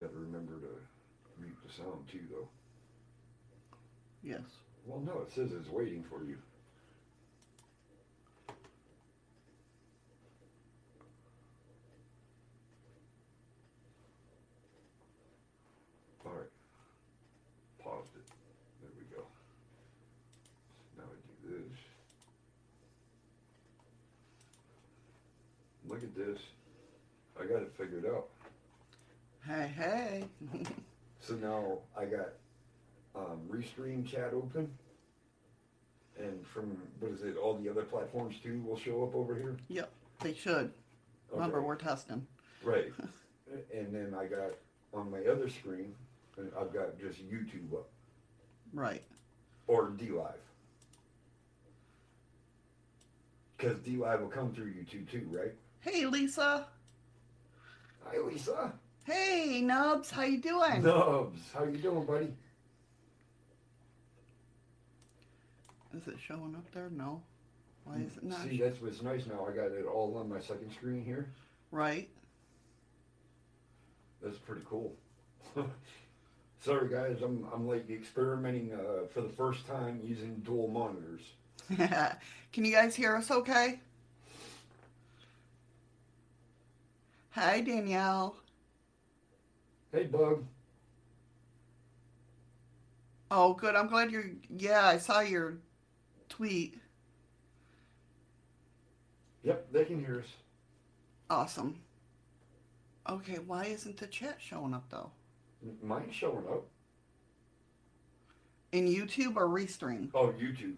[0.00, 2.48] Gotta remember to mute the sound too, though.
[4.22, 4.42] Yes.
[4.84, 6.36] Well, no, it says it's waiting for you.
[16.26, 16.50] All right.
[17.82, 18.30] Paused it.
[18.82, 19.22] There we go.
[20.98, 21.78] Now I do this.
[25.88, 26.40] Look at this.
[27.40, 28.28] I got it figured out.
[29.56, 30.24] Hey, hey.
[31.18, 32.28] So now I got
[33.14, 34.70] um, Restream chat open.
[36.18, 39.56] And from, what is it, all the other platforms too will show up over here?
[39.68, 40.72] yep, they should.
[41.32, 42.26] Remember, we're testing.
[42.62, 42.92] Right.
[43.74, 44.50] and then I got
[44.92, 45.94] on my other screen,
[46.38, 47.88] I've got just YouTube up
[48.74, 49.04] Right.
[49.68, 50.34] or D Live.
[53.56, 55.54] Because D Live will come through YouTube too, right?
[55.80, 56.66] Hey, Lisa.
[58.04, 58.74] Hi, Lisa.
[59.06, 60.10] Hey, Nubs.
[60.10, 60.82] How you doing?
[60.82, 62.34] Nubs, how you doing, buddy?
[65.96, 66.90] Is it showing up there?
[66.90, 67.22] No.
[67.84, 68.42] Why is it not?
[68.42, 69.46] See, that's what's nice now.
[69.48, 71.30] I got it all on my second screen here.
[71.70, 72.08] Right.
[74.20, 74.92] That's pretty cool.
[76.60, 77.22] Sorry, guys.
[77.22, 81.20] I'm I'm like experimenting uh, for the first time using dual monitors.
[82.52, 83.78] Can you guys hear us okay?
[87.30, 88.34] Hi, Danielle.
[89.96, 90.44] Hey, Bug.
[93.30, 93.74] Oh, good.
[93.74, 94.26] I'm glad you're.
[94.54, 95.56] Yeah, I saw your
[96.28, 96.78] tweet.
[99.42, 100.26] Yep, they can hear us.
[101.30, 101.80] Awesome.
[103.08, 105.12] Okay, why isn't the chat showing up though?
[105.82, 106.66] Mine's showing up.
[108.72, 110.10] In YouTube or Restream?
[110.12, 110.74] Oh, YouTube.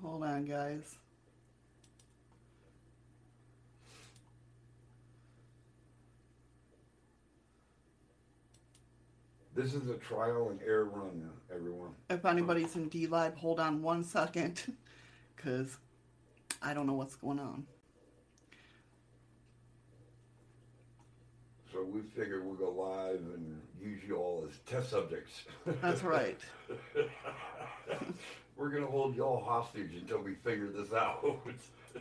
[0.00, 0.96] Hold on, guys.
[9.58, 11.90] This is a trial and error run, everyone.
[12.08, 14.62] If anybody's in D Live, hold on one second,
[15.36, 15.78] because
[16.62, 17.66] I don't know what's going on.
[21.72, 25.42] So we figured we'll go live and use you all as test subjects.
[25.82, 26.38] That's right.
[28.56, 31.24] We're gonna hold y'all hostage until we figure this out.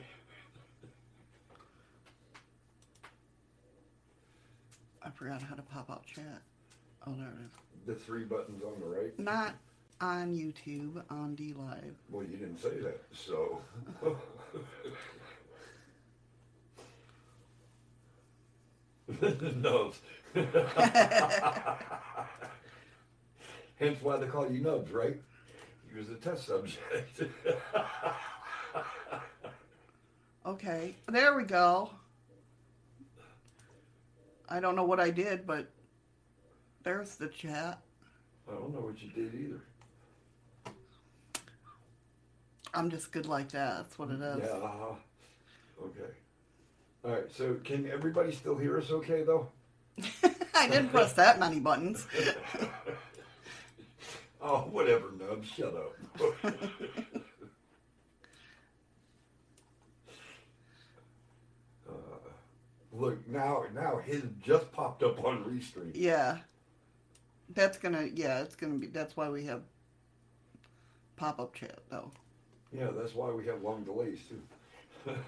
[5.01, 6.43] I forgot how to pop out chat.
[7.07, 7.51] Oh, there it is.
[7.85, 9.17] the three buttons on the right.
[9.17, 9.55] Not
[10.01, 11.95] on YouTube, on D Live.
[12.09, 13.61] Well, you didn't say that, so.
[19.55, 19.99] Nubs.
[23.79, 25.15] Hence why they call you Nubs, right?
[25.91, 27.21] He was a test subject.
[30.45, 31.89] Okay, there we go.
[34.49, 35.69] I don't know what I did, but
[36.87, 37.81] there's the chat.
[38.49, 39.59] I don't know what you did either.
[42.73, 43.75] I'm just good like that.
[43.75, 44.37] That's what it is.
[44.39, 44.51] Yeah.
[44.51, 44.95] uh-huh.
[45.83, 46.13] Okay.
[47.03, 47.29] All right.
[47.29, 48.89] So can everybody still hear us?
[48.89, 49.49] Okay, though.
[50.55, 52.07] I didn't press that many buttons.
[54.39, 55.49] Oh, whatever, Nubs.
[55.49, 55.95] Shut up.
[61.89, 61.91] uh,
[62.93, 63.63] look now.
[63.73, 65.91] Now his just popped up on Restream.
[65.95, 66.37] Yeah.
[67.57, 69.63] That's gonna, yeah, it's gonna be, that's why we have
[71.15, 72.11] pop up chat, though.
[72.71, 75.13] Yeah, that's why we have long delays too.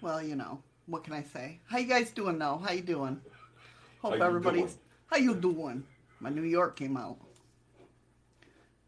[0.00, 1.58] Well, you know, what can I say?
[1.64, 2.62] How you guys doing, though?
[2.64, 3.20] How you doing?
[4.00, 4.78] Hope How everybody's, doing?
[5.06, 5.82] how you doing?
[6.20, 7.16] My New York came out.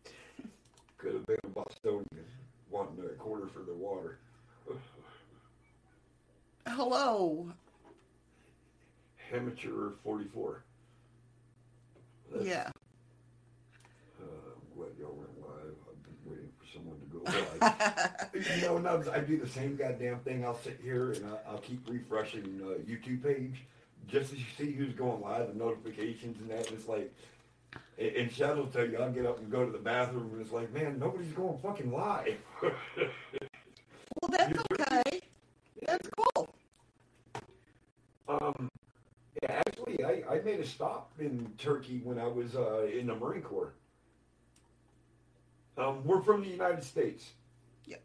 [0.99, 2.07] Could have been a Bostonian
[2.71, 4.19] wanting a quarter for the water.
[6.69, 7.49] Hello.
[9.33, 10.63] Amateur 44.
[12.31, 12.71] That's- Yeah.
[14.21, 15.75] Uh, I'm glad y'all went live.
[15.89, 16.67] I've been waiting for
[17.25, 18.57] someone to go live.
[18.57, 20.45] you know, Nubs, I do the same goddamn thing.
[20.45, 23.65] I'll sit here and I, I'll keep refreshing uh, YouTube page
[24.09, 26.69] just to see who's going live and notifications and that.
[26.69, 27.13] And it's like,
[27.99, 30.41] and and Shadow will tell you, I'll get up and go to the bathroom and
[30.41, 32.37] it's like, man, nobody's going fucking live.
[34.23, 35.21] Well, that's okay.
[35.87, 36.49] That's cool.
[38.29, 38.71] um,
[39.43, 43.15] yeah, actually, I, I made a stop in Turkey when I was uh, in the
[43.15, 43.73] Marine Corps.
[45.77, 47.31] Um, we're from the United States.
[47.87, 48.03] Yep.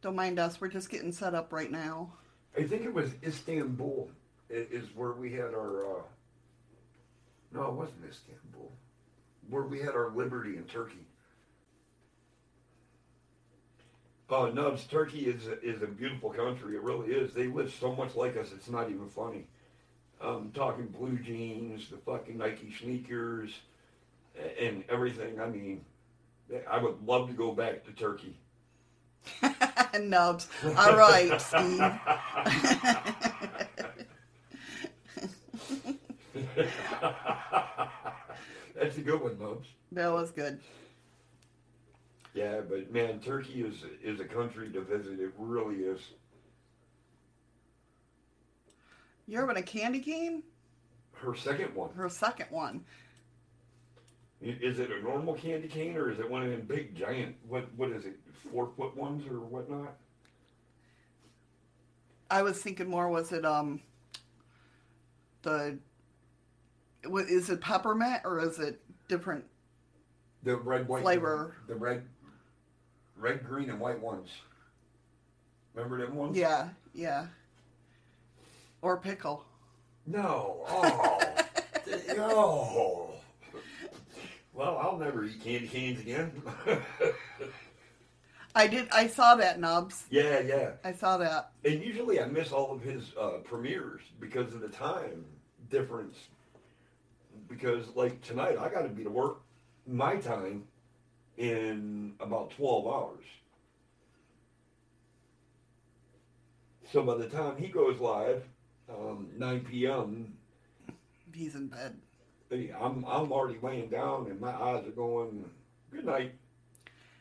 [0.00, 0.60] Don't mind us.
[0.60, 2.12] We're just getting set up right now.
[2.56, 4.08] I think it was Istanbul
[4.48, 5.98] is where we had our.
[5.98, 6.02] Uh,
[7.52, 8.70] no, it wasn't Istanbul.
[9.48, 11.06] Where we had our liberty in Turkey.
[14.30, 16.76] Oh, Nubs, Turkey is is a beautiful country.
[16.76, 17.34] It really is.
[17.34, 18.50] They live so much like us.
[18.54, 19.46] It's not even funny.
[20.20, 23.50] Um, talking blue jeans, the fucking Nike sneakers,
[24.58, 25.40] and everything.
[25.40, 25.84] I mean,
[26.70, 28.36] I would love to go back to Turkey.
[30.00, 30.48] Nubs.
[30.76, 31.78] All right, Steve.
[38.74, 39.68] That's a good one, Nubs.
[39.92, 40.60] that was good.
[42.34, 45.20] Yeah, but man, Turkey is is a country to visit.
[45.20, 46.00] It really is.
[49.26, 50.42] You're having a candy cane?
[51.14, 51.90] Her second one.
[51.94, 52.84] Her second one.
[54.42, 57.36] I- Is it a normal candy cane or is it one of them big giant?
[57.48, 58.18] What what is it?
[58.52, 59.96] Four foot ones or whatnot?
[62.30, 63.80] I was thinking more, was it, um,
[65.42, 65.78] the,
[67.06, 69.44] what is it peppermint or is it different?
[70.42, 71.54] The red white Flavor.
[71.68, 72.02] The red,
[73.16, 74.30] red green and white ones.
[75.74, 76.36] Remember them ones?
[76.36, 77.26] Yeah, yeah.
[78.82, 79.44] Or pickle.
[80.06, 80.64] No.
[80.68, 81.28] Oh.
[82.16, 83.03] no.
[84.54, 86.30] Well, I'll never eat candy canes again.
[88.54, 90.04] I did, I saw that, Nubs.
[90.10, 90.70] yeah, yeah.
[90.84, 91.50] I saw that.
[91.64, 95.24] And usually I miss all of his uh, premieres because of the time
[95.70, 96.16] difference.
[97.48, 99.40] Because like tonight, I got to be to work
[99.88, 100.64] my time
[101.36, 103.24] in about twelve hours.
[106.92, 108.44] So by the time he goes live,
[108.88, 110.32] um, nine p.m.,
[111.32, 111.96] He's in bed.
[112.80, 115.44] I'm I'm already laying down and my eyes are going.
[115.90, 116.34] Good night.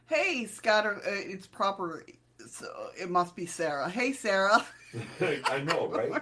[0.07, 2.06] Hey, Scott, uh, it's proper,
[2.47, 2.68] so
[3.00, 3.89] it must be Sarah.
[3.89, 4.65] Hey, Sarah.
[5.21, 6.21] I know, right?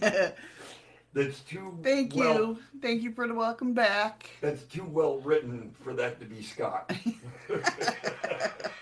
[1.14, 1.78] That's too.
[1.82, 2.58] Thank well- you.
[2.80, 4.30] Thank you for the welcome back.
[4.40, 6.92] That's too well written for that to be Scott.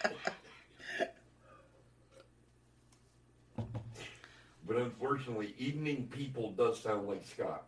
[4.71, 7.65] but unfortunately, evening people does sound like Scott.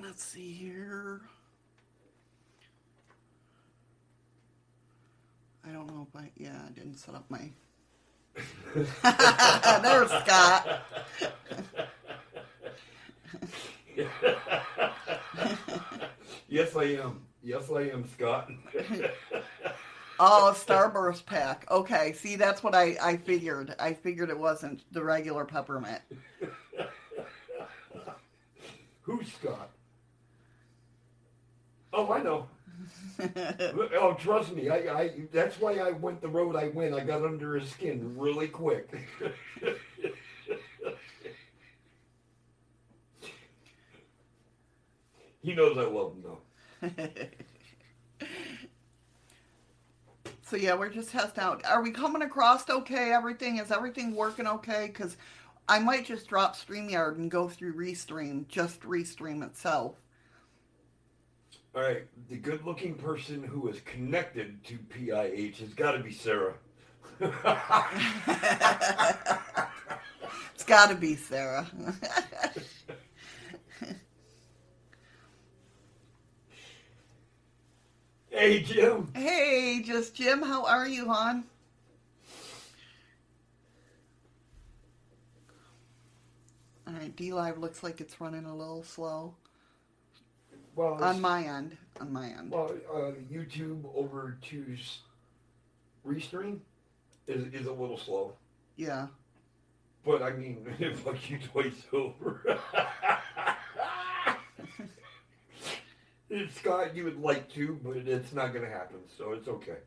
[0.00, 1.22] Let's see here.
[5.68, 7.50] I don't know if I, yeah, I didn't set up my.
[9.82, 10.84] There's Scott.
[16.48, 17.22] yes, I am.
[17.42, 18.52] Yes, I am, Scott.
[20.20, 21.64] Oh, Starburst pack.
[21.70, 23.74] Okay, see, that's what I, I figured.
[23.78, 26.02] I figured it wasn't the regular peppermint.
[29.02, 29.70] Who's Scott?
[31.92, 32.48] Oh, I know.
[34.00, 34.68] Oh, trust me.
[34.68, 35.10] I, I.
[35.32, 36.94] That's why I went the road I went.
[36.94, 38.88] I got under his skin really quick.
[45.42, 46.38] he knows I love him though.
[50.48, 51.62] So yeah, we're just testing out.
[51.66, 53.12] Are we coming across okay?
[53.12, 54.86] Everything is everything working okay?
[54.86, 55.18] Because
[55.68, 59.96] I might just drop Streamyard and go through Restream, just Restream itself.
[61.74, 66.54] All right, the good-looking person who is connected to PIH has got to be Sarah.
[70.54, 71.68] It's got to be Sarah.
[78.38, 79.08] hey, Jim.
[79.14, 81.44] hey, just Jim, how are you, hon?
[86.86, 89.34] All right, D Live looks like it's running a little slow
[90.74, 91.76] Well, on my end.
[92.00, 92.50] On my end.
[92.50, 94.76] Well, uh, YouTube over to
[96.06, 96.60] Restream
[97.26, 98.32] is is a little slow,
[98.76, 99.08] Yeah.
[100.04, 100.66] but I mean,
[101.04, 102.58] fuck you twice over.
[106.54, 109.78] Scott, you would like to, but it's not going to happen, so it's okay.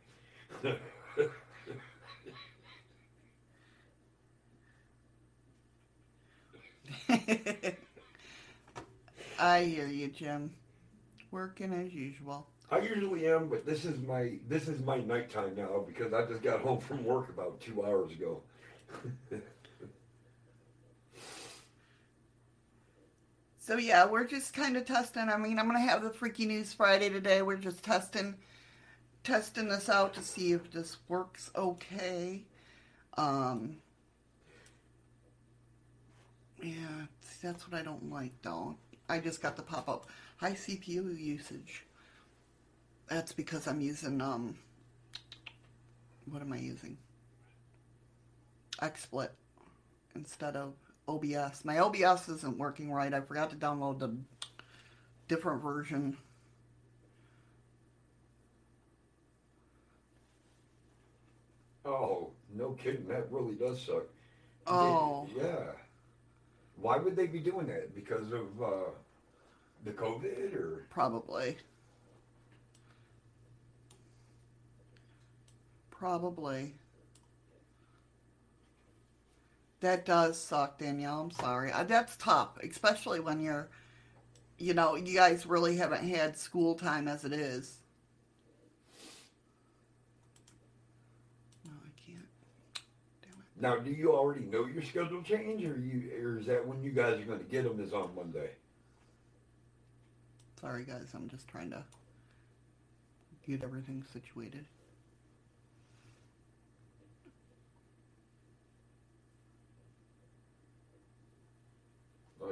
[9.39, 10.51] I hear you, Jim.
[11.31, 12.47] Working as usual.
[12.69, 16.41] I usually am, but this is my this is my nighttime now because I just
[16.41, 18.41] got home from work about two hours ago.
[23.63, 25.29] So yeah, we're just kind of testing.
[25.29, 27.43] I mean, I'm gonna have the Freaky News Friday today.
[27.43, 28.33] We're just testing,
[29.23, 32.41] testing this out to see if this works okay.
[33.17, 33.77] Um,
[36.59, 37.05] yeah,
[37.43, 38.77] that's what I don't like though.
[39.07, 41.85] I just got the pop up high CPU usage.
[43.09, 44.55] That's because I'm using um,
[46.25, 46.97] what am I using?
[48.81, 49.29] XSplit
[50.15, 50.73] instead of
[51.11, 51.65] OBS.
[51.65, 53.13] My OBS isn't working right.
[53.13, 54.15] I forgot to download the
[55.27, 56.17] different version.
[61.85, 63.07] Oh, no kidding.
[63.07, 64.03] That really does suck.
[64.67, 65.27] Oh.
[65.35, 65.63] They- yeah.
[66.77, 67.93] Why would they be doing that?
[67.93, 68.89] Because of uh,
[69.85, 70.85] the COVID or?
[70.89, 71.57] Probably.
[75.91, 76.73] Probably.
[79.81, 81.21] That does suck, Danielle.
[81.21, 81.71] I'm sorry.
[81.87, 83.67] That's tough, especially when you're,
[84.59, 87.79] you know, you guys really haven't had school time as it is.
[91.65, 92.27] No, I can't.
[93.23, 93.59] Damn it.
[93.59, 96.91] Now, do you already know your schedule change, or you, or is that when you
[96.91, 97.79] guys are going to get them?
[97.83, 98.51] Is on Monday?
[100.59, 101.07] Sorry, guys.
[101.15, 101.83] I'm just trying to
[103.47, 104.65] get everything situated.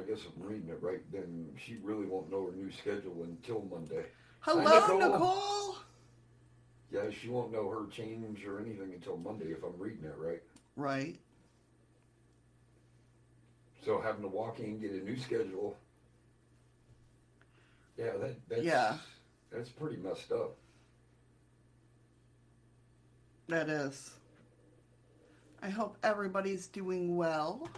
[0.00, 1.00] I guess I'm reading it right.
[1.12, 4.04] Then she really won't know her new schedule until Monday.
[4.40, 4.98] Hello, Nicole.
[4.98, 5.76] Nicole.
[6.90, 10.42] Yeah, she won't know her change or anything until Monday if I'm reading it right.
[10.76, 11.18] Right.
[13.84, 15.76] So having to walk in and get a new schedule.
[17.96, 18.96] Yeah, that that's Yeah.
[19.52, 20.56] that's pretty messed up.
[23.48, 24.16] That is.
[25.62, 27.68] I hope everybody's doing well.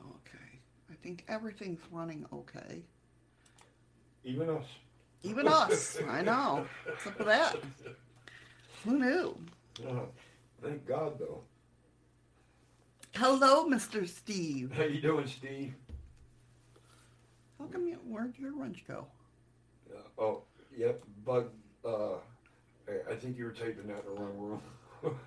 [0.00, 0.60] Okay.
[0.90, 2.82] I think everything's running okay.
[4.24, 4.66] Even us.
[5.22, 5.96] Even us.
[6.06, 6.66] I know.
[6.84, 7.56] What's up with that?
[8.84, 9.38] Who knew?
[9.88, 10.00] Uh,
[10.62, 11.40] thank God though.
[13.14, 14.06] Hello, Mr.
[14.06, 14.70] Steve.
[14.76, 15.72] How you doing, Steve?
[17.58, 19.06] How come you, where'd your wrench go?
[19.90, 20.42] Uh, oh,
[20.76, 21.48] yep, Bug.
[21.82, 22.16] Uh,
[22.86, 24.62] I, I think you were taping that in the wrong room.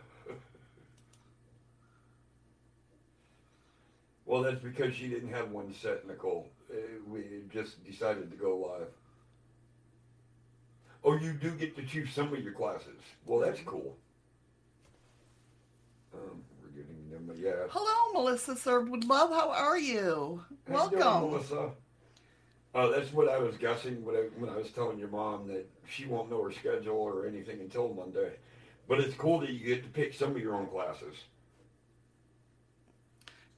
[4.31, 6.47] well, that's because she didn't have one set, Nicole.
[6.73, 6.77] Uh,
[7.09, 8.88] we just decided to go live.
[11.03, 13.01] Oh, you do get to choose some of your classes.
[13.25, 13.97] Well, that's cool.
[16.13, 17.67] Um, we're getting them, yeah.
[17.71, 19.31] Hello, Melissa Sirwood Love.
[19.31, 20.41] How are you?
[20.69, 21.31] How you doing, Welcome.
[21.31, 21.69] Melissa.
[22.73, 25.69] Uh, that's what I was guessing when I, when I was telling your mom that
[25.89, 28.31] she won't know her schedule or anything until Monday.
[28.88, 31.17] But it's cool that you get to pick some of your own classes.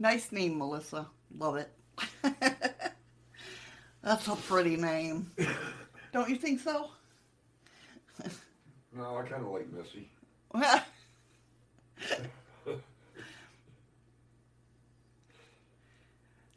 [0.03, 1.07] Nice name, Melissa.
[1.39, 1.71] Love it.
[4.03, 5.31] That's a pretty name.
[6.11, 6.89] Don't you think so?
[8.93, 10.09] No, I kind of like Missy.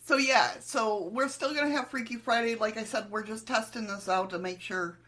[0.05, 2.57] so yeah, so we're still gonna have Freaky Friday.
[2.57, 4.99] Like I said, we're just testing this out to make sure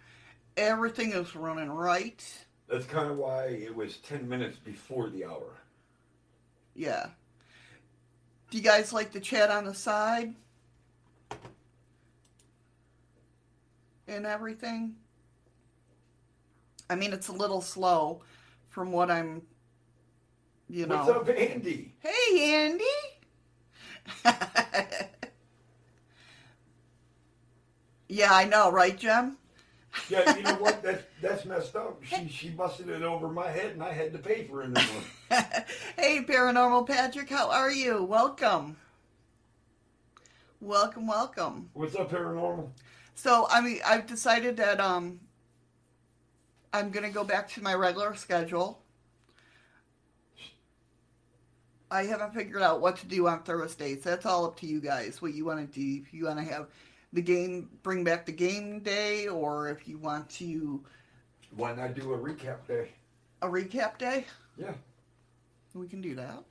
[0.57, 2.25] everything is running right.
[2.69, 5.57] That's kind of why it was 10 minutes before the hour.
[6.77, 7.09] Yeah.
[8.51, 10.35] Do you guys like the chat on the side?
[14.07, 14.95] And everything?
[16.89, 18.23] I mean, it's a little slow
[18.71, 19.43] from what I'm,
[20.69, 20.97] you know.
[20.97, 21.93] What's up, Andy?
[21.99, 22.85] Hey, Andy.
[28.09, 29.37] yeah, I know, right, Jem?
[30.09, 30.83] Yeah, you know what?
[30.83, 32.03] That's that's messed up.
[32.05, 34.77] She she busted it over my head, and I had to pay for it.
[35.99, 38.03] hey, Paranormal Patrick, how are you?
[38.05, 38.77] Welcome.
[40.61, 41.71] Welcome, welcome.
[41.73, 42.69] What's up, paranormal?
[43.15, 45.21] So, I mean, I've decided that um,
[46.73, 48.81] I'm going to go back to my regular schedule.
[51.91, 54.03] I haven't figured out what to do on Thursdays.
[54.03, 55.23] That's all up to you guys.
[55.23, 56.03] What you want to do?
[56.03, 56.67] If you want to have
[57.13, 60.85] the game, bring back the game day, or if you want to
[61.57, 62.91] Why not do a recap day?
[63.43, 64.73] a recap day, Yeah.
[65.75, 66.43] we can do that.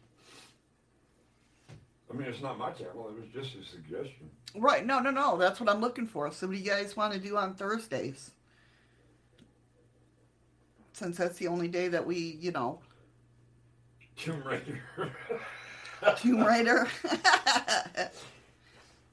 [2.09, 3.09] I mean, it's not my channel.
[3.09, 4.29] It was just a suggestion.
[4.55, 4.85] Right?
[4.85, 5.35] No, no, no.
[5.37, 6.31] That's what I'm looking for.
[6.31, 8.31] So, what do you guys want to do on Thursdays?
[10.93, 12.79] Since that's the only day that we, you know,
[14.15, 14.81] Tomb Raider.
[16.17, 16.87] Tomb Raider.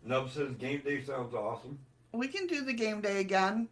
[0.04, 1.78] Nub says game day sounds awesome.
[2.12, 3.68] we can do the game day again.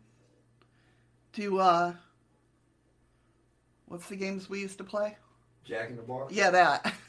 [1.35, 1.93] To uh,
[3.87, 5.17] what's the games we used to play?
[5.65, 6.33] Jack in the Box.
[6.33, 6.95] Yeah, that.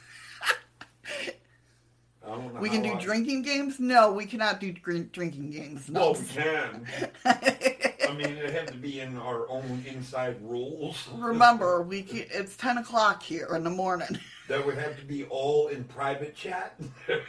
[2.25, 2.59] I don't know.
[2.61, 3.79] we can do I- drinking games.
[3.81, 5.89] No, we cannot do drink, drinking games.
[5.89, 6.19] Well, No.
[6.19, 6.87] we can.
[7.25, 11.09] I mean, it had to be in our own inside rules.
[11.15, 14.19] Remember, we can, it's ten o'clock here in the morning.
[14.47, 16.79] that would have to be all in private chat.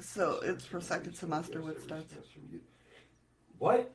[0.00, 1.60] So it's for second semester.
[1.60, 2.14] What starts?
[3.58, 3.92] What?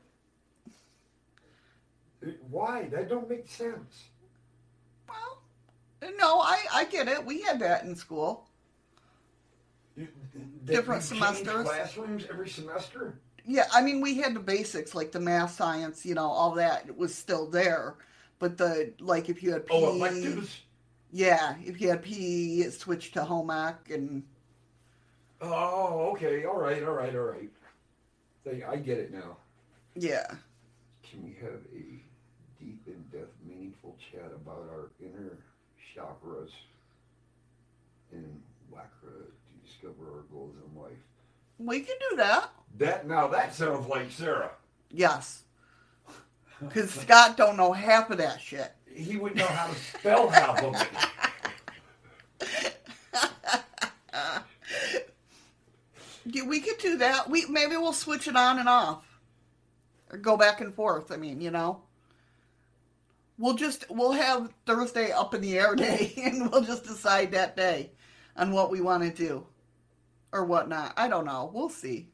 [2.50, 2.88] Why?
[2.90, 4.04] That don't make sense.
[5.08, 5.42] Well,
[6.18, 7.24] no, I I get it.
[7.24, 8.46] We had that in school.
[9.96, 10.08] You-
[10.64, 11.64] Different that you change semesters?
[11.68, 13.18] Classrooms every semester.
[13.46, 16.96] Yeah, I mean, we had the basics like the math, science, you know, all that
[16.96, 17.96] was still there.
[18.38, 20.62] But the like, if you had PE, Oh, electives.
[21.12, 24.22] yeah, if you had PE, it switched to home ec, and
[25.46, 26.44] Oh, okay.
[26.44, 26.82] All right.
[26.82, 27.14] All right.
[27.14, 27.48] All right.
[28.68, 29.36] I get it now.
[29.94, 30.26] yeah,
[31.02, 32.02] Can we have a
[32.62, 35.38] deep, in-depth, meaningful chat about our inner
[35.96, 36.50] chakras
[38.12, 40.92] and Wakra to discover our goals in life?
[41.58, 42.50] we can do that.
[42.78, 44.50] That now that sounds like Sarah.
[44.90, 45.44] Yes,
[46.60, 48.72] because Scott don't know half of that shit.
[48.92, 50.74] He wouldn't know how to spell half of
[52.40, 52.76] it.
[56.26, 57.28] Yeah, we could do that.
[57.28, 59.04] We maybe we'll switch it on and off,
[60.10, 61.12] or go back and forth.
[61.12, 61.82] I mean, you know,
[63.38, 67.56] we'll just we'll have Thursday up in the air day, and we'll just decide that
[67.56, 67.90] day
[68.36, 69.46] on what we want to do
[70.32, 70.94] or whatnot.
[70.96, 71.50] I don't know.
[71.52, 72.08] We'll see.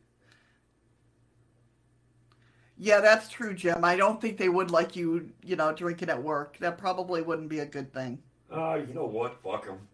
[2.82, 3.84] Yeah, that's true, Jim.
[3.84, 6.56] I don't think they would like you, you know, drinking at work.
[6.60, 8.22] That probably wouldn't be a good thing.
[8.50, 9.36] Uh, you know what?
[9.42, 9.86] Fuck them.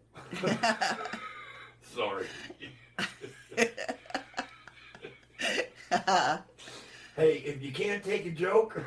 [1.95, 2.27] Sorry.
[7.17, 8.79] Hey, if you can't take a joke,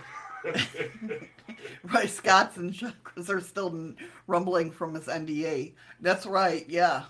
[1.83, 3.93] Right, Scott's and chakras are still
[4.27, 5.73] rumbling from his NDE.
[5.99, 7.03] That's right, yeah.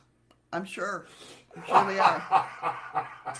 [0.52, 1.08] I'm sure.
[1.56, 2.48] I'm sure they are.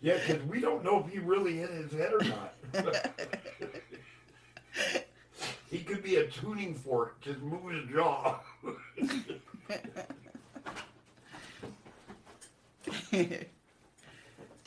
[0.00, 2.54] yeah, because we don't know if he really in his head or not.
[5.70, 8.40] he could be a tuning fork, just move his jaw.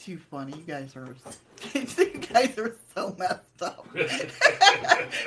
[0.06, 0.54] Too funny.
[0.56, 1.08] You guys are
[1.74, 3.88] you guys are so messed up.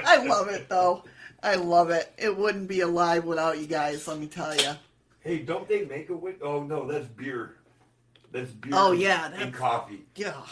[0.06, 1.02] I love it though.
[1.42, 2.12] I love it.
[2.16, 4.70] It wouldn't be alive without you guys, let me tell you.
[5.18, 6.38] hey, don't they make a wit?
[6.42, 7.56] Oh no, that's beer.
[8.30, 8.70] That's beer.
[8.72, 10.04] Oh, yeah, and coffee.
[10.14, 10.42] Yeah.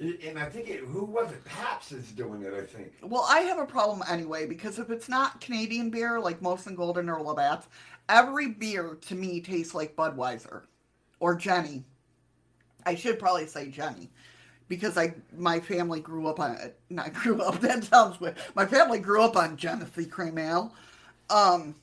[0.00, 1.44] And I think it, who was it?
[1.44, 2.54] Pabst is doing it.
[2.54, 2.92] I think.
[3.02, 7.08] Well, I have a problem anyway because if it's not Canadian beer like Molson Golden
[7.08, 7.68] or Labatt's,
[8.08, 10.62] every beer to me tastes like Budweiser
[11.20, 11.84] or Genny.
[12.86, 14.08] I should probably say Genny
[14.68, 16.56] because I my family grew up on.
[16.90, 17.60] Not grew up.
[17.60, 18.36] That sounds weird.
[18.54, 20.38] My family grew up on Genesee Cream.
[21.28, 21.74] Um,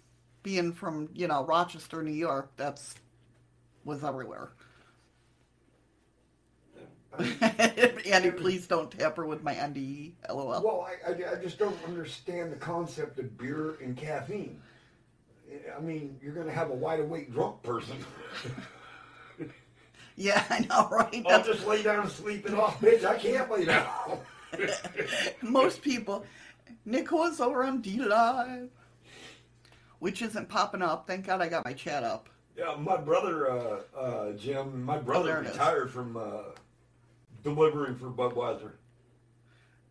[0.42, 2.96] being from you know Rochester, New York, that's
[3.84, 4.52] was everywhere.
[7.20, 10.14] Andy, please don't tamper with my NDE.
[10.30, 10.48] LOL.
[10.64, 14.60] Well, I, I, I just don't understand the concept of beer and caffeine.
[15.78, 17.98] I mean, you're going to have a wide awake drunk person.
[20.16, 21.24] Yeah, I know, right?
[21.26, 23.04] I'll That's, just lay down and sleep it off, bitch.
[23.06, 24.20] I can't lay down.
[25.42, 26.26] most people.
[26.86, 28.70] Nicola's over on D Live,
[30.00, 31.08] which isn't popping up.
[31.08, 32.30] Thank God I got my chat up.
[32.58, 35.54] yeah, my brother, uh, uh, Jim, my brother there it is.
[35.54, 36.52] retired from uh,
[37.42, 38.72] delivering for Budweiser.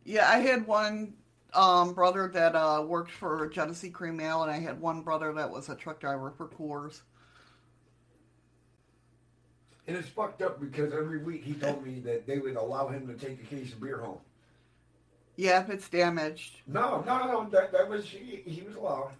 [0.05, 1.15] Yeah, I had one
[1.55, 5.51] um, brother that uh, worked for Genesee Cream Ale, and I had one brother that
[5.51, 7.01] was a truck driver for Coors.
[9.87, 13.07] And it's fucked up because every week he told me that they would allow him
[13.09, 14.19] to take a case of beer home.
[15.37, 16.61] Yeah, if it's damaged.
[16.67, 19.13] No, no, no, that, that was, he, he was allowed.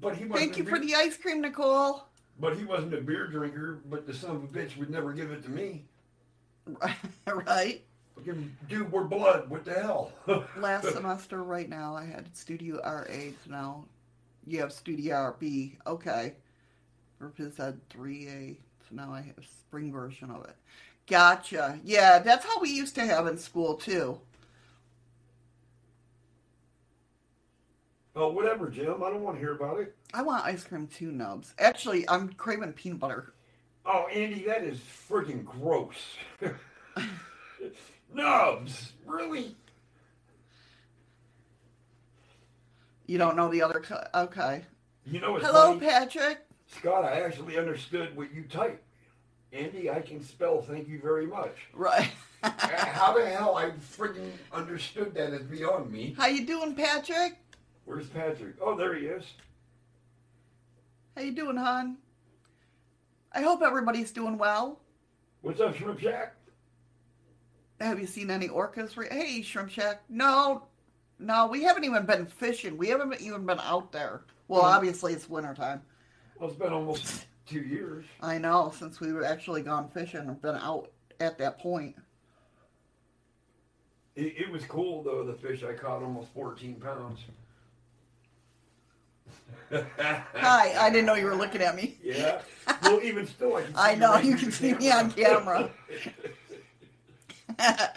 [0.00, 2.04] But he wasn't Thank you for the ice cream, Nicole.
[2.40, 5.30] But he wasn't a beer drinker, but the son of a bitch would never give
[5.30, 5.84] it to me.
[7.26, 7.82] right?
[8.68, 9.48] Dude, we're blood.
[9.48, 10.12] What the hell?
[10.56, 13.34] Last semester, right now, I had Studio R8.
[13.48, 13.84] Now
[14.46, 15.76] you have Studio RB.
[15.86, 16.34] Okay.
[17.20, 18.56] Or Phys Ed 3A.
[18.88, 20.56] So now I have spring version of it.
[21.06, 21.78] Gotcha.
[21.84, 24.20] Yeah, that's how we used to have in school, too.
[28.18, 29.02] oh, whatever, Jim.
[29.02, 29.94] I don't want to hear about it.
[30.12, 31.54] I want ice cream too, Nubs.
[31.58, 33.32] Actually, I'm craving peanut butter.
[33.86, 35.94] Oh, Andy, that is freaking gross.
[38.12, 39.54] Nubs, really?
[43.06, 43.80] You don't know the other.
[43.80, 44.64] Co- okay.
[45.06, 45.80] You know Hello, funny?
[45.80, 46.38] Patrick.
[46.68, 48.82] Scott, I actually understood what you typed.
[49.52, 51.56] Andy, I can spell thank you very much.
[51.72, 52.10] Right.
[52.42, 56.14] How the hell I freaking understood that is beyond me.
[56.18, 57.38] How you doing, Patrick?
[57.86, 58.56] Where's Patrick?
[58.60, 59.24] Oh, there he is.
[61.16, 61.96] How you doing, hon?
[63.32, 64.80] I hope everybody's doing well.
[65.40, 66.34] What's up, Shrimp Shack?
[67.80, 68.96] Have you seen any orcas?
[68.96, 70.02] Re- hey, Shrimp Shack.
[70.08, 70.64] No,
[71.18, 72.76] no, we haven't even been fishing.
[72.76, 74.22] We haven't even been out there.
[74.48, 74.74] Well, Mhm.
[74.76, 75.82] obviously it's wintertime.
[76.38, 78.04] Well, it's been almost two years.
[78.22, 81.96] I know since we've actually gone fishing and been out at that point.
[84.14, 85.24] It, it was cool though.
[85.24, 87.20] The fish I caught almost 14 pounds.
[89.70, 91.96] Hi, I didn't know you were looking at me.
[92.02, 92.40] yeah.
[92.82, 95.70] Well, even still, I can see I know, right you can see me on camera.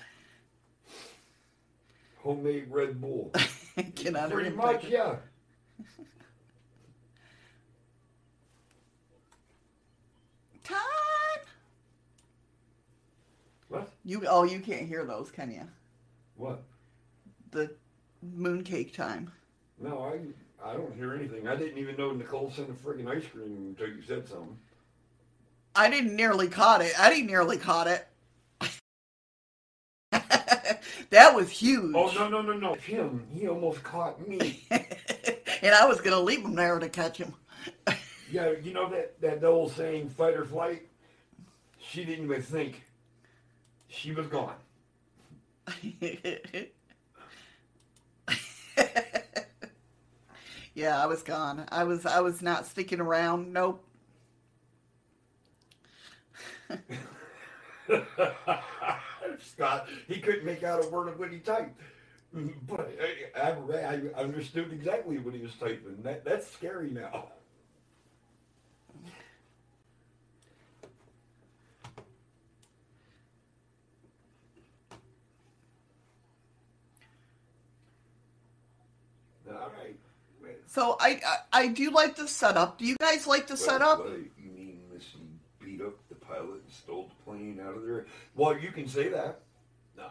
[2.17, 3.31] Homemade Red Bull.
[3.95, 5.15] Get out of Pretty much, yeah.
[10.63, 10.77] Time.
[13.71, 13.89] What?
[14.03, 15.61] You oh you can't hear those, can you?
[16.35, 16.61] What?
[17.51, 17.71] The
[18.35, 19.31] mooncake time.
[19.79, 20.19] No, I
[20.69, 21.47] I don't hear anything.
[21.47, 24.57] I didn't even know Nicole sent a friggin' ice cream until you said something.
[25.73, 26.91] I didn't nearly caught it.
[26.99, 28.05] I didn't nearly caught it.
[30.11, 31.95] that was huge.
[31.95, 32.73] Oh no no no no!
[32.73, 34.67] Him, he almost caught me.
[34.69, 37.33] and I was gonna leave him there to catch him.
[38.31, 40.87] Yeah, you know that that old saying, fight or flight.
[41.81, 42.81] She didn't even think.
[43.91, 44.55] She was gone.
[50.73, 51.65] yeah, I was gone.
[51.71, 53.51] I was I was not sticking around.
[53.53, 53.83] Nope.
[59.39, 61.79] Scott, he couldn't make out a word of what he typed.
[62.67, 62.91] But
[63.35, 66.01] I, I, I understood exactly what he was typing.
[66.03, 67.27] That that's scary now.
[79.49, 79.97] All right.
[80.71, 82.77] So I, I I do like the setup.
[82.77, 83.99] Do you guys like the setup?
[83.99, 84.07] What,
[84.41, 85.19] you mean Missy
[85.59, 88.05] beat up the pilot and stole the plane out of there?
[88.35, 89.41] Well, you can say that.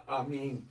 [0.06, 0.66] I mean,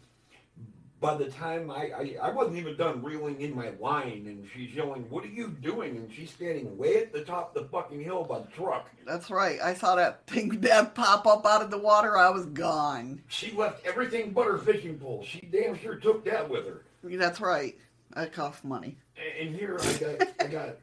[1.01, 4.75] by the time I, I, I wasn't even done reeling in my line, and she's
[4.75, 8.03] yelling, "What are you doing?" And she's standing way at the top of the fucking
[8.03, 8.91] hill by the truck.
[9.07, 9.59] That's right.
[9.59, 12.15] I saw that thing that pop up out of the water.
[12.15, 13.23] I was gone.
[13.27, 15.23] She left everything but her fishing pole.
[15.27, 16.83] She damn sure took that with her.
[17.01, 17.75] That's right.
[18.15, 18.97] That cost money.
[19.39, 20.75] And here I got I got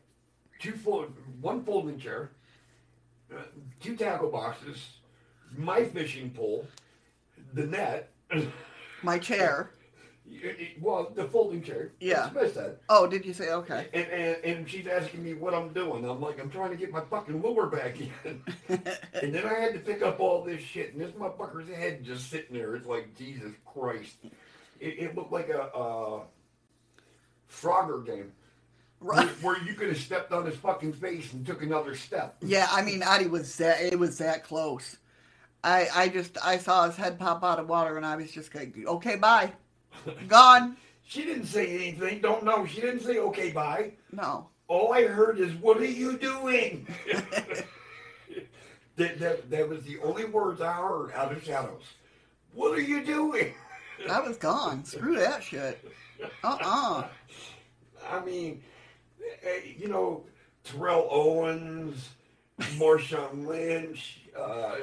[0.58, 2.30] two fold one folding chair,
[3.32, 3.42] uh,
[3.80, 4.98] two tackle boxes,
[5.56, 6.66] my fishing pole,
[7.54, 8.12] the net.
[9.02, 9.70] My chair.
[10.80, 11.92] well, the folding chair.
[12.00, 12.14] Yeah.
[12.22, 12.78] That's what I said.
[12.88, 13.86] Oh, did you say okay?
[13.92, 16.08] And, and and she's asking me what I'm doing.
[16.08, 18.42] I'm like, I'm trying to get my fucking lure back in.
[18.68, 22.30] and then I had to pick up all this shit, and this motherfucker's head just
[22.30, 22.74] sitting there.
[22.74, 24.16] It's like Jesus Christ.
[24.80, 26.22] It, it looked like a, a
[27.50, 28.32] Frogger game.
[28.98, 29.28] Right.
[29.42, 32.36] where you could have stepped on his fucking face and took another step.
[32.40, 33.80] Yeah, I mean, Addie was that.
[33.80, 34.96] It was that close.
[35.62, 38.54] I I just I saw his head pop out of water, and I was just
[38.54, 39.52] like, okay, bye,
[40.28, 40.76] gone.
[41.06, 42.20] She didn't say anything.
[42.20, 42.66] Don't know.
[42.66, 43.92] She didn't say okay, bye.
[44.12, 44.48] No.
[44.66, 46.88] All I heard is, "What are you doing?"
[48.96, 51.84] that, that that was the only words I heard out of shadows.
[52.54, 53.54] What are you doing?
[54.10, 54.84] I was gone.
[54.84, 55.84] Screw that shit.
[56.42, 57.08] Uh uh
[58.10, 58.62] I mean,
[59.42, 60.24] eh, you know,
[60.62, 62.10] Terrell Owens,
[62.78, 64.76] Marshawn Lynch, uh,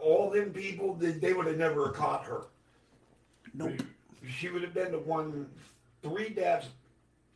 [0.00, 2.42] all them people, they, they would have never caught her.
[3.54, 3.82] Nope.
[4.28, 5.46] She would have been the one
[6.02, 6.66] three laps,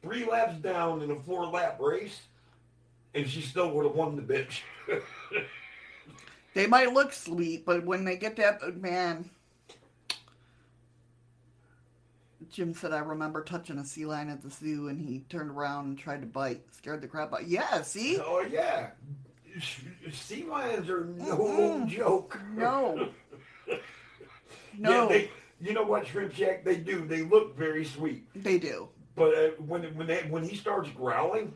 [0.02, 2.22] three laps down in a four lap race,
[3.14, 4.62] and she still would have won the bitch.
[6.54, 9.30] They might look sweet, but when they get that man.
[12.52, 15.86] Jim said, I remember touching a sea lion at the zoo and he turned around
[15.86, 16.60] and tried to bite.
[16.70, 17.48] Scared the crap out.
[17.48, 18.18] Yeah, see?
[18.20, 18.90] oh yeah,
[20.12, 21.88] sea lions are no Mm-mm.
[21.88, 22.38] joke.
[22.54, 23.08] No.
[23.68, 23.76] Yeah,
[24.78, 26.64] No, they, you know what, Shrimp Shack?
[26.64, 27.06] They do.
[27.06, 28.24] They look very sweet.
[28.34, 28.88] they do.
[29.14, 31.52] But uh, when when they, when he starts growling,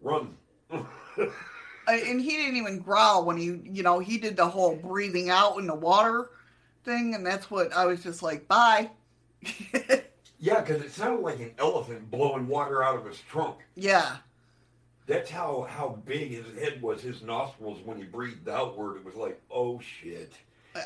[0.00, 0.36] run.
[1.88, 5.30] Uh, and he didn't even growl when he, you know, he did the whole breathing
[5.30, 6.30] out in the water
[6.84, 8.90] thing, and that's what I was just like, bye.
[10.38, 13.56] yeah, because it sounded like an elephant blowing water out of his trunk.
[13.74, 14.16] yeah,
[15.06, 17.02] That's how how big his head was.
[17.02, 20.32] His nostrils when he breathed outward, it was like, oh shit.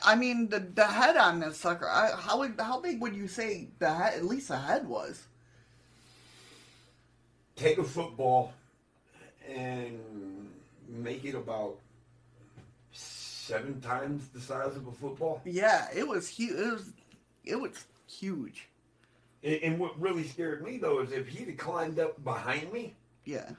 [0.05, 1.89] I mean the the head on this sucker.
[1.89, 4.15] I, how how big would you say the head?
[4.15, 5.27] At least the head was.
[7.57, 8.53] Take a football
[9.49, 9.99] and
[10.89, 11.77] make it about
[12.93, 15.43] seven times the size of a football.
[15.45, 16.53] Yeah, it was huge.
[16.57, 16.93] It was
[17.45, 18.70] it was huge.
[19.43, 23.51] And, what really scared me though is if he'd have climbed up behind me, Yeah,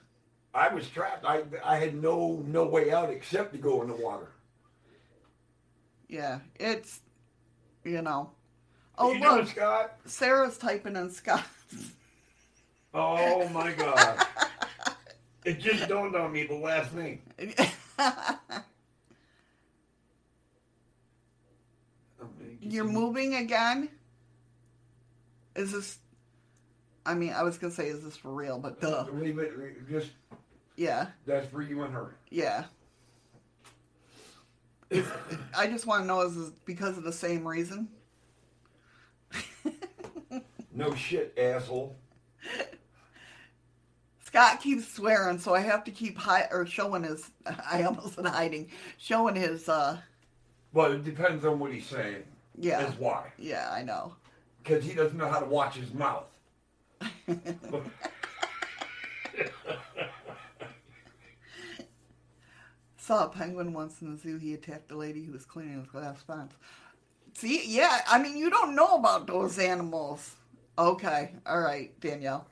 [0.54, 1.26] I was trapped.
[1.26, 4.28] I I had no no way out except to go in the water.
[6.08, 6.40] yeah.
[6.60, 7.00] It's
[7.84, 8.30] you know.
[8.98, 9.96] Oh you look, Scott?
[10.06, 11.44] Sarah's typing in Scott.
[12.94, 14.24] Oh my god!
[15.46, 17.22] it just dawned on me the last name.
[22.22, 22.28] Oh,
[22.60, 23.90] You're moving again?
[25.56, 25.98] Is this
[27.06, 28.60] I mean, I was gonna say, is this for real?
[28.60, 29.06] But duh.
[29.14, 29.90] Leave it.
[29.90, 30.12] Just
[30.76, 32.16] Yeah, that's for you and her.
[32.30, 32.66] yeah.
[34.90, 35.06] Is,
[35.58, 37.88] I just want to know is this because of the same reason?
[40.74, 41.98] No shit, asshole.
[44.24, 47.30] Scott keeps swearing, so I have to keep hi- or showing his.
[47.72, 49.68] I almost said hiding, showing his.
[49.68, 49.98] uh
[50.74, 52.24] Well, it depends on what he's saying.
[52.58, 53.32] Yeah, That's why.
[53.38, 54.16] yeah, I know.
[54.64, 56.26] Because he doesn't know how to watch his mouth.
[62.98, 64.38] Saw a penguin once in the zoo.
[64.38, 66.54] He attacked a lady who was cleaning his glass fence.
[67.34, 70.36] See, yeah, I mean, you don't know about those animals.
[70.78, 72.48] Okay, all right, Danielle.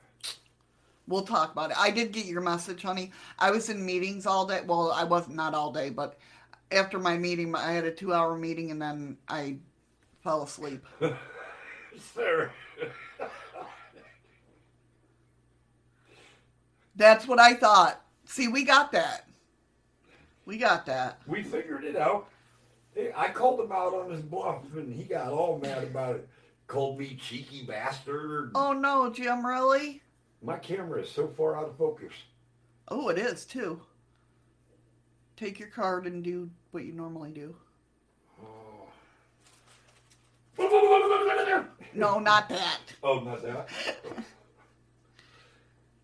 [1.06, 1.76] We'll talk about it.
[1.78, 3.12] I did get your message, honey.
[3.38, 4.60] I was in meetings all day.
[4.66, 6.18] Well, I wasn't not all day, but
[6.72, 9.56] after my meeting, I had a two-hour meeting, and then I
[10.22, 10.84] fell asleep.
[11.98, 12.50] Sir.
[16.96, 18.02] That's what I thought.
[18.24, 19.26] See, we got that.
[20.44, 21.20] We got that.
[21.26, 22.28] We figured it out.
[23.16, 26.28] I called him out on his bluff, and he got all mad about it.
[26.66, 28.52] Called me cheeky bastard.
[28.54, 30.02] Oh no, Jim, really?
[30.42, 32.12] My camera is so far out of focus.
[32.88, 33.80] Oh, it is too.
[35.36, 37.56] Take your card and do what you normally do.
[38.42, 38.88] Oh.
[41.94, 42.80] No, not that.
[43.02, 43.68] Oh, not that.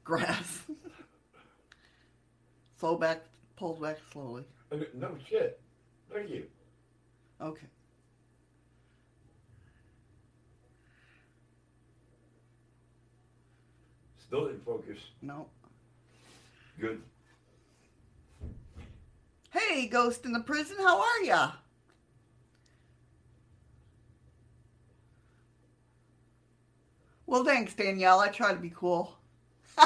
[0.04, 0.62] Grass.
[2.78, 3.22] Slow back,
[3.56, 4.44] pull back slowly.
[4.94, 5.60] No shit.
[6.12, 6.44] Thank you.
[7.40, 7.66] Okay.
[14.18, 14.98] Still didn't focus.
[15.22, 15.46] No.
[16.80, 17.00] Good.
[19.50, 21.52] Hey, ghost in the prison, how are ya?
[27.26, 28.20] Well, thanks, Danielle.
[28.20, 29.16] I try to be cool.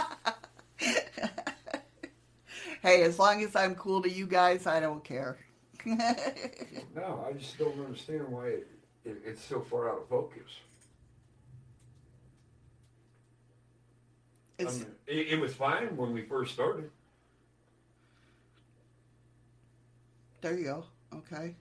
[2.83, 5.39] hey, as long as I'm cool to you guys, I don't care.
[6.95, 8.67] No, I just don't understand why it,
[9.05, 10.51] it, it's so far out of focus.
[14.59, 16.91] I mean, it, it was fine when we first started.
[20.43, 20.85] There you go.
[21.15, 21.55] Okay.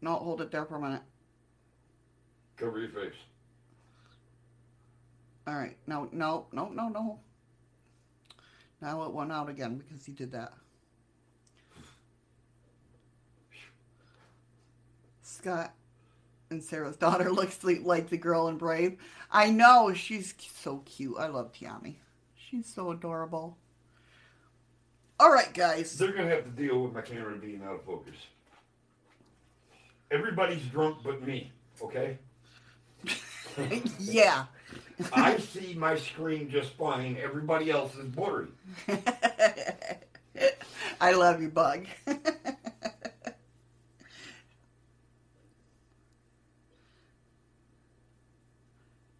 [0.00, 1.02] No, hold it there for a minute.
[2.56, 3.14] Cover your face.
[5.46, 5.76] All right.
[5.86, 7.18] No, no, no, no, no.
[8.80, 10.52] Now it went out again because he did that.
[15.22, 15.74] Scott
[16.50, 18.98] and Sarah's daughter looks like the girl in Brave.
[19.30, 19.92] I know.
[19.94, 21.16] She's so cute.
[21.18, 21.96] I love Tiami.
[22.36, 23.56] She's so adorable.
[25.18, 25.96] All right, guys.
[25.96, 28.14] They're gonna have to deal with my camera being out of focus.
[30.10, 32.18] Everybody's drunk but me, okay?
[33.98, 34.46] yeah.
[35.12, 37.18] I see my screen just fine.
[37.22, 38.48] Everybody else is blurry.
[41.00, 41.86] I love you, Bug.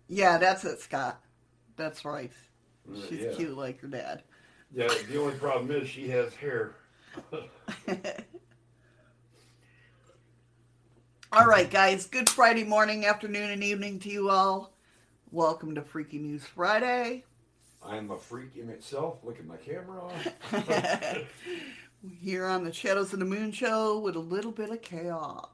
[0.09, 1.21] yeah, that's it, Scott.
[1.77, 2.33] That's right.
[2.91, 3.33] Mm, She's yeah.
[3.33, 4.23] cute like her dad.
[4.75, 6.75] Yeah, the only problem is she has hair.
[11.33, 12.07] All right, guys.
[12.07, 14.73] Good Friday morning, afternoon, and evening to you all.
[15.31, 17.25] Welcome to Freaky News Friday.
[17.85, 19.19] I'm a freak in itself.
[19.23, 20.11] Look at my camera.
[22.23, 25.47] Here on the Shadows of the Moon show with a little bit of chaos.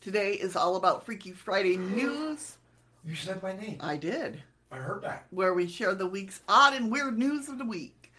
[0.00, 2.56] Today is all about Freaky Friday news.
[3.04, 3.78] you said my name.
[3.80, 4.42] I did.
[4.70, 5.26] I heard that.
[5.30, 8.12] where we share the week's odd and weird news of the week.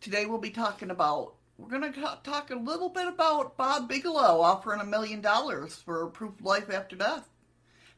[0.00, 4.40] Today we'll be talking about, we're going to talk a little bit about Bob Bigelow
[4.40, 7.28] offering a million dollars for proof of life after death.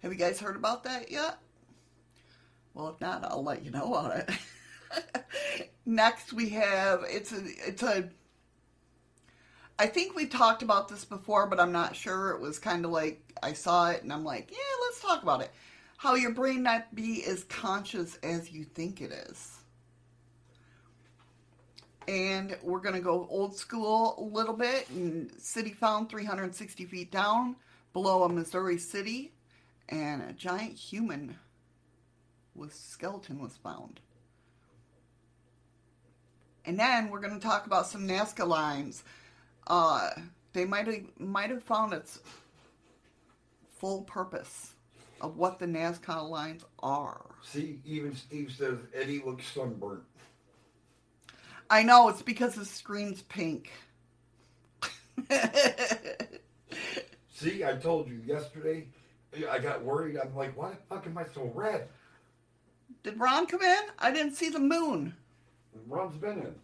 [0.03, 1.39] Have you guys heard about that yet?
[2.75, 4.31] Well, if not, I'll let you know about it.
[5.87, 8.09] Next we have, it's a, it's a,
[9.79, 12.31] I think we talked about this before, but I'm not sure.
[12.31, 15.43] It was kind of like, I saw it and I'm like, yeah, let's talk about
[15.43, 15.51] it
[16.03, 19.62] how your brain not be as conscious as you think it is.
[22.09, 24.89] And we're going to go old school a little bit.
[24.91, 27.57] And city found 360 feet down
[27.93, 29.33] below a Missouri city,
[29.89, 31.37] and a giant human
[32.55, 34.01] with skeleton was found.
[36.65, 39.03] And then we're going to talk about some Nazca lines.
[39.67, 40.11] Uh,
[40.53, 42.21] they might have might have found its
[43.79, 44.75] full purpose
[45.21, 47.25] of what the Nazca lines are.
[47.43, 50.03] See, even Steve says Eddie looks sunburnt.
[51.73, 53.73] I know it's because the screen's pink.
[57.35, 58.89] See, I told you yesterday.
[59.51, 60.19] I got worried.
[60.23, 61.89] I'm like, why the fuck am I so red?
[63.03, 63.85] Did Ron come in?
[63.99, 65.15] I didn't see the moon.
[65.89, 66.55] Ron's been in.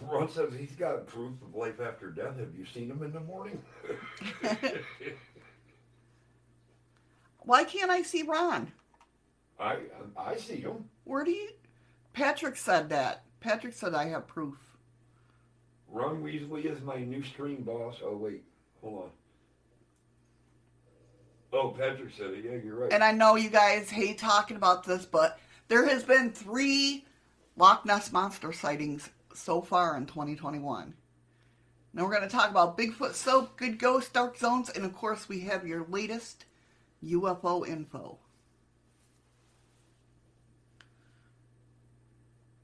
[0.00, 2.38] Ron says he's got proof of life after death.
[2.38, 3.60] Have you seen him in the morning?
[7.40, 8.72] Why can't I see Ron?
[9.60, 9.76] I
[10.16, 10.88] I see him.
[11.04, 11.50] Where do you?
[12.12, 13.24] Patrick said that.
[13.40, 14.56] Patrick said I have proof.
[15.88, 17.96] Ron Weasley is my new stream boss.
[18.02, 18.42] Oh wait,
[18.82, 19.10] hold on.
[21.52, 22.44] Oh, Patrick said it.
[22.44, 22.92] Yeah, you're right.
[22.92, 25.38] And I know you guys hate talking about this, but
[25.68, 27.04] there has been three
[27.56, 30.94] Loch Ness monster sightings so far in 2021.
[31.92, 35.28] Now we're going to talk about Bigfoot soap, good ghost, dark zones, and of course
[35.28, 36.44] we have your latest
[37.04, 38.18] UFO info.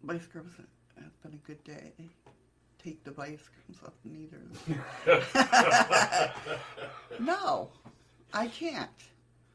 [0.02, 0.62] Vice Grips, uh,
[1.06, 1.92] it's been a good day.
[2.82, 4.40] Take the vice grips up neither.
[7.20, 7.68] no,
[8.32, 8.88] I can't.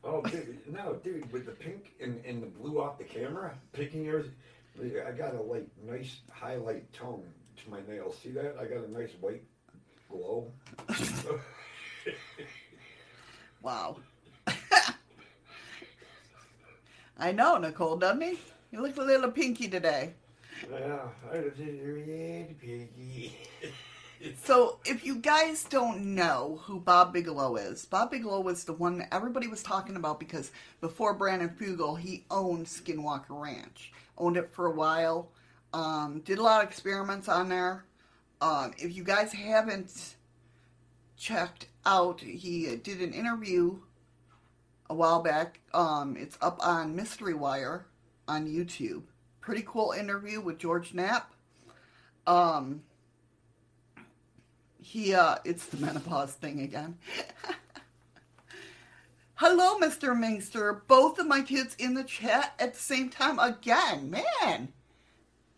[0.04, 4.06] oh, dude, no, dude, with the pink and, and the blue off the camera, picking
[4.06, 4.28] yours,
[4.80, 7.24] I got a like nice highlight tone
[7.64, 8.18] to my nails.
[8.22, 8.56] See that?
[8.60, 9.44] I got a nice white
[10.10, 10.52] glow.
[13.64, 13.98] Wow.
[17.18, 18.40] I know, Nicole, doesn't he?
[18.72, 20.14] You look a little pinky today.
[24.43, 28.97] So, if you guys don't know who Bob Bigelow is, Bob Bigelow was the one
[28.97, 30.51] that everybody was talking about because
[30.82, 33.91] before Brandon Fugal, he owned Skinwalker Ranch.
[34.17, 35.30] Owned it for a while.
[35.73, 37.86] Um, did a lot of experiments on there.
[38.41, 40.15] Um, if you guys haven't
[41.17, 43.80] checked out, he did an interview
[44.89, 45.60] a while back.
[45.73, 47.86] Um, it's up on Mystery Wire
[48.28, 49.04] on YouTube.
[49.46, 51.32] Pretty cool interview with George Knapp.
[52.26, 52.82] Um,
[54.82, 56.96] he uh it's the menopause thing again
[59.36, 64.10] hello mr mingster both of my kids in the chat at the same time again
[64.12, 64.68] man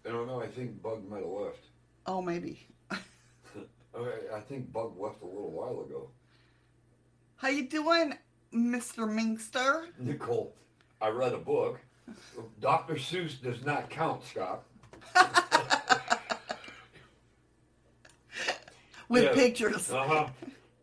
[0.06, 0.42] I don't know.
[0.42, 1.66] I think Bug might have left.
[2.06, 2.98] oh maybe I,
[4.36, 6.10] I think Bug left a little while ago.
[7.36, 8.14] how you doing
[8.54, 10.54] mr mingster Nicole,
[11.02, 11.82] I read a book.
[12.62, 12.96] Dr.
[12.96, 14.64] Seuss does not count, Scott.
[19.10, 19.34] with Yeah.
[19.34, 20.28] pictures Uh huh.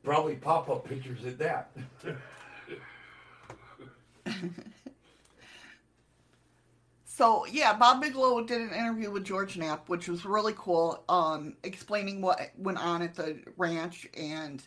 [0.02, 1.70] Probably pop up pictures at that.
[7.06, 11.54] So yeah, Bob Bigelow did an interview with George Knapp, which was really cool, um,
[11.62, 14.60] explaining what went on at the ranch and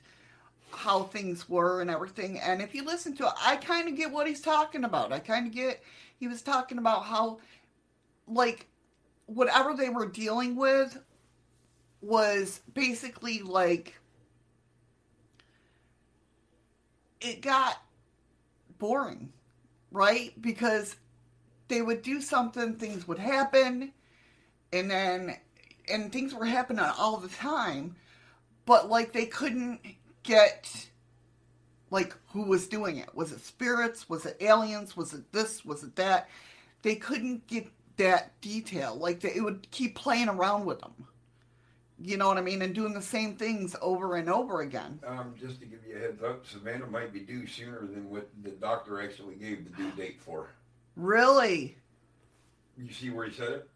[0.72, 2.40] how things were and everything.
[2.40, 5.12] And if you listen to it, I kind of get what he's talking about.
[5.12, 5.84] I kind of get
[6.20, 7.40] he was talking about how,
[8.28, 8.68] like,
[9.26, 10.98] whatever they were dealing with
[12.02, 13.96] was basically like
[17.20, 17.82] it got
[18.78, 19.32] boring,
[19.92, 20.40] right?
[20.42, 20.96] Because
[21.68, 23.92] they would do something, things would happen,
[24.72, 25.36] and then
[25.90, 27.96] and things were happening all the time,
[28.66, 29.80] but like they couldn't
[30.24, 30.88] get
[31.90, 33.14] like who was doing it.
[33.16, 34.10] Was it spirits?
[34.10, 34.98] Was it aliens?
[34.98, 35.66] Was it this?
[35.66, 36.30] Was it that?
[36.82, 38.96] They couldn't get that detail.
[38.96, 40.94] Like they, it would keep playing around with them.
[42.00, 42.62] You know what I mean?
[42.62, 45.00] And doing the same things over and over again.
[45.06, 48.30] Um, just to give you a heads up, Savannah might be due sooner than what
[48.44, 50.50] the doctor actually gave the due date for.
[50.96, 51.76] Really?
[52.78, 53.70] You see where he said it?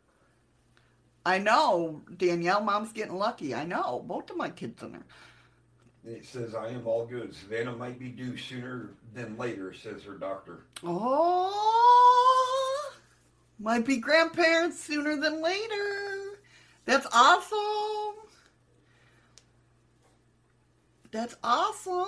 [1.26, 2.02] I know.
[2.17, 3.56] Danielle, mom's getting lucky.
[3.56, 4.04] I know.
[4.08, 5.06] Both of my kids in there.
[6.05, 7.35] It says, I am all good.
[7.35, 10.65] Savannah might be due sooner than later, says her doctor.
[10.83, 11.51] Oh,
[13.59, 16.39] might be grandparents sooner than later.
[16.85, 18.15] That's awesome.
[21.11, 22.07] That's awesome.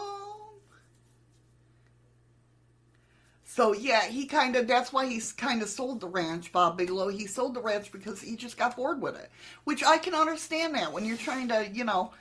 [3.43, 7.09] So yeah, he kind of that's why he's kind of sold the ranch, Bob Bigelow.
[7.09, 9.29] He sold the ranch because he just got bored with it,
[9.65, 12.13] which I can understand that when you're trying to, you know,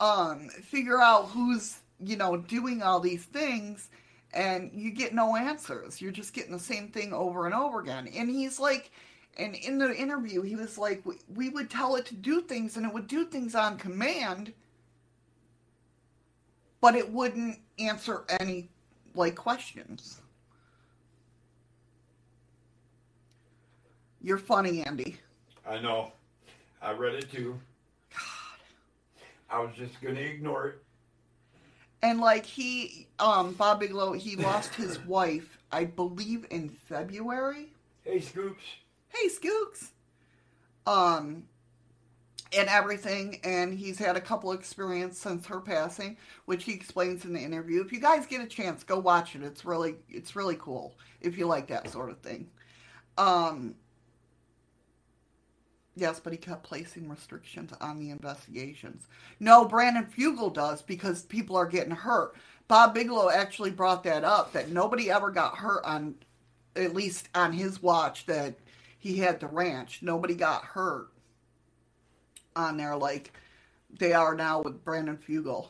[0.00, 3.88] um, figure out who's you know doing all these things,
[4.32, 6.00] and you get no answers.
[6.00, 8.08] You're just getting the same thing over and over again.
[8.14, 8.90] And he's like,
[9.36, 11.02] and in the interview, he was like,
[11.34, 14.52] we, would tell it to do things, and it would do things on command,
[16.80, 18.68] but it wouldn't answer any
[19.14, 20.20] like questions.
[24.20, 25.18] You're funny, Andy.
[25.68, 26.12] I know.
[26.80, 27.58] I read it too.
[29.54, 30.82] I was just going to ignore it.
[32.02, 37.68] And like he, um, Bob Bigelow, he lost his wife, I believe, in February.
[38.02, 38.64] Hey, Scoops.
[39.08, 39.90] Hey, Skooks.
[40.88, 41.44] Um,
[42.52, 43.38] and everything.
[43.44, 47.80] And he's had a couple experiences since her passing, which he explains in the interview.
[47.80, 49.42] If you guys get a chance, go watch it.
[49.44, 52.50] It's really it's really cool if you like that sort of thing.
[53.16, 53.76] Um,
[55.96, 59.06] yes, but he kept placing restrictions on the investigations.
[59.40, 62.34] No, Brandon Fugal does because people are getting hurt.
[62.68, 66.14] Bob Bigelow actually brought that up that nobody ever got hurt on,
[66.76, 68.54] at least on his watch that
[68.98, 70.00] he had the ranch.
[70.02, 71.08] Nobody got hurt
[72.56, 73.32] on there like
[73.98, 75.68] they are now with Brandon Fugal.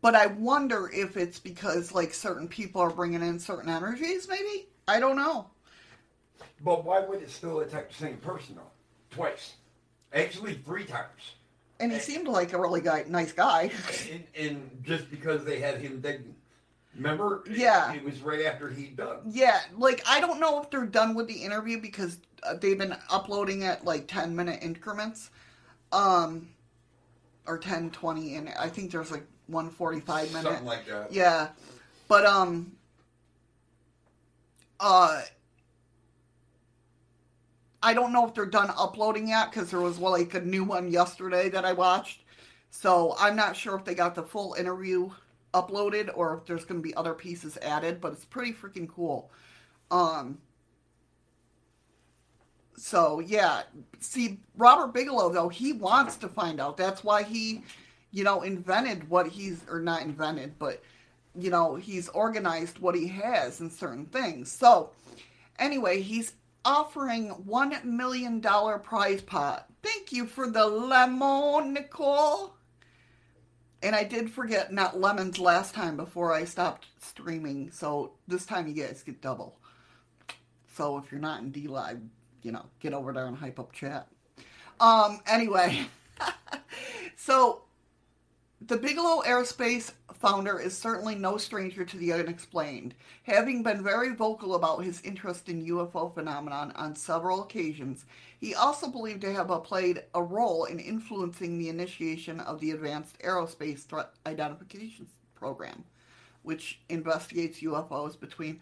[0.00, 4.28] But I wonder if it's because like certain people are bringing in certain energies.
[4.28, 5.46] Maybe I don't know.
[6.62, 8.73] But why would it still attack the same person though?
[9.14, 9.54] Twice,
[10.12, 11.34] actually three times.
[11.80, 13.70] And he seemed like a really guy, nice guy.
[14.12, 16.34] and, and just because they had him digging.
[16.96, 17.42] Remember?
[17.50, 17.92] Yeah.
[17.92, 19.22] It, it was right after he dug.
[19.26, 22.96] Yeah, like I don't know if they're done with the interview because uh, they've been
[23.10, 25.30] uploading at like 10 minute increments.
[25.92, 26.48] Um
[27.46, 30.42] or 10 20 and I think there's like 145 minute.
[30.42, 31.12] Something like that.
[31.12, 31.48] Yeah.
[32.08, 32.72] But um
[34.78, 35.22] uh
[37.84, 40.90] I don't know if they're done uploading yet because there was like a new one
[40.90, 42.22] yesterday that I watched.
[42.70, 45.10] So I'm not sure if they got the full interview
[45.52, 49.30] uploaded or if there's going to be other pieces added, but it's pretty freaking cool.
[49.90, 50.38] Um
[52.76, 53.62] so yeah,
[54.00, 56.78] see Robert Bigelow though, he wants to find out.
[56.78, 57.64] That's why he,
[58.12, 60.82] you know, invented what he's or not invented, but
[61.38, 64.50] you know, he's organized what he has in certain things.
[64.50, 64.90] So
[65.58, 66.32] anyway, he's
[66.64, 69.66] offering one million dollar prize pot.
[69.82, 72.54] Thank you for the lemon, Nicole.
[73.82, 78.66] And I did forget not lemons last time before I stopped streaming, so this time
[78.66, 79.58] you guys get double.
[80.74, 82.00] So if you're not in D Live,
[82.42, 84.08] you know, get over there and hype up chat.
[84.80, 85.86] Um, anyway,
[87.16, 87.62] so
[88.66, 92.94] the Bigelow Aerospace founder is certainly no stranger to the unexplained,
[93.24, 98.06] having been very vocal about his interest in UFO phenomenon on several occasions.
[98.40, 103.18] He also believed to have played a role in influencing the initiation of the Advanced
[103.18, 105.84] Aerospace Threat Identification Program,
[106.42, 108.60] which investigates UFOs between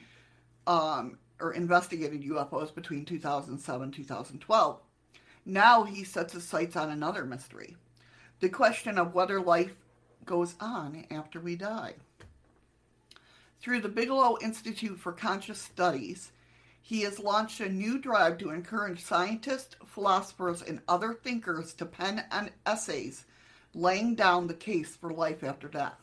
[0.67, 4.81] um, or investigated UFOs between 2007 and 2012.
[5.45, 7.77] Now he sets his sights on another mystery
[8.43, 9.73] the question of whether life
[10.25, 11.95] goes on after we die.
[13.61, 16.33] Through the Bigelow Institute for Conscious Studies,
[16.81, 22.25] he has launched a new drive to encourage scientists, philosophers, and other thinkers to pen
[22.67, 23.25] essays
[23.75, 25.99] laying down the case for life after death.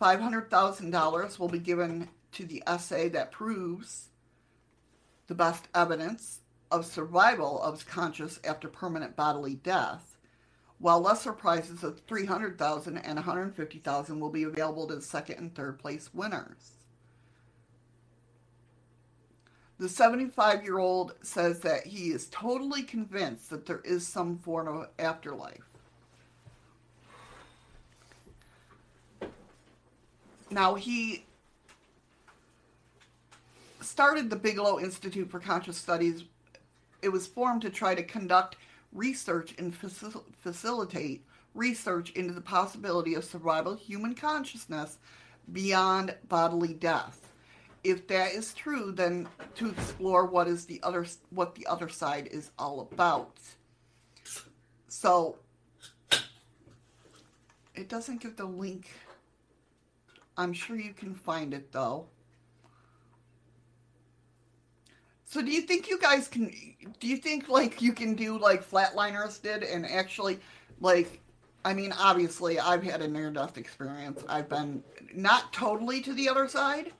[0.00, 4.08] $500,000 will be given to the essay that proves
[5.28, 6.40] the best evidence
[6.70, 10.13] of survival of conscious after permanent bodily death,
[10.84, 15.78] while lesser prizes of 300,000 and 150,000 will be available to the second and third
[15.78, 16.72] place winners.
[19.78, 24.68] The 75 year old says that he is totally convinced that there is some form
[24.68, 25.64] of afterlife.
[30.50, 31.24] Now, he
[33.80, 36.24] started the Bigelow Institute for Conscious Studies.
[37.00, 38.56] It was formed to try to conduct
[38.94, 41.24] research and facil- facilitate
[41.54, 44.98] research into the possibility of survival human consciousness
[45.52, 47.32] beyond bodily death.
[47.82, 52.28] If that is true, then to explore what is the other what the other side
[52.30, 53.38] is all about.
[54.88, 55.36] So
[57.74, 58.88] it doesn't give the link.
[60.36, 62.06] I'm sure you can find it though.
[65.34, 66.52] So do you think you guys can
[67.00, 70.38] do you think like you can do like flatliners did and actually
[70.80, 71.20] like
[71.64, 74.22] I mean obviously I've had a near death experience.
[74.28, 76.92] I've been not totally to the other side.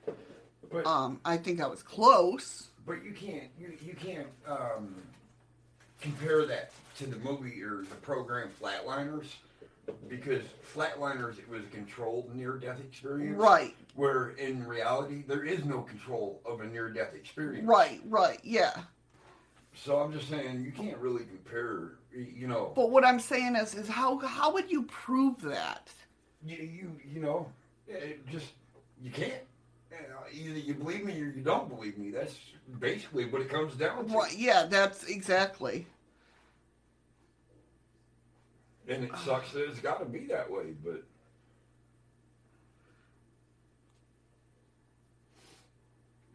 [0.69, 2.67] But, Um I think I was close.
[2.85, 4.93] but you can't you, you can't um,
[6.01, 9.27] compare that to the movie or the program Flatliners
[10.07, 13.37] because Flatliners it was a controlled near death experience.
[13.37, 13.75] Right.
[13.95, 17.67] Where in reality there is no control of a near death experience.
[17.67, 18.39] Right, right.
[18.43, 18.73] Yeah.
[19.73, 21.99] So I'm just saying you can't really compare.
[22.13, 22.71] You know.
[22.75, 25.89] But what I'm saying is is how how would you prove that?
[26.45, 27.47] you you, you know
[27.87, 28.47] it just
[29.01, 29.33] you can't.
[29.91, 29.97] Uh,
[30.31, 32.11] Either you believe me or you don't believe me.
[32.11, 32.35] That's
[32.79, 34.13] basically what it comes down to.
[34.13, 35.87] Right, yeah, that's exactly.
[38.87, 39.17] And it ah.
[39.17, 41.03] sucks that it's got to be that way, but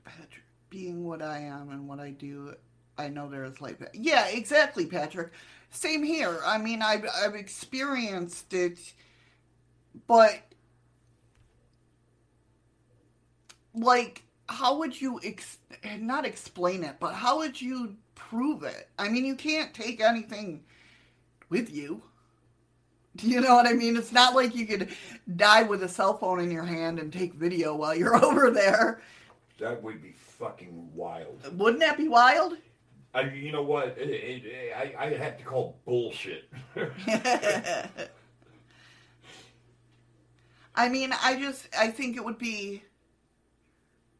[0.05, 2.55] Patrick, being what I am and what I do,
[2.99, 3.77] I know there is life.
[3.95, 5.33] Yeah, exactly, Patrick.
[5.71, 6.41] Same here.
[6.45, 8.79] I mean, I've I've experienced it,
[10.09, 10.41] but
[13.73, 15.59] like, how would you ex-
[15.99, 16.97] not explain it?
[16.99, 18.89] But how would you prove it?
[18.99, 20.65] I mean, you can't take anything
[21.49, 22.03] with you.
[23.17, 23.97] Do you know what I mean?
[23.97, 24.89] It's not like you could
[25.37, 29.03] die with a cell phone in your hand and take video while you're over there.
[29.59, 31.43] That would be fucking wild.
[31.59, 32.55] Wouldn't that be wild?
[33.13, 33.97] I, you know what?
[33.99, 36.49] It, it, it, I, I have to call bullshit.
[40.77, 42.85] I mean, I just, I think it would be,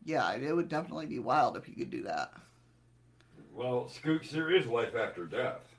[0.05, 2.33] yeah, it would definitely be wild if you could do that.
[3.53, 5.70] well, Scoots, there is life after death.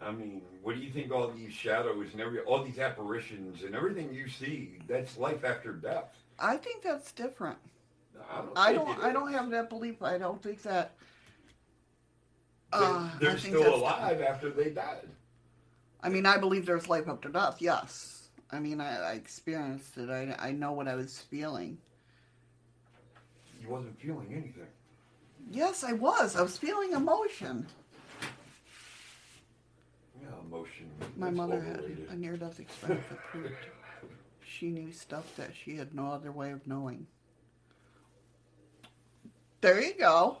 [0.00, 3.74] I mean, what do you think all these shadows and every all these apparitions and
[3.74, 6.14] everything you see, that's life after death.
[6.38, 7.58] I think that's different.
[8.30, 10.02] I don't I don't, I don't have that belief.
[10.02, 10.92] I don't think that.
[12.72, 15.08] Uh, I they're still alive after they died.
[16.02, 17.56] I mean, I believe there's life after death.
[17.60, 18.28] Yes.
[18.50, 20.10] I mean, I, I experienced it.
[20.10, 21.78] I, I know what I was feeling.
[23.60, 24.68] You wasn't feeling anything.
[25.50, 26.36] Yes, I was.
[26.36, 27.66] I was feeling emotion.
[30.56, 30.90] Yeah, emotion.
[31.16, 32.08] My that's mother had overrated.
[32.10, 33.54] a near-death experience that proved
[34.44, 37.06] she knew stuff that she had no other way of knowing.
[39.60, 40.38] There you go.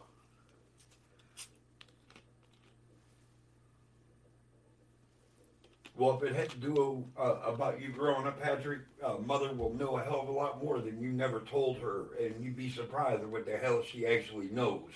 [5.96, 9.72] Well, if it had to do uh, about you growing up, Patrick, uh, mother will
[9.72, 12.70] know a hell of a lot more than you never told her, and you'd be
[12.70, 14.90] surprised at what the hell she actually knows.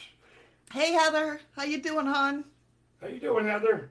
[0.73, 2.45] Hey Heather, how you doing, hon?
[3.01, 3.91] How you doing, Heather?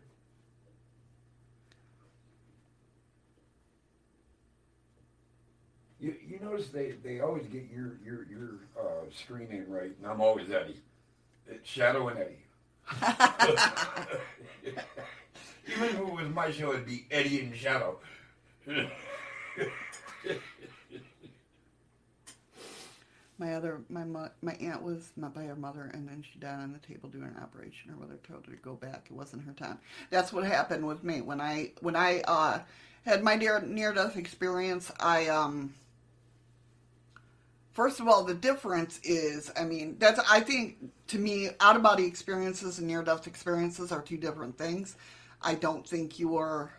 [5.99, 10.07] You, you notice they, they always get your your your uh, screen name right, and
[10.07, 10.81] I'm always Eddie.
[11.47, 12.43] It's Shadow and Eddie.
[15.67, 17.99] Even if it was my show, it'd be Eddie and Shadow.
[23.37, 26.59] My other, my mo- my aunt was met by her mother, and then she died
[26.59, 27.89] on the table during an operation.
[27.89, 29.07] Her mother told her to go back.
[29.09, 29.79] It wasn't her time.
[30.09, 32.59] That's what happened with me when I when I uh,
[33.05, 34.91] had my near near death experience.
[34.99, 35.73] I um.
[37.79, 41.81] First of all, the difference is, I mean, that's I think to me, out of
[41.81, 44.97] body experiences and near death experiences are two different things.
[45.41, 46.73] I don't think you are.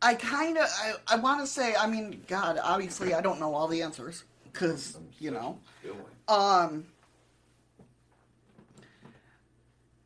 [0.00, 3.54] I kind of, I, I want to say, I mean, God, obviously, I don't know
[3.54, 5.58] all the answers because, you know,
[6.28, 6.86] um,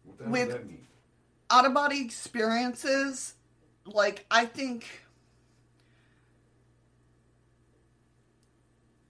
[0.03, 0.87] What the hell With- does that mean?
[1.51, 3.35] out of body experiences,
[3.87, 4.87] like, I think,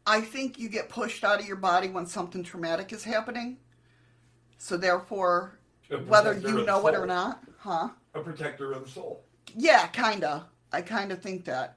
[0.06, 3.58] I think you get pushed out of your body when something traumatic is happening.
[4.58, 5.58] So, therefore,
[6.06, 7.90] whether you know it or not, huh?
[8.14, 9.24] A protector of the soul.
[9.56, 10.46] Yeah, kinda.
[10.72, 11.76] I kind of think that.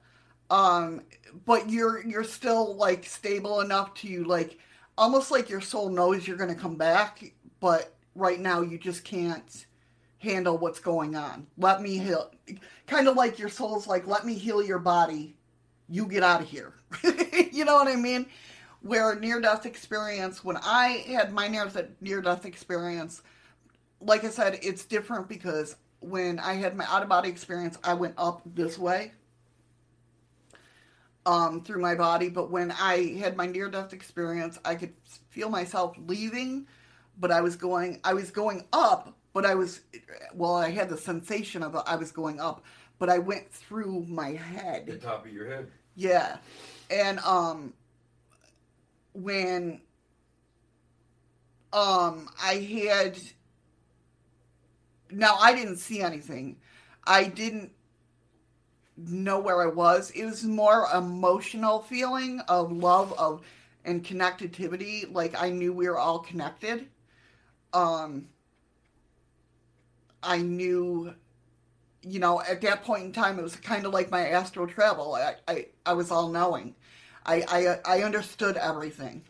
[0.50, 1.02] Um,
[1.44, 4.58] but you're you're still like stable enough to you like
[4.96, 9.66] almost like your soul knows you're gonna come back, but right now you just can't
[10.18, 11.46] handle what's going on.
[11.58, 12.32] Let me heal.
[12.86, 15.36] Kind of like your soul's like, let me heal your body.
[15.88, 16.74] You get out of here.
[17.52, 18.26] you know what I mean?
[18.82, 21.70] Where near death experience, when I had my near
[22.00, 23.22] near death experience,
[24.00, 27.94] like I said, it's different because when I had my out of body experience, I
[27.94, 29.12] went up this way
[31.26, 32.28] um, through my body.
[32.28, 34.94] But when I had my near death experience, I could
[35.30, 36.66] feel myself leaving,
[37.18, 39.80] but I was going, I was going up, but I was,
[40.32, 42.64] well, I had the sensation of I was going up,
[42.98, 44.86] but I went through my head.
[44.86, 45.70] The top of your head.
[45.94, 46.38] Yeah.
[46.90, 47.72] And um
[49.12, 49.80] when
[51.72, 53.18] um I had
[55.10, 56.56] now I didn't see anything.
[57.06, 57.72] I didn't
[58.96, 60.10] know where I was.
[60.10, 63.42] It was more emotional feeling of love of
[63.84, 65.12] and connectivity.
[65.12, 66.88] Like I knew we were all connected.
[67.72, 68.28] Um
[70.22, 71.14] I knew
[72.06, 75.14] you know, at that point in time, it was kind of like my astral travel.
[75.14, 76.74] I, I, I was all knowing.
[77.24, 79.22] I, I, I understood everything.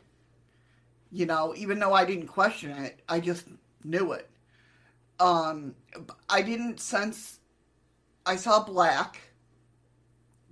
[1.11, 3.47] You know, even though I didn't question it, I just
[3.83, 4.29] knew it.
[5.19, 5.75] Um,
[6.29, 7.41] I didn't sense.
[8.27, 9.21] I saw black,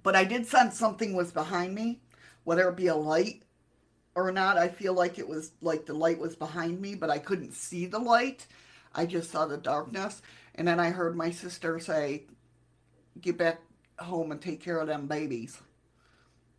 [0.02, 2.00] but I did sense something was behind me,
[2.44, 3.42] whether it be a light
[4.14, 4.56] or not.
[4.56, 7.84] I feel like it was like the light was behind me, but I couldn't see
[7.84, 8.46] the light.
[8.94, 10.22] I just saw the darkness.
[10.54, 12.24] And then I heard my sister say,
[13.20, 13.60] Get back
[13.98, 15.60] home and take care of them babies.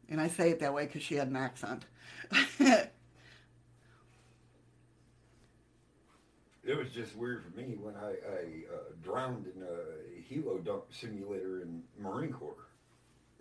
[0.09, 1.83] And I say it that way because she had an accent.
[2.59, 2.91] it
[6.65, 11.61] was just weird for me when I, I uh, drowned in a helo dump simulator
[11.61, 12.67] in Marine Corps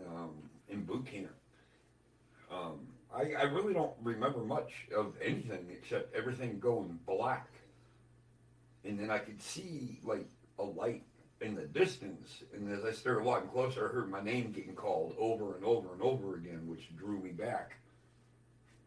[0.07, 0.33] um,
[0.69, 1.31] in boot camp.
[2.51, 2.81] Um,
[3.15, 7.49] I, I really don't remember much of anything except everything going black.
[8.85, 10.27] And then I could see like
[10.59, 11.03] a light
[11.41, 12.43] in the distance.
[12.55, 15.93] And as I started walking closer, I heard my name getting called over and over
[15.93, 17.77] and over again, which drew me back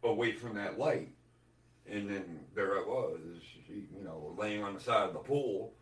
[0.03, 1.09] away from that light.
[1.89, 3.19] And then there I was,
[3.69, 5.73] you know, laying on the side of the pool.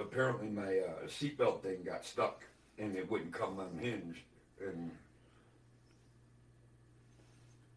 [0.00, 2.44] Apparently, my uh, seatbelt thing got stuck
[2.78, 4.22] and it wouldn't come unhinged.
[4.60, 4.92] And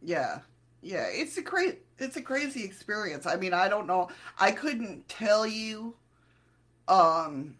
[0.01, 0.39] Yeah,
[0.82, 3.25] yeah, it's a crazy, it's a crazy experience.
[3.25, 4.09] I mean, I don't know.
[4.39, 5.95] I couldn't tell you.
[6.89, 7.55] Um,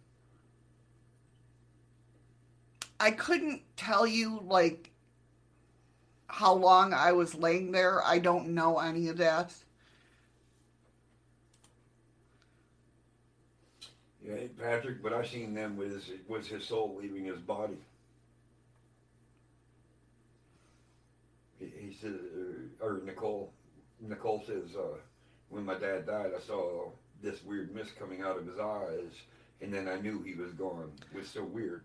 [3.00, 4.92] I couldn't tell you like
[6.28, 8.04] how long I was laying there.
[8.06, 9.54] I don't know any of that.
[14.30, 17.78] yeah, Patrick, but I seen them with his, was his soul leaving his body.
[21.60, 23.52] He, he said, uh, or Nicole,
[24.00, 24.98] Nicole says, uh,
[25.50, 26.90] when my dad died, I saw
[27.22, 29.12] this weird mist coming out of his eyes,
[29.62, 30.92] and then I knew he was gone.
[31.14, 31.84] It was so weird.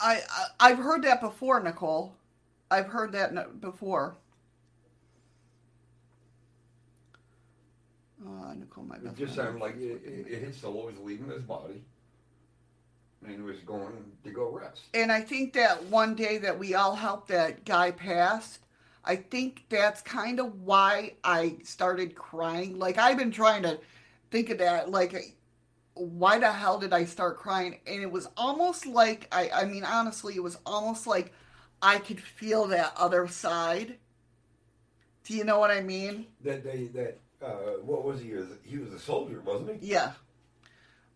[0.00, 2.14] I, I I've heard that before, Nicole.
[2.70, 4.16] I've heard that before.
[8.26, 11.82] Uh, Nicole, my It just sounded like it, it, his soul was leaving his body,
[13.24, 13.92] and he was going
[14.24, 14.82] to go rest.
[14.94, 18.60] And I think that one day that we all helped that guy pass,
[19.04, 22.78] I think that's kind of why I started crying.
[22.78, 23.78] Like I've been trying to
[24.34, 24.90] think of that.
[24.90, 25.36] Like,
[25.94, 27.78] why the hell did I start crying?
[27.86, 29.48] And it was almost like I.
[29.50, 31.32] I mean, honestly, it was almost like
[31.80, 33.96] I could feel that other side.
[35.22, 36.26] Do you know what I mean?
[36.42, 38.34] That they that uh, what was he?
[38.64, 39.92] He was- a soldier, wasn't he?
[39.92, 40.12] Yeah.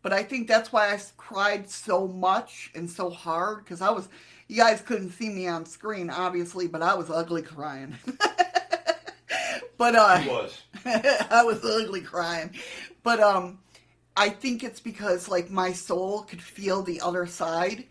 [0.01, 4.09] But I think that's why i cried so much and so hard because I was,
[4.47, 7.97] you guys couldn't see me on screen, obviously, but I was ugly crying.
[9.77, 10.63] but uh, was.
[10.85, 12.55] I was ugly crying.
[13.03, 13.59] But um,
[14.17, 17.85] I think it's because like my soul could feel the other side,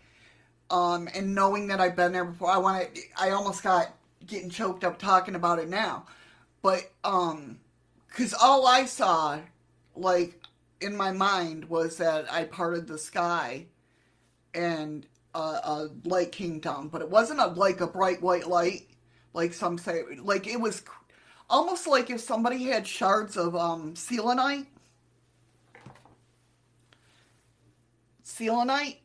[0.70, 3.00] um, and knowing that I've been there before, I want to.
[3.18, 3.94] I almost got
[4.26, 6.04] getting choked up talking about it now,
[6.62, 7.58] but um,
[8.08, 9.40] because all I saw,
[9.96, 10.42] like
[10.80, 13.66] in my mind, was that I parted the sky,
[14.54, 18.88] and a, a light came down, but it wasn't a like a bright white light,
[19.32, 20.02] like some say.
[20.20, 20.82] Like it was
[21.48, 24.66] almost like if somebody had shards of um selenite.
[28.38, 29.00] Selenite.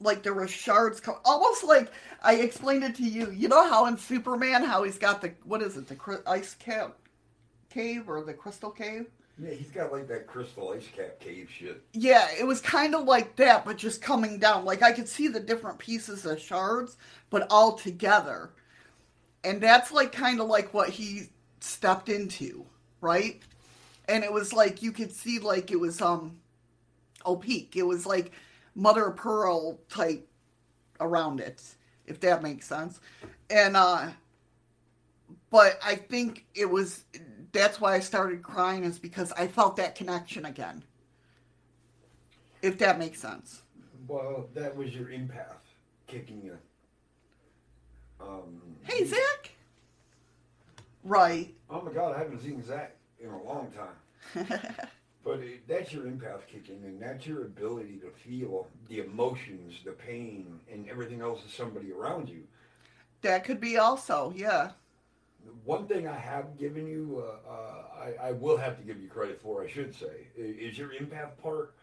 [0.00, 1.90] Like there were shards, co- almost like
[2.22, 3.30] I explained it to you.
[3.30, 6.96] You know how in Superman, how he's got the what is it, the ice cap
[7.70, 9.06] cave or the crystal cave?
[9.38, 11.82] Yeah, he's got like that crystal ice cap cave shit.
[11.92, 14.64] Yeah, it was kind of like that, but just coming down.
[14.64, 16.96] Like I could see the different pieces of shards,
[17.30, 18.50] but all together.
[19.44, 21.28] And that's like kind of like what he
[21.60, 22.64] stepped into,
[23.00, 23.40] right?
[24.08, 26.38] And it was like you could see like it was um
[27.26, 27.76] opaque.
[27.76, 28.32] It was like
[28.74, 30.26] mother of pearl type
[31.00, 31.62] around it,
[32.06, 33.00] if that makes sense.
[33.50, 34.10] And uh
[35.50, 37.04] but I think it was
[37.52, 40.82] that's why I started crying is because I felt that connection again.
[42.62, 43.62] If that makes sense.
[44.08, 45.56] Well, that was your empath
[46.06, 46.58] kicking you.
[48.20, 49.50] Um, Hey Zach.
[51.04, 51.54] Right.
[51.70, 54.46] Oh my God, I haven't seen Zach in a long time.
[55.26, 59.90] But it, that's your empath kicking, and that's your ability to feel the emotions, the
[59.90, 62.44] pain, and everything else of somebody around you.
[63.22, 64.70] that could be also, yeah.
[65.64, 69.08] One thing I have given you, uh, uh, I, I will have to give you
[69.08, 71.74] credit for, I should say, is your empath part.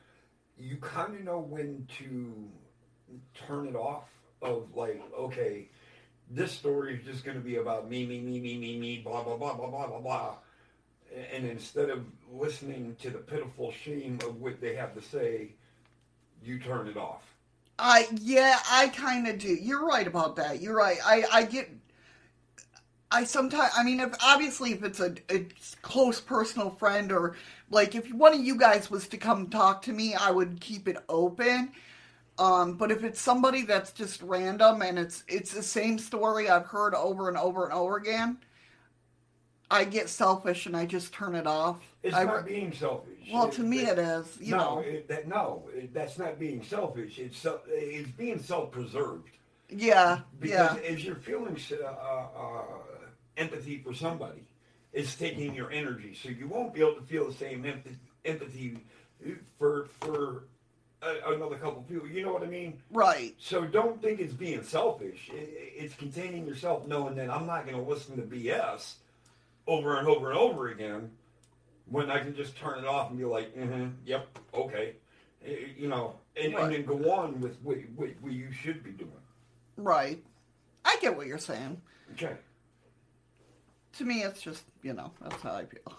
[0.58, 2.50] You kind of know when to
[3.46, 4.06] turn it off.
[4.42, 5.70] Of like, okay,
[6.30, 9.24] this story is just going to be about me, me, me, me, me, me, blah,
[9.24, 10.36] blah, blah, blah, blah, blah, blah.
[11.34, 15.50] And instead of listening to the pitiful shame of what they have to say,
[16.44, 17.22] you turn it off.
[17.80, 19.50] I yeah, I kind of do.
[19.50, 20.62] You're right about that.
[20.62, 20.98] You're right.
[21.06, 21.70] I I get.
[23.12, 23.72] I sometimes.
[23.76, 25.46] I mean, if obviously if it's a, a
[25.82, 27.36] close personal friend or
[27.70, 30.88] like if one of you guys was to come talk to me, I would keep
[30.88, 31.72] it open.
[32.40, 36.66] Um, but if it's somebody that's just random and it's it's the same story I've
[36.66, 38.38] heard over and over and over again,
[39.74, 41.80] I get selfish and I just turn it off.
[42.04, 43.30] It's I, not being selfish.
[43.34, 44.38] well, to me it is.
[44.40, 44.80] You no, know.
[44.80, 47.18] it, that, no, it, that's not being selfish.
[47.18, 49.30] It's it's being self-preserved.
[49.70, 50.20] Yeah.
[50.40, 50.84] Because Yeah.
[50.84, 52.62] if you're feeling uh, uh,
[53.38, 54.44] empathy for somebody,
[54.92, 58.78] it's taking your energy, so you won't be able to feel the same empathy, empathy
[59.58, 60.44] for for
[61.02, 62.08] a, another couple people.
[62.08, 62.78] You know what I mean?
[62.92, 63.34] Right.
[63.40, 65.32] So don't think it's being selfish.
[65.34, 68.96] It's containing yourself, knowing that I'm not going to listen to BS
[69.68, 71.12] over and over and over again
[71.86, 74.96] when I can just turn it off and be like, mm-hmm, yep, okay,
[75.46, 76.64] Eh, you know, and, Right.
[76.64, 79.12] and then go on with what, what, what you should be doing.
[79.76, 80.24] Right.
[80.86, 81.82] I get what you're saying.
[82.14, 82.36] Okay,
[83.98, 85.98] To me, it's just you know that's how I feel.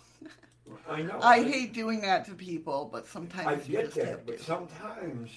[0.89, 1.19] I know.
[1.21, 5.31] I hate doing that to people, but sometimes I get that, but sometimes,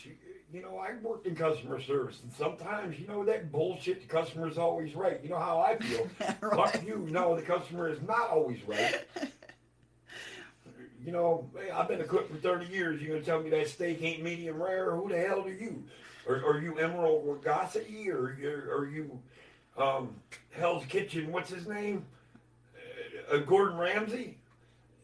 [0.54, 4.58] you- know, I worked in customer service, and sometimes, you know, that bullshit, the customer's
[4.58, 5.20] always right.
[5.24, 6.08] You know how I feel.
[6.42, 6.72] Right.
[6.74, 7.08] Fuck you.
[7.10, 9.06] No, the customer is not always right.
[11.06, 13.02] You know, I've been a cook for 30 years.
[13.02, 14.94] You're gonna tell me that steak ain't medium rare?
[14.94, 15.86] Who the hell are you?
[16.28, 18.08] Or are you Emeril Lagasse?
[18.10, 19.18] Or you- are you
[19.78, 20.16] um,
[20.52, 21.32] Hell's Kitchen?
[21.32, 22.06] What's his name?
[23.32, 24.38] Uh, uh, Gordon Ramsay?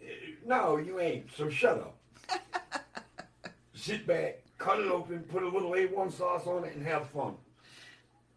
[0.01, 0.07] Uh,
[0.45, 1.27] No, you ain't.
[1.37, 1.97] So shut up.
[3.73, 7.35] Sit back, cut it open, put a little A1 sauce on it, and have fun.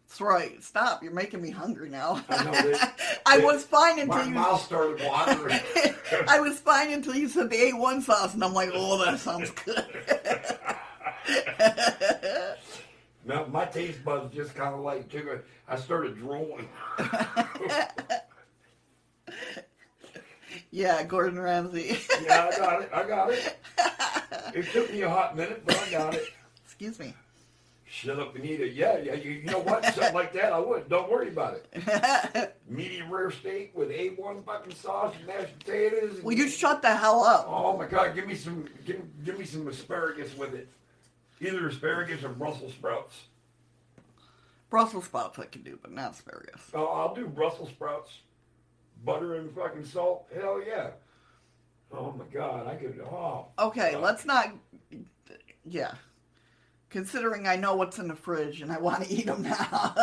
[0.07, 0.61] That's right.
[0.63, 1.03] Stop.
[1.03, 2.23] You're making me hungry now.
[2.29, 2.79] I know
[3.25, 4.31] I was fine until My you.
[4.31, 5.59] mouth started watering.
[6.27, 9.49] I was fine until you said the A1 sauce, and I'm like, oh, that sounds
[9.65, 9.83] good.
[13.25, 15.41] No, my taste buds just kind of like took a.
[15.67, 16.69] I started drooling.
[20.77, 21.97] Yeah, Gordon Ramsay.
[22.23, 22.89] yeah, I got it.
[22.93, 23.57] I got it.
[24.53, 26.25] It took me a hot minute, but I got it.
[26.65, 27.13] Excuse me.
[27.89, 28.67] Shut up, Anita.
[28.67, 29.15] Yeah, yeah.
[29.15, 29.83] You, you know what?
[29.85, 30.87] Something like that, I would.
[30.87, 32.55] Don't worry about it.
[32.69, 36.15] Medium rare steak with A1 fucking sauce and mashed potatoes.
[36.15, 37.47] And, Will you shut the hell up?
[37.49, 38.13] Oh my God!
[38.13, 38.65] Give me some.
[38.85, 40.67] Give, give me some asparagus with it.
[41.41, 43.15] Either asparagus or Brussels sprouts.
[44.69, 46.61] Brussels sprouts I can do, but not asparagus.
[46.73, 48.11] Oh, I'll do Brussels sprouts,
[49.03, 50.27] butter and fucking salt.
[50.33, 50.91] Hell yeah.
[51.91, 52.99] Oh my God, I could.
[53.01, 53.47] Oh.
[53.59, 54.53] Okay, let's not.
[55.65, 55.93] Yeah.
[56.89, 59.95] Considering I know what's in the fridge and I want to eat them now.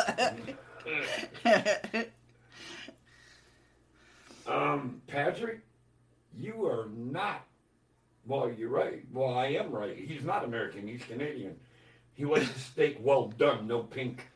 [4.46, 5.60] Um, Patrick,
[6.36, 7.46] you are not.
[8.26, 9.02] Well, you're right.
[9.12, 9.96] Well, I am right.
[9.96, 10.86] He's not American.
[10.86, 11.56] He's Canadian.
[12.14, 14.28] He likes his steak well done, no pink.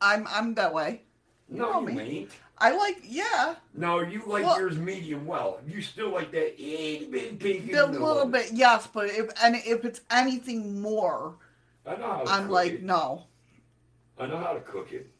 [0.00, 1.02] I'm I'm that way.
[1.48, 2.02] No, know you me.
[2.02, 2.30] ain't.
[2.58, 5.60] I like yeah, No, you like Well- yours medium well.
[5.66, 7.72] You still like that itty bit pink.
[7.72, 11.34] a little bit yes, but if and if it's anything more,
[11.84, 12.82] I know how to I'm like it.
[12.82, 13.24] no.
[14.18, 15.10] I know how to cook it.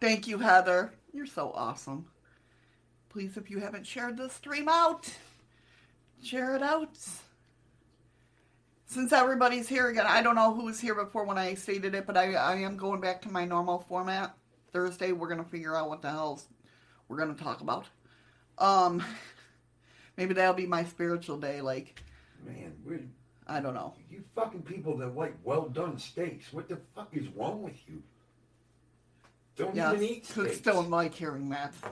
[0.00, 0.92] Thank you, Heather.
[1.12, 2.06] You're so awesome.
[3.08, 5.12] Please, if you haven't shared this stream out,
[6.22, 6.96] share it out.
[8.86, 12.06] Since everybody's here again, I don't know who was here before when I stated it,
[12.06, 14.34] but I, I am going back to my normal format.
[14.72, 16.40] Thursday, we're going to figure out what the hell
[17.08, 17.86] we're going to talk about.
[18.58, 19.02] Um,
[20.16, 21.60] maybe that'll be my spiritual day.
[21.60, 22.00] Like,
[22.46, 22.98] Man, we
[23.46, 23.94] I don't know.
[24.10, 26.52] you fucking people that like well done steaks.
[26.52, 28.02] What the fuck is wrong with you?
[29.56, 30.58] Don't Yeah, even eat steaks.
[30.60, 31.72] don't like hearing that.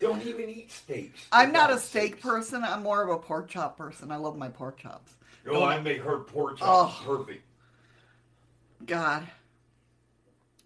[0.00, 1.20] Don't even eat steaks.
[1.30, 2.22] I'm not a steak sakes.
[2.22, 2.64] person.
[2.64, 4.10] I'm more of a pork chop person.
[4.10, 5.12] I love my pork chops.
[5.46, 7.04] Oh, I make her pork chops Oh.
[7.18, 7.44] perfect.
[8.86, 9.28] God.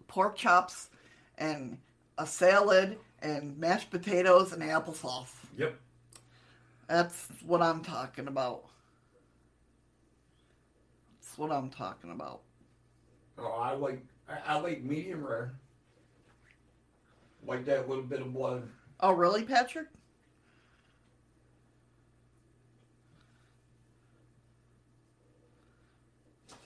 [0.07, 0.89] Pork chops
[1.37, 1.77] and
[2.17, 5.31] a salad and mashed potatoes and applesauce.
[5.57, 5.75] Yep.
[6.87, 8.65] That's what I'm talking about.
[11.19, 12.41] That's what I'm talking about.
[13.37, 15.55] Oh, I like I, I like medium rare.
[17.45, 18.67] Like that little bit of blood.
[18.99, 19.87] Oh, really, Patrick?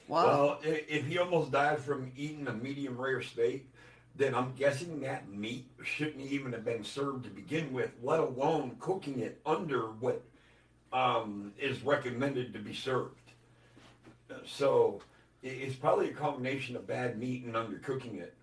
[0.10, 0.26] Wow.
[0.26, 3.70] Well, if he almost died from eating a medium rare steak,
[4.16, 8.76] then I'm guessing that meat shouldn't even have been served to begin with, let alone
[8.80, 10.24] cooking it under what
[10.92, 13.16] um, is recommended to be served.
[14.48, 15.02] So
[15.44, 18.34] it's probably a combination of bad meat and undercooking it.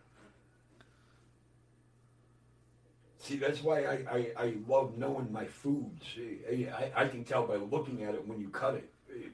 [3.19, 6.05] See, that's why I, I, I love knowing my foods.
[6.49, 8.89] I, I, can tell by looking at it when you cut it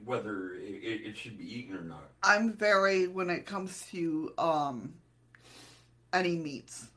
[0.05, 2.09] whether it, it should be eaten or not.
[2.23, 4.93] I'm very when it comes to um
[6.11, 6.87] any meats.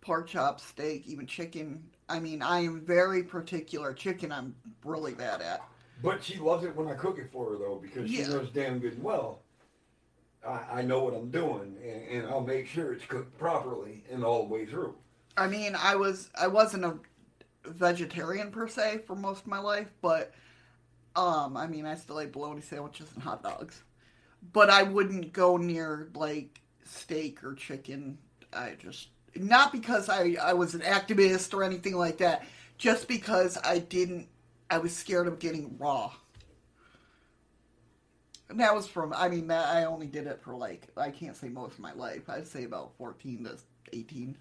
[0.00, 1.84] Pork chops, steak, even chicken.
[2.08, 3.92] I mean, I am very particular.
[3.94, 5.62] Chicken I'm really bad at.
[6.02, 8.28] But she loves it when I cook it for her, though, because she Yeah.
[8.28, 9.42] knows damn good and well.
[10.46, 14.24] I, I know what I'm doing, and, and I'll make sure it's cooked properly and
[14.24, 14.96] all the way through.
[15.36, 16.98] I mean, I was I wasn't a
[17.64, 20.32] vegetarian per se for most of my life, but
[21.16, 23.82] um, I mean, I still ate bologna sandwiches and hot dogs,
[24.52, 28.18] but I wouldn't go near like steak or chicken.
[28.52, 32.46] I just not because I, I was an activist or anything like that,
[32.78, 34.28] just because I didn't,
[34.70, 36.12] I was scared of getting raw.
[38.48, 41.36] And that was from, I mean, that, I only did it for like, I can't
[41.36, 42.28] say most of my life.
[42.28, 43.56] I'd say about 14 to
[43.96, 44.36] 18.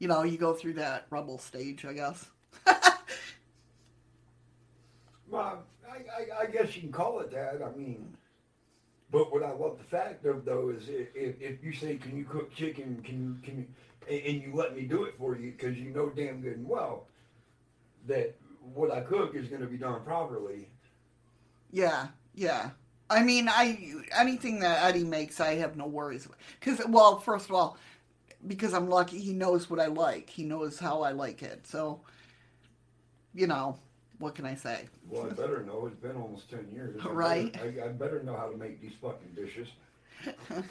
[0.00, 2.26] You know, you go through that rebel stage, I guess.
[5.34, 5.64] Well,
[5.94, 7.60] I, I, guess you can call it that.
[7.62, 8.16] I mean,
[9.10, 12.24] but what I love the fact of though is if, if, you say, "Can you
[12.24, 15.78] cook chicken?" Can you can you, and you let me do it for you because
[15.78, 17.06] you know damn good and well
[18.06, 18.34] that
[18.74, 20.68] what I cook is going to be done properly.
[21.70, 22.70] Yeah, yeah.
[23.10, 26.26] I mean, I anything that Eddie makes, I have no worries.
[26.58, 27.76] Because, well, first of all,
[28.46, 30.30] because I'm lucky, he knows what I like.
[30.30, 31.66] He knows how I like it.
[31.66, 32.00] So,
[33.34, 33.78] you know,
[34.18, 34.88] what can I say?
[35.10, 35.86] Well, I better know.
[35.86, 37.00] It's been almost ten years.
[37.04, 37.52] I Right.
[37.52, 39.68] Better, I, I better know how to make these fucking dishes.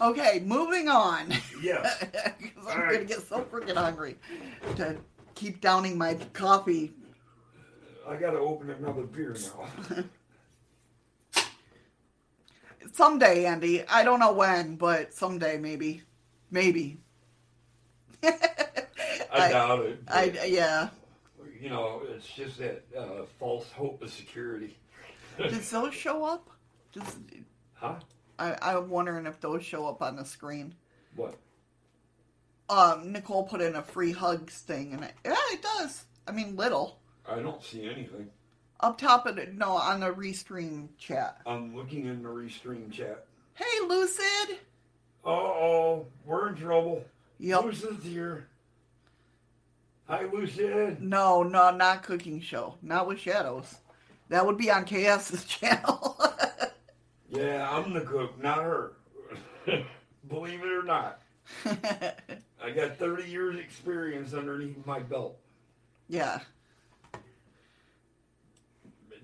[0.00, 1.32] Okay, moving on.
[1.62, 1.98] Yes.
[2.12, 2.92] 'Cause I'm right.
[2.94, 4.16] gonna get so freaking hungry
[4.76, 4.96] to
[5.36, 6.92] keep downing my coffee.
[8.08, 10.04] I got to open another beer now.
[12.92, 13.86] Someday, Andy.
[13.86, 16.02] I don't know when, but someday, maybe,
[16.50, 16.98] maybe.
[18.24, 20.00] I, doubt it.
[20.08, 20.88] I yeah.
[21.62, 24.76] You know, it's just that uh, false hope of security.
[25.38, 26.50] Does those show up?
[26.92, 27.04] Does,
[27.74, 27.94] Huh?
[28.38, 30.74] I, I'm wondering if those show up on the screen.
[31.14, 31.36] What?
[32.68, 36.04] Um, Nicole put in a free hugs thing, and it, yeah, it does.
[36.26, 36.98] I mean, little
[37.28, 38.28] I don't see anything.
[38.80, 39.54] up top of it.
[39.54, 41.38] No, on the restream chat.
[41.46, 43.26] I'm looking in the restream chat.
[43.54, 44.58] Hey, Lucid.
[45.24, 47.04] Uh oh, we're in trouble.
[47.38, 47.64] Yep.
[47.64, 48.48] Lucid's here.
[51.00, 52.74] No, no, not cooking show.
[52.82, 53.76] Not with shadows.
[54.28, 56.18] That would be on KS's channel.
[57.30, 58.92] Yeah, I'm the cook, not her.
[60.28, 61.22] Believe it or not.
[62.62, 65.38] I got 30 years experience underneath my belt.
[66.08, 66.40] yeah.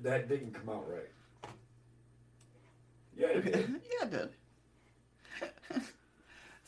[0.02, 1.50] That didn't come out right.
[3.16, 3.68] Yeah, it did.
[3.90, 4.28] yeah, it did.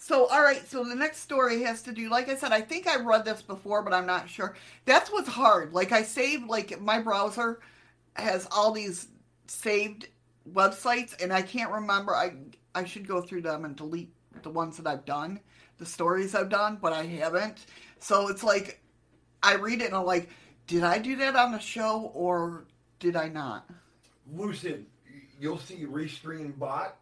[0.02, 0.66] So, all right.
[0.66, 3.42] So the next story has to do, like I said, I think I read this
[3.42, 4.56] before, but I'm not sure.
[4.86, 5.74] That's what's hard.
[5.74, 7.60] Like I saved, like my browser
[8.14, 9.08] has all these
[9.46, 10.08] saved
[10.50, 12.14] websites, and I can't remember.
[12.16, 12.32] I
[12.74, 14.10] I should go through them and delete
[14.42, 15.38] the ones that I've done,
[15.76, 17.66] the stories I've done, but I haven't.
[17.98, 18.80] So it's like
[19.42, 20.30] I read it and I'm like,
[20.66, 22.64] did I do that on the show or
[23.00, 23.68] did I not?
[24.32, 24.86] Lucid,
[25.38, 26.96] you'll see Restream bot.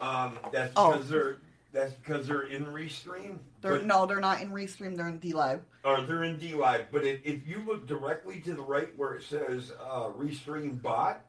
[0.00, 0.92] Um, that's Oh.
[0.92, 1.38] because they're
[1.74, 3.38] that's because they're in Restream.
[3.60, 4.96] They're, but- no, they're not in Restream.
[4.96, 5.60] They're in D Live.
[5.84, 6.86] or they're in D Live.
[6.92, 11.20] But if, if you look directly to the right where it says uh, Restream bot,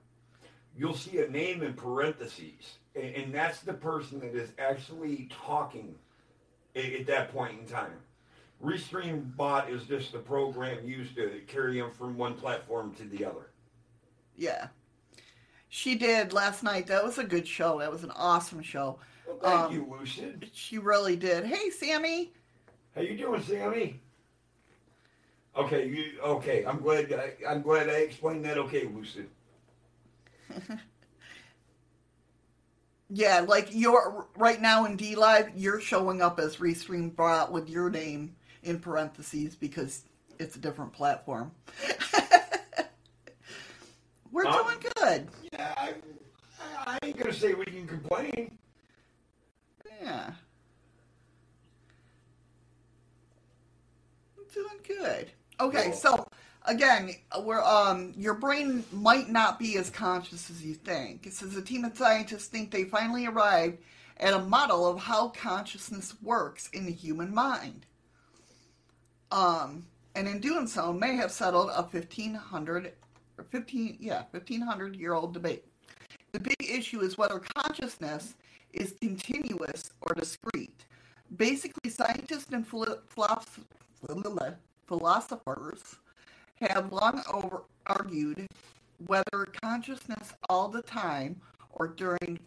[0.78, 5.96] you'll see a name in parentheses, and, and that's the person that is actually talking
[6.76, 7.98] at, at that point in time.
[8.64, 13.26] Restream bot is just the program used to carry them from one platform to the
[13.26, 13.50] other.
[14.38, 14.68] Yeah.
[15.70, 16.88] She did last night.
[16.88, 17.80] That was a good show.
[17.80, 19.00] That was an awesome show.
[19.28, 20.50] Well, thank Um, you, Lucid.
[20.54, 21.46] She really did.
[21.46, 22.34] Hey, Sammy.
[22.94, 24.00] How you doing, Sammy?
[25.56, 26.66] Okay, you okay?
[26.66, 27.12] I'm glad.
[27.14, 28.58] I, I'm glad I explained that.
[28.58, 29.30] Okay, Lucid.
[33.08, 37.70] Yeah, like you're right now in D Live, you're showing up as Restream Bot with
[37.70, 40.06] your name in parentheses because
[40.40, 41.52] it's a different platform.
[44.32, 45.28] We're Um, doing good.
[45.54, 45.94] Yeah, I,
[46.88, 48.58] I ain't gonna say we can complain.
[50.02, 50.32] Yeah.
[54.38, 54.68] I'm Doing
[55.02, 55.32] good.
[55.60, 55.94] Okay, Cool.
[55.94, 56.28] so
[56.66, 61.26] again, we're um your brain might not be as conscious as you think.
[61.26, 63.78] It says a team of scientists think they finally arrived
[64.18, 67.86] at a model of how consciousness works in the human mind.
[69.32, 69.86] Um,
[70.16, 72.94] and in doing so, may have settled a fifteen hundred
[73.38, 75.66] or fifteen yeah fifteen hundred year old debate.
[76.32, 78.36] The big issue is whether consciousness
[78.76, 80.86] is continuous or discrete.
[81.36, 83.00] Basically, scientists and philo-
[84.88, 85.96] philosophers
[86.62, 88.48] have long over argued
[89.08, 92.40] whether consciousness all the time or during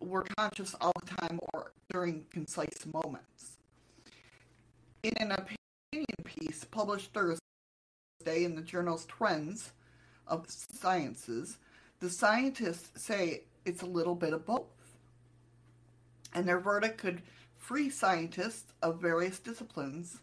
[0.00, 3.58] we're conscious all the time or during concise moments.
[5.04, 9.70] In an opinion piece published Thursday in the journal's Trends
[10.26, 11.58] of Sciences,
[12.00, 14.66] the scientists say it's a little bit of both.
[16.34, 17.22] And their verdict could
[17.56, 20.20] free scientists of various disciplines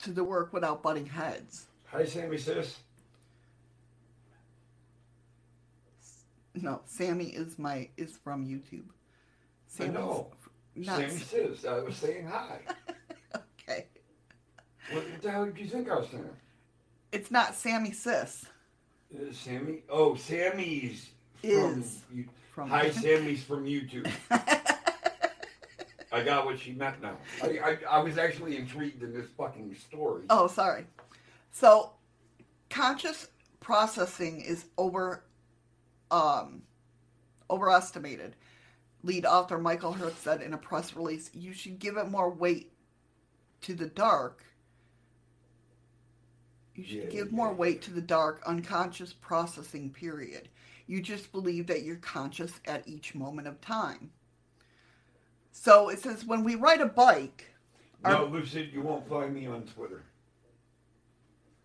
[0.00, 1.66] to the work without butting heads.
[1.86, 2.78] Hi, Sammy sis.
[6.54, 8.84] No, Sammy is my is from YouTube.
[9.80, 10.28] I know.
[10.76, 12.60] Not Sammy says I was saying hi.
[13.36, 13.86] okay.
[14.92, 16.28] What the hell did you think I was saying?
[17.12, 18.46] It's not Sammy Sis.
[19.14, 19.82] Uh, Sammy?
[19.88, 21.10] Oh, Sammy's
[21.40, 22.02] from Is.
[22.12, 24.10] you, From Hi, Sammy's from YouTube.
[26.14, 27.16] I got what she meant now.
[27.42, 30.22] I, I, I was actually intrigued in this fucking story.
[30.30, 30.86] oh, sorry.
[31.50, 31.92] So,
[32.70, 33.28] conscious
[33.60, 35.24] processing is over,
[36.12, 36.62] um,
[37.50, 38.36] overestimated.
[39.02, 42.72] Lead author Michael Hurst said in a press release, "You should give it more weight
[43.62, 44.44] to the dark.
[46.76, 47.54] You should Yeah, give yeah, more yeah.
[47.54, 50.48] weight to the dark, unconscious processing period.
[50.86, 54.12] You just believe that you're conscious at each moment of time."
[55.56, 57.46] So it says when we ride a bike,
[58.04, 60.02] No, Lucid, you won't find me on Twitter.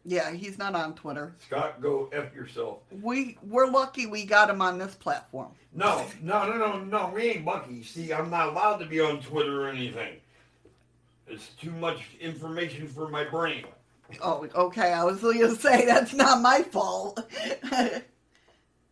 [0.06, 1.36] yeah, he's not on Twitter.
[1.46, 2.80] Scott, go F yourself.
[3.02, 5.50] We we're lucky we got him on this platform.
[5.74, 7.84] No, no, no, no, no, we ain't lucky.
[7.84, 10.18] See, I'm not allowed to be on Twitter or anything.
[11.28, 13.66] It's too much information for my brain.
[14.22, 14.94] Oh, okay.
[14.94, 17.20] I was going to say that's not my fault.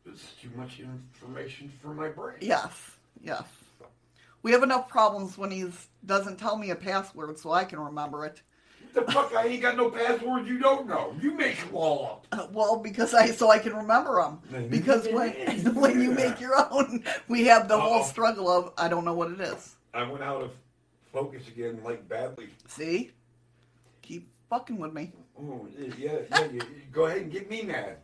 [0.09, 2.37] It's too much information for my brain.
[2.41, 2.71] yes,
[3.21, 3.43] yes.
[4.43, 5.65] We have enough problems when he
[6.05, 8.41] doesn't tell me a password so I can remember it.
[8.93, 10.47] The fuck, I ain't got no password.
[10.47, 11.13] you don't know.
[11.21, 12.27] You make them all up.
[12.31, 14.69] Uh, Well, because I so I can remember them.
[14.69, 15.31] Because when
[15.75, 18.05] when you make your own, we have the whole Uh-oh.
[18.07, 19.75] struggle of I don't know what it is.
[19.93, 20.51] I went out of
[21.11, 22.49] focus again, like badly.
[22.67, 23.11] See,
[24.01, 25.11] keep fucking with me.
[25.39, 27.97] Oh, yeah, yeah, you, you go ahead and get me mad.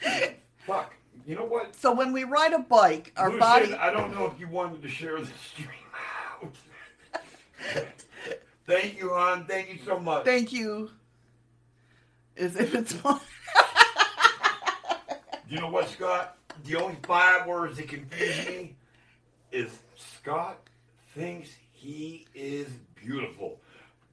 [0.66, 0.94] Fuck.
[1.26, 1.74] You know what?
[1.74, 3.74] So when we ride a bike, our Lucid, body.
[3.74, 5.68] I don't know if you wanted to share the stream
[6.42, 6.54] out.
[8.66, 9.44] Thank you, hon.
[9.46, 10.24] Thank you so much.
[10.24, 10.90] Thank you.
[12.36, 13.20] Is if it's fun.
[15.48, 16.36] You know what, Scott?
[16.64, 18.76] The only five words that confuse me
[19.52, 20.58] is Scott
[21.14, 23.60] thinks he is beautiful.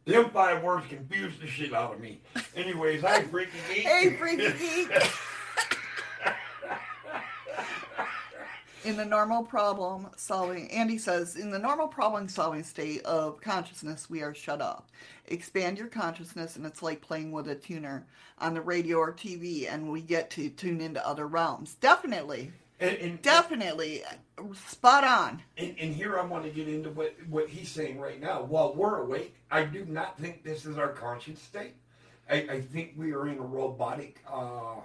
[0.06, 2.22] Them five words confuse the shit out of me.
[2.56, 3.84] Anyways, hi, Freaky Geek.
[3.84, 4.92] Hey, Freaky Geek.
[8.86, 14.10] In the normal problem solving, Andy says, in the normal problem solving state of consciousness,
[14.10, 14.84] we are shut off.
[15.28, 18.06] Expand your consciousness, and it's like playing with a tuner
[18.40, 21.76] on the radio or TV, and we get to tune into other realms.
[21.76, 22.52] Definitely,
[22.84, 24.04] and, and, definitely,
[24.68, 25.42] spot on.
[25.58, 28.44] and, and here I want to get into what, what he's saying right now.
[28.44, 31.76] While we're awake, I do not think this is our conscious state.
[32.30, 34.76] I, I think we are in a robotic, uh,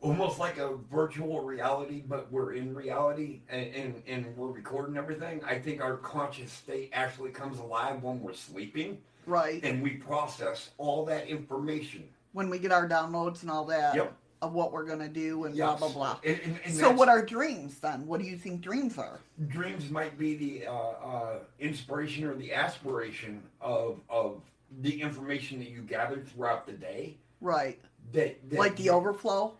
[0.00, 5.40] almost like a virtual reality, but we're in reality and, and, and we're recording everything.
[5.44, 9.62] I think our conscious state actually comes alive when we're sleeping Right.
[9.64, 12.04] and we process all that information.
[12.32, 14.14] When we get our downloads and all that Yep.
[14.40, 15.78] of what we're going to do and Yes.
[15.78, 16.18] blah, blah, blah.
[16.24, 18.06] And, and, and So, what are dreams then?
[18.06, 19.18] What do you think dreams are?
[19.48, 24.40] dreams might be the uh, uh, inspiration or the aspiration of of
[24.80, 27.16] the information that you gathered throughout the day.
[27.40, 27.80] Right.
[28.12, 29.54] That, that Like the overflow?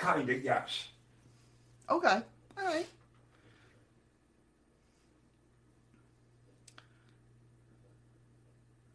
[0.00, 0.88] Kind of yes.
[1.88, 2.20] Okay.
[2.58, 2.86] All right.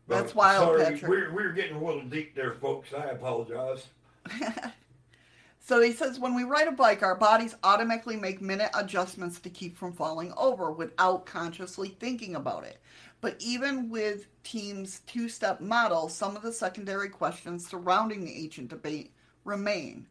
[0.08, 1.10] That's But wild, Sorry, Patrick.
[1.10, 2.94] we're we're getting a little deep there, folks.
[2.94, 3.88] I apologize.
[5.68, 9.50] So he says when we ride a bike, our bodies automatically make minute adjustments to
[9.50, 12.80] keep from falling over without consciously thinking about it.
[13.20, 18.68] But even with Team's two step model, some of the secondary questions surrounding the ancient
[18.68, 19.12] debate
[19.44, 20.06] remain.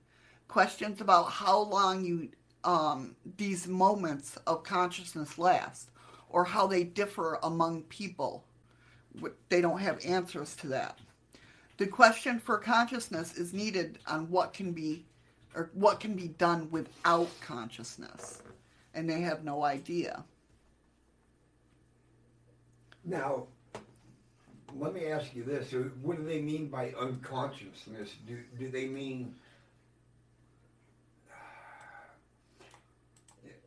[0.49, 2.29] Questions about how long you
[2.65, 5.91] um, these moments of consciousness last,
[6.29, 8.45] or how they differ among people.
[9.49, 10.99] They don't have answers to that.
[11.77, 15.05] The question for consciousness is needed on what can be
[15.55, 18.43] or what can be done without consciousness.
[18.95, 20.25] And they have no idea.
[23.05, 23.47] Now,
[24.77, 28.15] let me ask you this: What do they mean by unconsciousness?
[28.27, 29.35] Do do they mean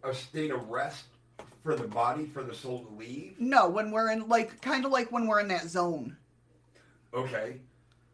[0.10, 1.06] a state of rest
[1.64, 3.36] for the body, for the soul to leave?
[3.40, 6.16] No, when we're in like kind of like when we're in that zone.
[7.14, 7.58] Okay.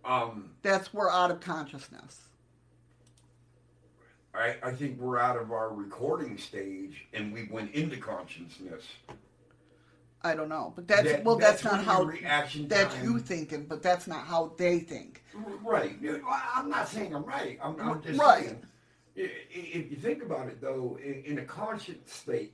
[0.06, 2.20] Um, That's we're out of consciousness.
[4.36, 8.84] I, I think we're out of our recording stage and we went into consciousness.
[10.24, 13.20] I don't know, but that's That- well, that's, when not how reaction that's time- you
[13.20, 15.24] thinking, but that's not how they think.
[15.64, 15.98] Right.
[16.56, 17.60] I'm not saying I'm right.
[17.62, 18.46] I'm, I'm just Right.
[18.46, 18.64] saying.
[19.16, 22.54] If you think about it, though, in, in a conscious state,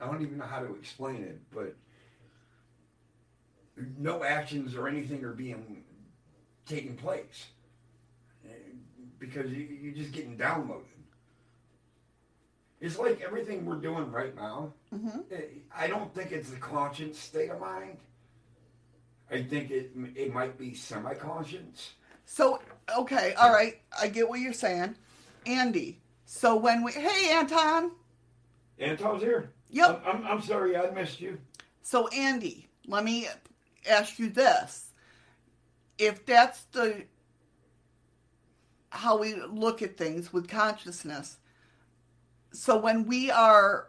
[0.00, 1.74] I don't even know how to explain it, but
[3.98, 5.84] no actions or anything are being
[6.66, 7.46] taking place.
[9.18, 10.84] because you, you're just getting downloaded.
[12.80, 14.72] It's like everything we're doing right now.
[14.90, 15.42] hmm eh,
[15.76, 17.98] I don't think it's the conscious state of mind.
[19.30, 21.94] I think it it might be semi-conscious.
[22.24, 22.60] So,
[22.96, 24.94] okay, all right, I get what you're saying.
[25.46, 27.92] Andy, so when we, hey, Anton.
[28.78, 29.52] Anton's here.
[29.70, 30.02] Yep.
[30.06, 31.38] I'm, I'm, I'm sorry I missed you.
[31.82, 33.28] So, Andy, let me
[33.88, 34.92] ask you this.
[35.98, 37.04] If that's the
[38.90, 41.36] how we look at things with consciousness,
[42.52, 43.88] so when we are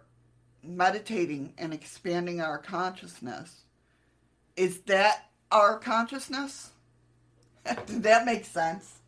[0.63, 3.63] meditating and expanding our consciousness,
[4.55, 6.71] is that our consciousness?
[7.85, 8.99] Did that make sense?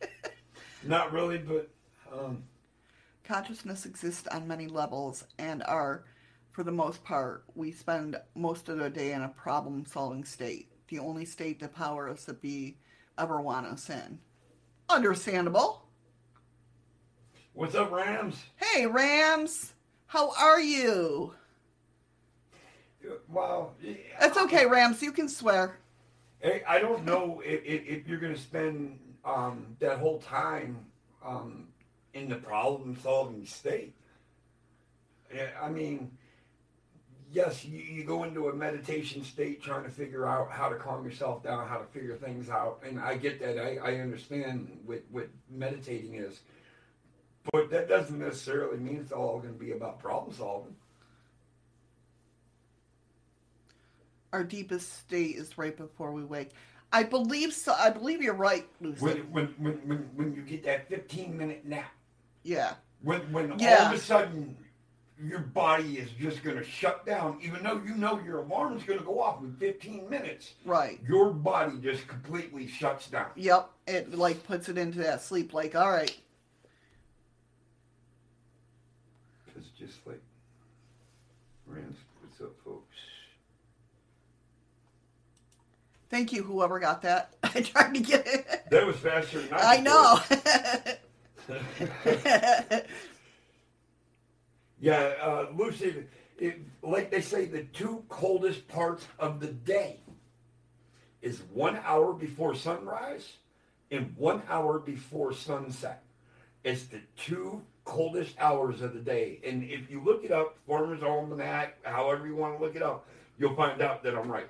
[0.82, 1.70] Not really, but
[2.12, 2.44] um,
[3.24, 6.04] Consciousness exists on many levels and are,
[6.52, 10.68] for the most part, we spend most of the day in a problem solving state.
[10.88, 12.76] The only state the powers that be
[13.18, 14.18] ever want us in.
[14.90, 15.86] Understandable.
[17.54, 18.36] what's up, Rams?
[18.56, 19.72] Hey, Rams,
[20.06, 21.32] how are you?
[23.28, 25.78] Well, It's okay, Rams, you can swear.
[26.44, 30.78] I I don't know if, if, if you're going to spend um, that whole time
[31.24, 31.68] um,
[32.12, 33.94] in the problem-solving state.
[35.60, 36.10] I mean,
[37.32, 41.04] yes, you, you go into a meditation state trying to figure out how to calm
[41.04, 43.58] yourself down, how to figure things out, and I get that.
[43.58, 46.40] I, I understand what, what meditating is,
[47.52, 50.76] but that doesn't necessarily mean it's all going to be about problem solving.
[54.34, 56.50] Our deepest state is right before we wake.
[56.92, 57.72] I believe so.
[57.72, 59.00] I believe you're right, Lucy.
[59.00, 61.92] When, when, when, when, when you get that 15 minute nap,
[62.42, 62.72] yeah.
[63.02, 64.56] when, when all of a sudden
[65.22, 68.82] your body is just going to shut down, even though you know your alarm is
[68.82, 70.98] going to go off in 15 minutes, Right.
[71.06, 73.28] your body just completely shuts down.
[73.36, 73.70] Yep.
[73.86, 75.54] It like puts it into that sleep.
[75.54, 76.16] Like, all right,
[79.56, 80.20] It's just like,
[81.68, 82.96] Rams, what's up, folks?
[86.14, 87.34] Thank you, whoever got that.
[87.42, 88.70] I tried to get it.
[88.70, 90.20] That was faster than I I know.
[94.80, 96.04] yeah, uh, Lucy,
[96.38, 99.98] it, like they say, the two coldest parts of the day
[101.20, 103.32] is one hour before sunrise
[103.90, 106.04] and one hour before sunset.
[106.62, 109.40] It's the two coldest hours of the day.
[109.44, 113.04] And if you look it up, Farmer's Almanac, however you want to look it up,
[113.36, 114.46] you'll find out that I'm right.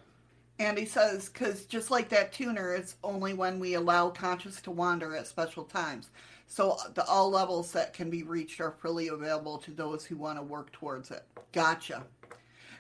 [0.59, 5.17] Andy says, because just like that tuner, it's only when we allow conscious to wander
[5.17, 6.11] at special times.
[6.47, 10.39] So the all levels that can be reached are freely available to those who want
[10.39, 11.25] to work towards it.
[11.53, 12.05] Gotcha.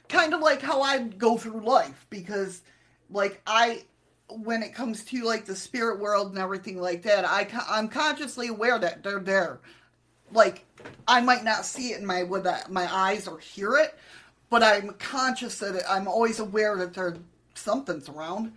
[0.09, 2.63] Kind of like how I go through life, because
[3.11, 3.83] like I,
[4.29, 8.49] when it comes to like the spirit world and everything like that, I I'm consciously
[8.49, 9.61] aware that they're there.
[10.31, 10.65] Like
[11.09, 13.99] I might not see it in my with uh, my eyes or hear it,
[14.51, 17.17] but I'm conscious that I'm always aware that they're
[17.55, 18.53] something's around.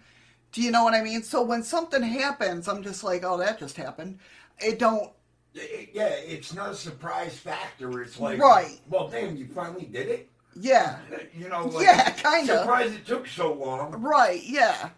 [0.52, 1.24] Do you know what I mean?
[1.24, 4.20] So when something happens, I'm just like, oh, that just happened.
[4.60, 5.12] It don't.
[5.54, 8.02] It- yeah, it's not a surprise factor.
[8.02, 8.80] It's like, Right.
[8.89, 10.30] well, damn, you finally did it.
[10.56, 10.98] Yeah.
[11.34, 12.60] You know, like, Yeah, kinda.
[12.60, 13.91] Surprised it took so long.
[14.02, 14.41] Right.
[14.43, 14.89] Yeah.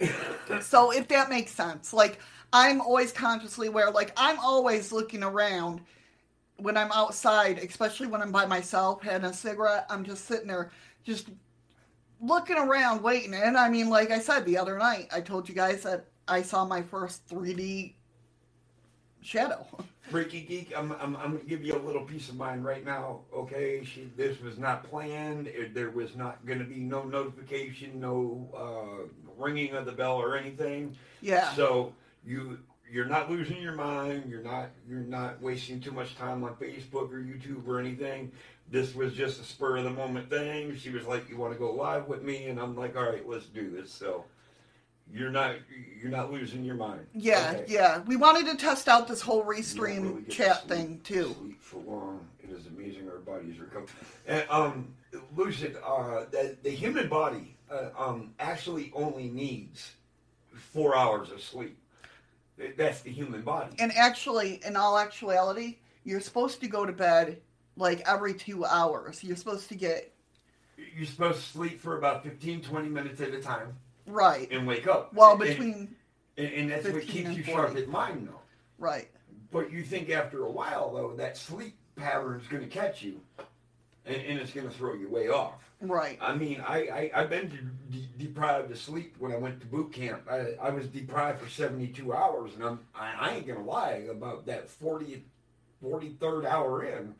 [0.60, 2.18] so if that makes sense, like
[2.52, 3.90] I'm always consciously aware.
[3.90, 5.80] Like I'm always looking around
[6.56, 9.86] when I'm outside, especially when I'm by myself, having a cigarette.
[9.90, 10.70] I'm just sitting there,
[11.04, 11.28] just
[12.20, 13.34] looking around, waiting.
[13.34, 16.42] And I mean, like I said the other night, I told you guys that I
[16.42, 17.94] saw my first 3D
[19.22, 19.66] shadow.
[20.10, 23.20] Freaky geek, I'm, I'm, I'm gonna give you a little piece of mind right now.
[23.34, 25.50] Okay, she, this was not planned.
[25.72, 29.08] There was not gonna be no notification, no uh,
[29.38, 30.94] ringing of the bell or anything.
[31.22, 31.54] Yeah.
[31.54, 32.58] So you
[32.90, 34.24] you're not losing your mind.
[34.28, 38.30] You're not you're not wasting too much time on Facebook or YouTube or anything.
[38.70, 40.76] This was just a spur of the moment thing.
[40.76, 43.26] She was like, "You want to go live with me?" And I'm like, "All right,
[43.28, 44.24] let's do this." So
[45.12, 45.56] you're not
[46.00, 47.06] you're not losing your mind.
[47.12, 47.72] Yeah, Okay.
[47.72, 47.98] yeah.
[48.06, 51.34] We wanted to test out this whole restream really chat thing too.
[51.38, 52.26] Sleep for long.
[52.42, 53.86] It is amazing our bodies recover.
[54.26, 54.94] And, um,
[55.36, 59.92] Lucid, uh, the, the human body uh, um, actually only needs
[60.52, 61.78] four hours of sleep.
[62.76, 63.76] That's the human body.
[63.78, 67.40] And actually, in all actuality, you're supposed to go to bed
[67.76, 69.22] like every two hours.
[69.24, 70.12] You're supposed to get
[70.96, 73.74] You're supposed to sleep for about 15, 20 minutes at a time
[74.06, 74.50] right.
[74.50, 75.12] and wake up.
[75.14, 75.94] Well, between
[76.36, 77.52] and, and that's what keeps you 40.
[77.52, 78.40] sharp in mind, though.
[78.78, 79.08] right.
[79.52, 83.20] But you think after a while, though, that sleep pattern is going to catch you.
[84.04, 85.54] and, and it's going to throw you way off.
[85.80, 86.18] Right.
[86.20, 87.48] I mean, I, I, I've been
[87.90, 90.22] de- de- deprived of sleep when I went to boot camp.
[90.30, 94.06] I, I was deprived for 72 hours, and I'm, I, I ain't going to lie
[94.10, 95.22] about that 40,
[95.84, 97.14] 43rd hour in.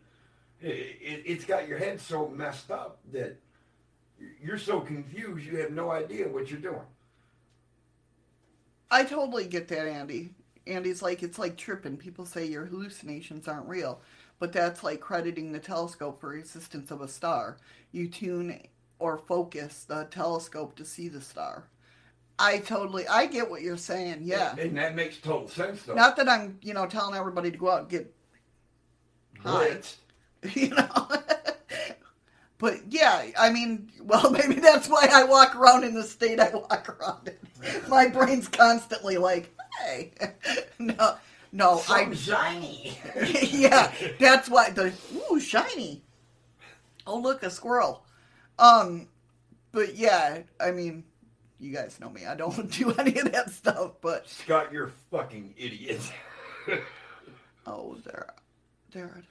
[0.61, 3.37] It, it's got your head so messed up that
[4.43, 6.81] you're so confused you have no idea what you're doing.
[8.91, 10.31] I totally get that, Andy.
[10.67, 11.97] Andy's like, it's like tripping.
[11.97, 14.01] People say your hallucinations aren't real,
[14.39, 17.59] but that's like crediting the telescope for existence of a star.
[17.93, 18.61] You tune
[18.99, 21.65] or focus the telescope to see the star.
[22.39, 24.21] I totally, I get what you're saying.
[24.23, 24.55] Yeah.
[24.57, 25.95] And, that makes total sense, though.
[25.95, 28.15] Not that I'm, you know, telling everybody to go out and get
[29.41, 29.71] high.
[29.71, 29.97] Blitzed.
[30.55, 31.09] you know.
[32.59, 36.51] but yeah, I mean, well, maybe that's why I walk around in the state I
[36.51, 37.81] walk around in.
[37.89, 40.13] My brain's constantly like, hey,
[40.79, 41.17] no,
[41.53, 42.99] no, I'm shiny.
[43.43, 44.93] yeah, that's why the
[45.31, 46.03] ooh shiny.
[47.07, 48.05] Oh look, a squirrel.
[48.59, 49.09] Um,
[49.73, 51.05] but yeah, I mean,
[51.59, 52.27] you guys know me.
[52.27, 53.93] I don't do any of that stuff.
[54.01, 56.01] But Scott, you're fucking idiot.
[57.67, 58.29] oh, there,
[58.93, 59.23] there.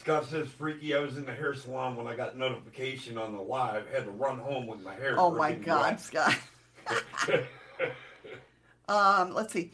[0.00, 3.42] Scott says, "Freaky, I was in the hair salon when I got notification on the
[3.42, 3.86] live.
[3.92, 5.14] Had to run home with my hair.
[5.18, 6.36] Oh my God, Scott.
[8.88, 9.70] Um, let's see.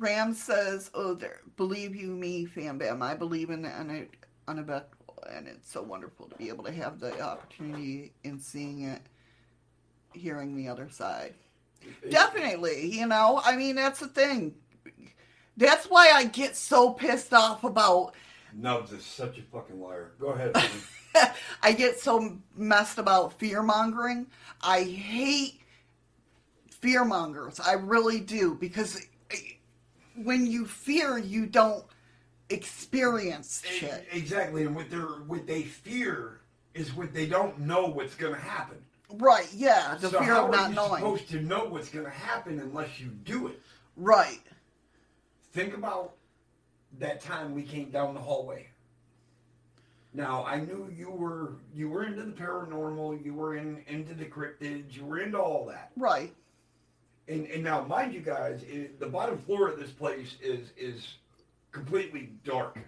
[0.00, 3.02] Ram says, "Oh, there, believe you me, fam bam.
[3.02, 4.08] I believe in an
[4.48, 4.82] unabashedly,
[5.30, 9.00] and it's so wonderful to be able to have the opportunity in seeing it,
[10.12, 11.34] hearing the other side.
[12.10, 13.40] Definitely, you know.
[13.44, 14.56] I mean, that's the thing.
[15.56, 18.14] That's why I get so pissed off about.
[18.54, 20.12] Nubs is such a fucking liar.
[20.20, 20.56] Go ahead.
[21.62, 24.26] I get so messed about fear mongering.
[24.62, 25.60] I hate
[26.70, 27.60] fear mongers.
[27.60, 29.00] I really do because
[29.30, 29.36] eh,
[30.16, 31.84] when you fear, you don't
[32.50, 34.06] experience shit.
[34.10, 36.40] exactly, and what they're what they fear
[36.74, 38.78] is what they don't know what's going to happen.
[39.14, 39.48] Right?
[39.54, 41.00] Yeah, the so fear how of are not you knowing.
[41.02, 43.60] supposed to know what's going to happen unless you do it?
[43.96, 44.42] Right.
[45.52, 46.12] Think about
[46.98, 48.68] that time we came down the hallway.
[50.14, 54.24] Now I knew you were you were into the paranormal, you were in into the
[54.24, 55.92] cryptids, you were into all that.
[55.96, 56.34] Right.
[57.28, 61.14] And and now mind you guys, it, the bottom floor of this place is is
[61.72, 62.78] completely dark.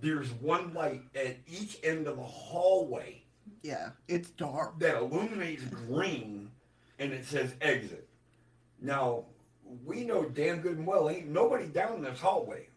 [0.00, 3.22] There's one light at each end of the hallway
[3.62, 3.90] Yeah.
[4.08, 4.78] It's dark.
[4.80, 6.50] that illuminates green
[6.98, 8.08] and it says exit.
[8.80, 9.24] Now,
[9.84, 12.69] we know damn good and well ain't nobody down this hallway.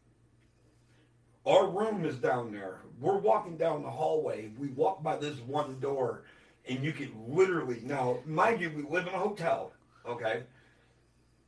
[1.45, 2.79] Our room is down there.
[2.99, 4.51] We're walking down the hallway.
[4.57, 6.23] We walk by this one door
[6.67, 9.73] and you can literally now, mind you, we live in a hotel,
[10.07, 10.43] okay?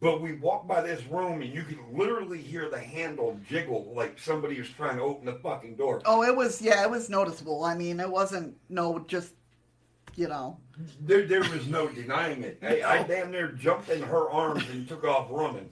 [0.02, 4.20] But we walk by this room and you can literally hear the handle jiggle like
[4.20, 6.02] somebody was trying to open the fucking door.
[6.06, 6.62] Oh, it was.
[6.62, 7.64] Yeah, it was noticeable.
[7.64, 9.34] I mean, it wasn't no just,
[10.16, 10.58] you know.
[11.00, 12.60] There, there was no denying it.
[12.62, 15.70] I, I damn near jumped in her arms and took off running.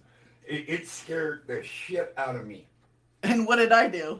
[0.47, 2.67] It, it scared the shit out of me.
[3.23, 4.19] And what did I do?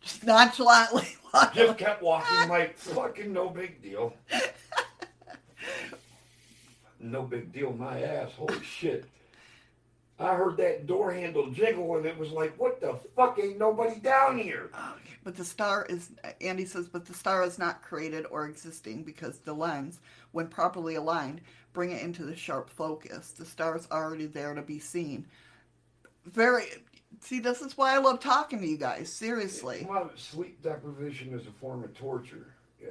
[0.00, 1.54] Just nonchalantly walk.
[1.54, 4.14] Just kept walking like fucking no big deal.
[7.00, 8.30] No big deal, my ass.
[8.36, 9.06] Holy shit.
[10.18, 13.38] I heard that door handle jiggle and it was like, what the fuck?
[13.42, 14.70] Ain't nobody down here.
[14.74, 16.10] Oh, but the star is,
[16.40, 20.00] Andy says, but the star is not created or existing because the lens,
[20.30, 21.40] when properly aligned,
[21.72, 23.32] bring it into the sharp focus.
[23.32, 25.26] The star is already there to be seen.
[26.26, 26.66] Very,
[27.20, 29.12] see, this is why I love talking to you guys.
[29.12, 29.86] Seriously.
[29.88, 32.54] Well, sleep deprivation is a form of torture.
[32.82, 32.86] Uh,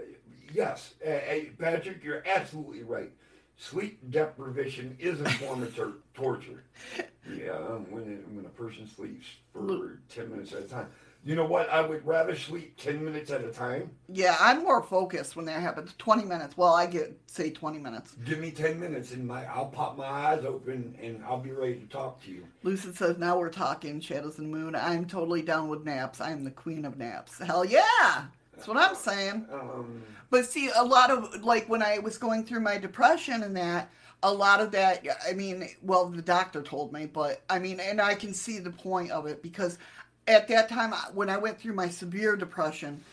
[0.53, 3.09] Yes, uh, uh, Patrick, you're absolutely right.
[3.55, 6.63] Sleep deprivation is a form of tor- torture.
[7.37, 7.53] Yeah,
[7.89, 10.87] when it, when a person sleeps for ten minutes at a time.
[11.23, 11.69] You know what?
[11.69, 13.91] I would rather sleep ten minutes at a time.
[14.09, 15.93] Yeah, I'm more focused when that happens.
[15.99, 16.57] 20 minutes.
[16.57, 18.15] Well, I get, say, 20 minutes.
[18.25, 21.75] Give me ten minutes, and my I'll pop my eyes open, and I'll be ready
[21.75, 22.47] to talk to you.
[22.63, 24.75] Lucid says, now we're talking Shadows and Moon.
[24.75, 26.19] I'm totally down with naps.
[26.19, 27.37] I'm the queen of naps.
[27.37, 28.25] Hell yeah!
[28.55, 29.45] That's what I'm saying.
[29.51, 33.55] Um, But see, a lot of, like, when I was going through my depression and
[33.57, 33.89] that,
[34.23, 37.99] a lot of that, I mean, well, the doctor told me, but I mean, and
[37.99, 39.79] I can see the point of it because
[40.27, 43.03] at that time, when I went through my severe depression,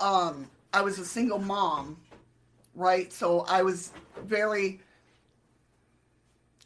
[0.00, 1.96] um, I was a single mom,
[2.74, 3.12] right?
[3.12, 3.92] So I was
[4.24, 4.80] very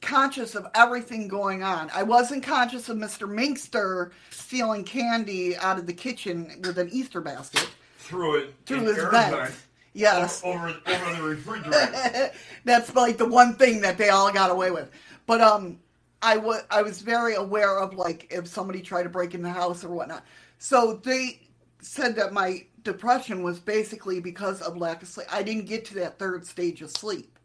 [0.01, 1.91] conscious of everything going on.
[1.95, 3.29] I wasn't conscious of Mr.
[3.29, 8.97] Minkster stealing candy out of the kitchen with an Easter basket through it through his
[9.11, 9.53] vent
[9.93, 10.43] Yes.
[10.45, 12.31] over over the refrigerator.
[12.65, 14.89] That's like the one thing that they all got away with.
[15.27, 15.79] But um,
[16.23, 19.51] I was I was very aware of like if somebody tried to break in the
[19.51, 20.25] house or whatnot.
[20.59, 21.41] So they
[21.81, 25.27] said that my depression was basically because of lack of sleep.
[25.33, 27.39] I didn't get to that third stage of sleep.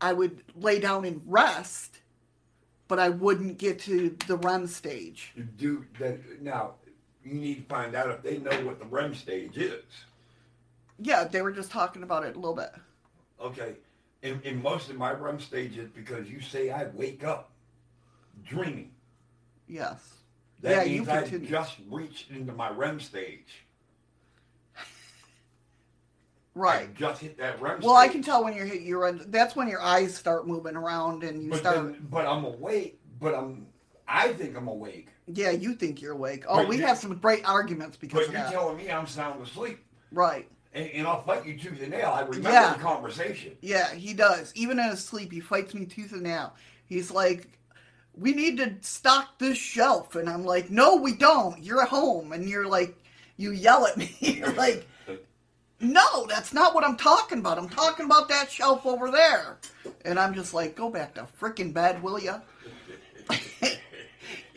[0.00, 2.00] I would lay down and rest,
[2.88, 5.32] but I wouldn't get to the REM stage.
[5.34, 6.74] You do that now.
[7.24, 9.82] You need to find out if they know what the REM stage is.
[10.98, 12.70] Yeah, they were just talking about it a little bit.
[13.40, 13.74] Okay,
[14.22, 17.50] in, in most of my REM stages, because you say I wake up
[18.42, 18.90] dreaming.
[19.68, 20.00] Yes.
[20.62, 21.48] That Yeah, you means I continue.
[21.48, 23.64] just reached into my REM stage.
[26.54, 26.88] Right.
[26.88, 29.66] I just hit that REM Well, I can tell when you're hit your that's when
[29.68, 33.00] your eyes start moving around and you But, start then, but I'm awake.
[33.20, 33.66] But I'm.
[34.06, 35.08] I think I'm awake.
[35.26, 36.44] Yeah, you think you're awake.
[36.48, 38.52] Oh, But we you- have some great arguments because But you're that.
[38.52, 39.78] telling me I'm sound asleep,
[40.12, 40.46] right.
[40.74, 42.10] and, and I'll fight you tooth and nail.
[42.10, 42.74] I remember Yeah.
[42.74, 43.56] the conversation.
[43.62, 44.52] Yeah, he does.
[44.54, 46.54] Even in his sleep, he fights me tooth and nail.
[46.86, 47.48] He's like,
[48.16, 51.62] "We need to stock this shelf," and I'm like, "No, we don't.
[51.62, 52.96] You're at home," and you're like,
[53.36, 54.14] you yell at me.
[54.20, 54.86] you're like,
[55.80, 57.58] "No, that's not what I'm talking about.
[57.58, 59.58] I'm talking about that shelf over there,"
[60.04, 62.40] and I'm just like, "Go back to frickin' bed, will ya?"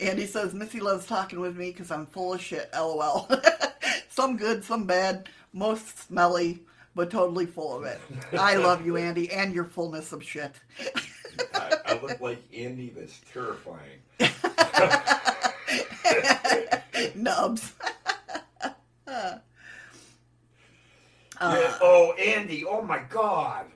[0.00, 3.28] And he says, Missy loves talking with me because I'm full of shit, lol.
[4.08, 6.62] some good, some bad, most smelly,
[6.94, 8.00] but totally full of it.
[8.38, 10.52] I love you, Andy, and your fullness of shit.
[11.98, 12.92] I, look like Andy.
[12.96, 14.00] That's terrifying.
[17.14, 17.72] Nubs.
[21.40, 22.64] Uh, Yeah, oh, Andy!
[22.64, 23.66] Oh my God!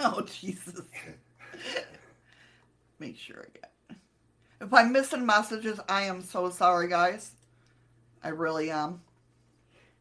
[0.00, 0.80] Oh, Jesus.
[2.98, 3.72] Make sure I get.
[4.60, 7.32] If I'm missing messages, I am so sorry, guys.
[8.24, 9.02] I really am.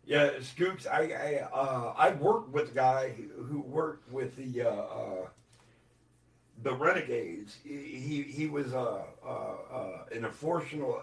[0.06, 0.86] Yeah, Scoops.
[0.86, 3.14] I I uh, I worked with a guy
[3.50, 5.28] who worked with the uh, uh,
[6.64, 7.58] the Renegades.
[7.64, 11.02] He he, he was a uh, uh, an enforcer, uh,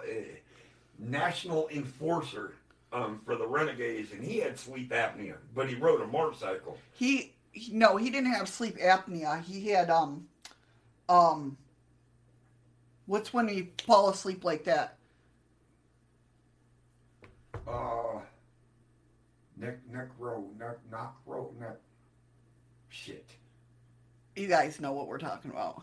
[0.98, 2.54] national enforcer
[2.92, 6.78] um, for the Renegades, and he had sleep apnea, but he rode a motorcycle.
[6.92, 9.42] He, he no, he didn't have sleep apnea.
[9.42, 10.28] He had um
[11.08, 11.56] um
[13.06, 14.96] what's when you fall asleep like that?
[17.66, 18.20] Uh,
[19.62, 21.76] neck neck row neck knock row neck.
[22.88, 23.26] Shit.
[24.36, 25.82] You guys know what we're talking about.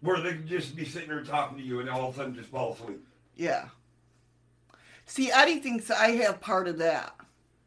[0.00, 2.34] Where they could just be sitting there talking to you, and all of a sudden
[2.34, 3.06] just fall asleep.
[3.36, 3.68] Yeah.
[5.06, 7.14] See, Eddie thinks I have part of that.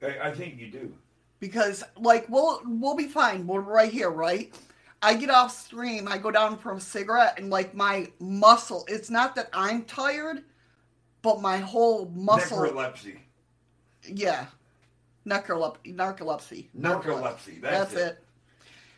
[0.02, 0.94] I, I think you do.
[1.40, 3.45] Because like we'll we'll be fine.
[3.45, 4.54] We're right here, right?
[5.02, 9.12] I get off stream, I go down for a cigarette, and like my muscle, it's
[9.12, 10.44] not that I'm tired,
[11.22, 13.20] but my whole muscle Necrolepsy.
[14.08, 14.48] yeah.
[15.28, 16.68] Narcolep- narcolepsy.
[16.78, 17.62] Narcolepsy.
[17.62, 17.98] That's, That's it.
[17.99, 18.24] it.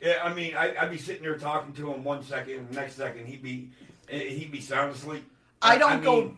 [0.01, 2.95] Yeah, I mean, I, I'd be sitting there talking to him one second, and next
[2.95, 3.69] second he'd be
[4.09, 5.29] eh, he'd be sound asleep.
[5.61, 6.37] I don't go- mean,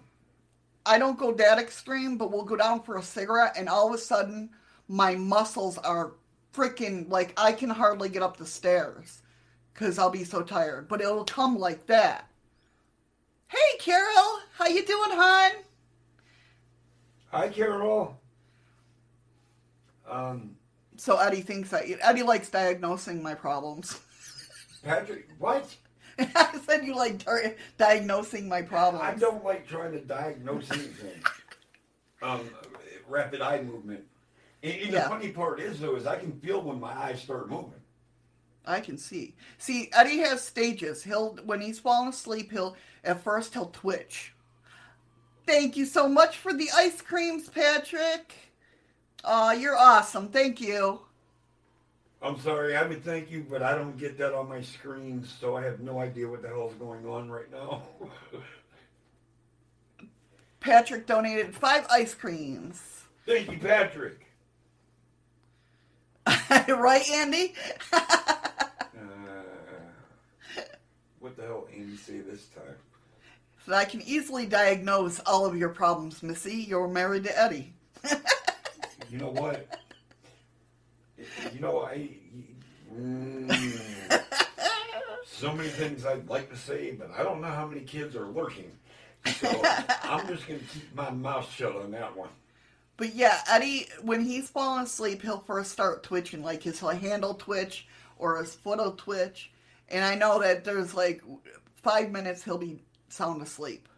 [0.86, 3.94] I don't go that extreme, but we'll go down for a cigarette, and all of
[3.94, 4.50] a sudden,
[4.88, 6.14] my muscles are
[6.56, 9.22] freaking like I can hardly get up the stairs
[9.74, 10.88] because I'll be so tired.
[10.88, 12.28] But it'll come like that.
[13.48, 15.52] Hey, Carol, how you doing, hon?
[17.32, 18.18] Hi, Carol.
[20.12, 20.56] Um,
[20.98, 24.00] So Eddie thinks that Eddie likes diagnosing my problems.
[24.84, 25.76] Patrick, what?
[26.20, 29.04] I said you like di- diagnosing my problems.
[29.04, 31.24] I don't like trying to diagnose anything.
[32.22, 32.42] um,
[33.08, 34.04] rapid eye movement.
[34.62, 35.04] And, and Yeah.
[35.04, 37.74] the funny part is, though, is I can feel when my eyes start moving.
[38.66, 39.34] I can see.
[39.58, 41.04] See, Eddie has stages.
[41.04, 44.36] He'll when he's falling asleep, he'll at first he'll twitch.
[45.48, 48.36] Thank you so much for the ice creams, Patrick.
[49.24, 50.30] Aw, you're awesome.
[50.30, 51.02] Thank you.
[52.24, 55.56] I'm sorry, I would thank you, but I don't get that on my screen, so
[55.56, 57.82] I have no idea what the hell's going on right now.
[60.60, 62.80] Patrick donated five ice creams.
[63.26, 64.28] thank you, Patrick.
[66.68, 67.56] right, Andy?
[70.54, 70.62] Uh,
[71.20, 72.76] what the hell, Andy, say this time?
[73.66, 76.66] so I can easily diagnose all of your problems, Missy.
[76.68, 77.74] You're married to Eddie.
[79.12, 79.68] You know what?
[81.54, 82.10] You know, I.
[82.96, 84.22] Mm,
[85.26, 88.28] so many things I'd like to say, but I don't know how many kids are
[88.28, 88.72] lurking.
[89.26, 89.50] So
[90.04, 92.30] I'm just going to keep my mouth shut on that one.
[92.96, 97.34] But yeah, Eddie, when he's falling asleep, he'll first start twitching, like his hand will
[97.34, 99.52] twitch or his foot will twitch.
[99.90, 101.22] And I know that there's like
[101.76, 103.90] five minutes he'll be sound asleep.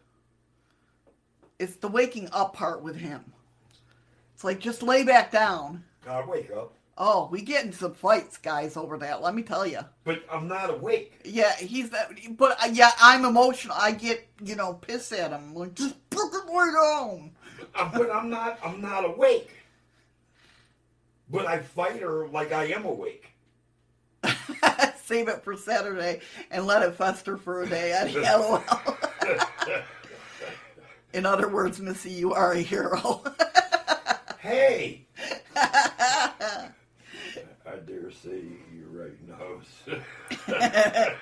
[1.60, 3.24] It's the waking up part with him.
[4.44, 5.86] It's like just lay back down.
[6.06, 6.74] God, wake up.
[6.98, 9.22] Oh, we get in some fights, guys, over that.
[9.22, 9.80] Let me tell you.
[10.04, 11.22] But I'm not awake.
[11.24, 12.12] Yeah, he's that.
[12.36, 13.78] But uh, yeah, I'm emotional.
[13.80, 15.56] I get you know pissed at him.
[15.56, 17.32] Like just fucking lay down.
[17.74, 18.60] Uh, but I'm not.
[18.62, 19.50] I'm not awake.
[21.30, 23.32] But I fight her like I am awake.
[25.06, 26.20] Save it for Saturday
[26.52, 27.94] and let it fester for a day.
[27.96, 28.62] Eddie, LOL.
[31.14, 33.24] In other words, Missy, you are a hero.
[34.44, 35.08] Hey,
[35.56, 36.68] I
[37.88, 38.42] dare say
[38.76, 39.64] you're right nose.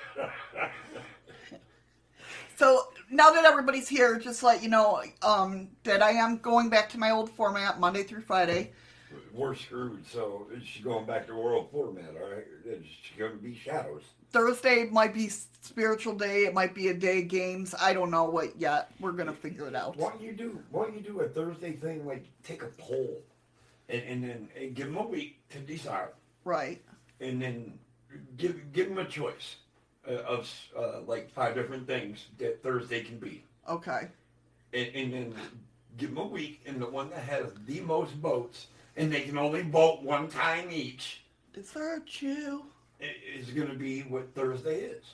[2.56, 6.88] so now that everybody's here, just let you know um, that I am going back
[6.90, 8.72] to my old format Monday through Friday.
[9.32, 10.04] We're screwed.
[10.10, 12.16] So she's going back to world format.
[12.20, 14.02] All right, it's going to be shadows.
[14.32, 16.44] Thursday might be spiritual day.
[16.44, 17.74] It might be a day of games.
[17.80, 18.90] I don't know what yet.
[19.00, 19.96] We're gonna figure it out.
[19.96, 20.58] Why don't you do?
[20.70, 23.20] Why don't you do a Thursday thing like take a poll,
[23.88, 26.08] and, and then and give them a week to decide,
[26.44, 26.82] Right.
[27.20, 27.78] and then
[28.36, 29.56] give give them a choice
[30.08, 34.08] uh, of uh, like five different things that Thursday can be, Okay.
[34.72, 35.34] and, and then
[35.98, 39.36] give them a week, and the one that has the most votes, and they can
[39.38, 41.22] only vote one time each,
[41.54, 42.64] Is there a Jew?
[43.36, 45.04] Is going to be what Thursday is.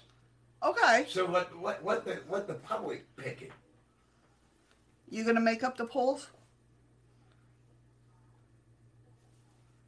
[0.63, 1.07] Okay.
[1.09, 3.53] So let let let the let the public pick it.
[5.11, 6.29] You gonna make up the polls?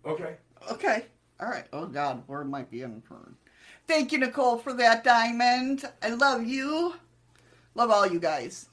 [0.07, 0.37] Okay.
[0.71, 1.07] Okay.
[1.41, 1.65] All right.
[1.73, 3.35] Oh God, word might be inferned.
[3.87, 5.85] Thank you, Nicole, for that diamond.
[6.03, 6.95] I love you.
[7.75, 8.69] Love all you guys.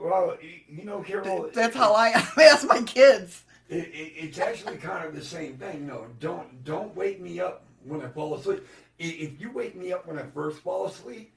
[0.00, 0.36] Well,
[0.68, 1.50] you know, Carol.
[1.52, 3.44] That's how I ask my kids.
[3.68, 5.86] It, it, it's actually kind of the same thing.
[5.86, 8.66] No, don't don't wake me up when I fall asleep.
[8.98, 11.32] If you wake me up when I first fall asleep,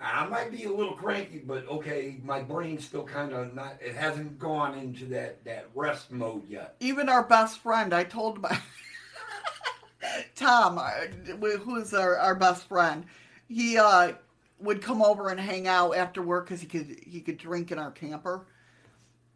[0.00, 3.76] I might be a little cranky, but okay, my brain's still kind of not.
[3.80, 6.74] It hasn't gone into that that rest mode yet.
[6.80, 8.58] Even our best friend, I told my
[10.34, 10.90] Tom, uh,
[11.58, 13.04] who's our, our best friend,
[13.48, 14.12] he uh,
[14.58, 17.78] would come over and hang out after work because he could he could drink in
[17.78, 18.46] our camper,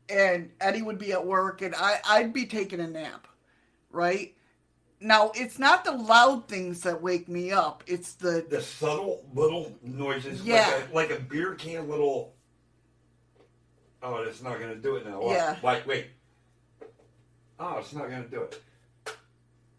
[0.08, 3.26] and Eddie would be at work and I I'd be taking a nap,
[3.90, 4.34] right?
[5.00, 9.76] Now it's not the loud things that wake me up; it's the The subtle little
[9.82, 10.66] noises, Yeah.
[10.92, 12.34] like, a, like a beer can little.
[14.02, 15.20] Oh, it's not gonna do it now.
[15.20, 15.32] What?
[15.32, 15.56] Yeah.
[15.62, 16.06] Like, wait.
[17.58, 18.62] Oh, it's not gonna do it.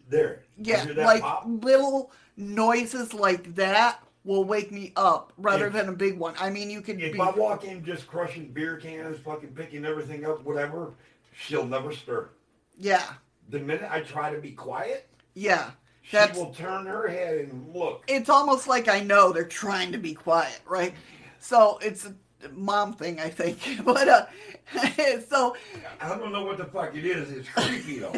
[0.09, 0.43] There.
[0.57, 1.43] Yeah, like pop?
[1.47, 6.35] little noises like that will wake me up rather If- than a big one.
[6.37, 9.85] I mean, you could If be I walk in just crushing beer cans, fucking picking
[9.85, 10.93] everything up, whatever,
[11.33, 12.29] she'll never stir.
[12.77, 13.13] yeah,
[13.49, 15.71] The minute I try to be quiet, yeah.
[16.03, 18.03] she will turn her head and look.
[18.07, 20.93] it's almost like I know they're trying to be quiet, right?
[21.39, 22.07] So it's
[22.53, 23.59] mom thing, I think.
[23.83, 24.25] But uh,
[25.29, 25.55] so
[26.01, 27.31] I don't know what the fuck it is.
[27.31, 28.13] It's creepy though.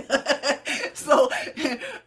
[0.94, 1.30] so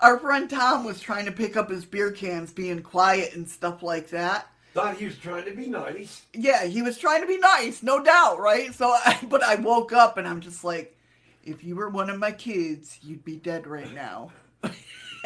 [0.00, 3.82] our friend Tom was trying to pick up his beer cans, being quiet and stuff
[3.82, 4.48] like that.
[4.74, 6.22] Thought he was trying to be nice.
[6.32, 8.72] Yeah, he was trying to be nice, no doubt, right?
[8.74, 10.96] So, I, but I woke up and I'm just like,
[11.44, 14.32] if you were one of my kids, you'd be dead right now.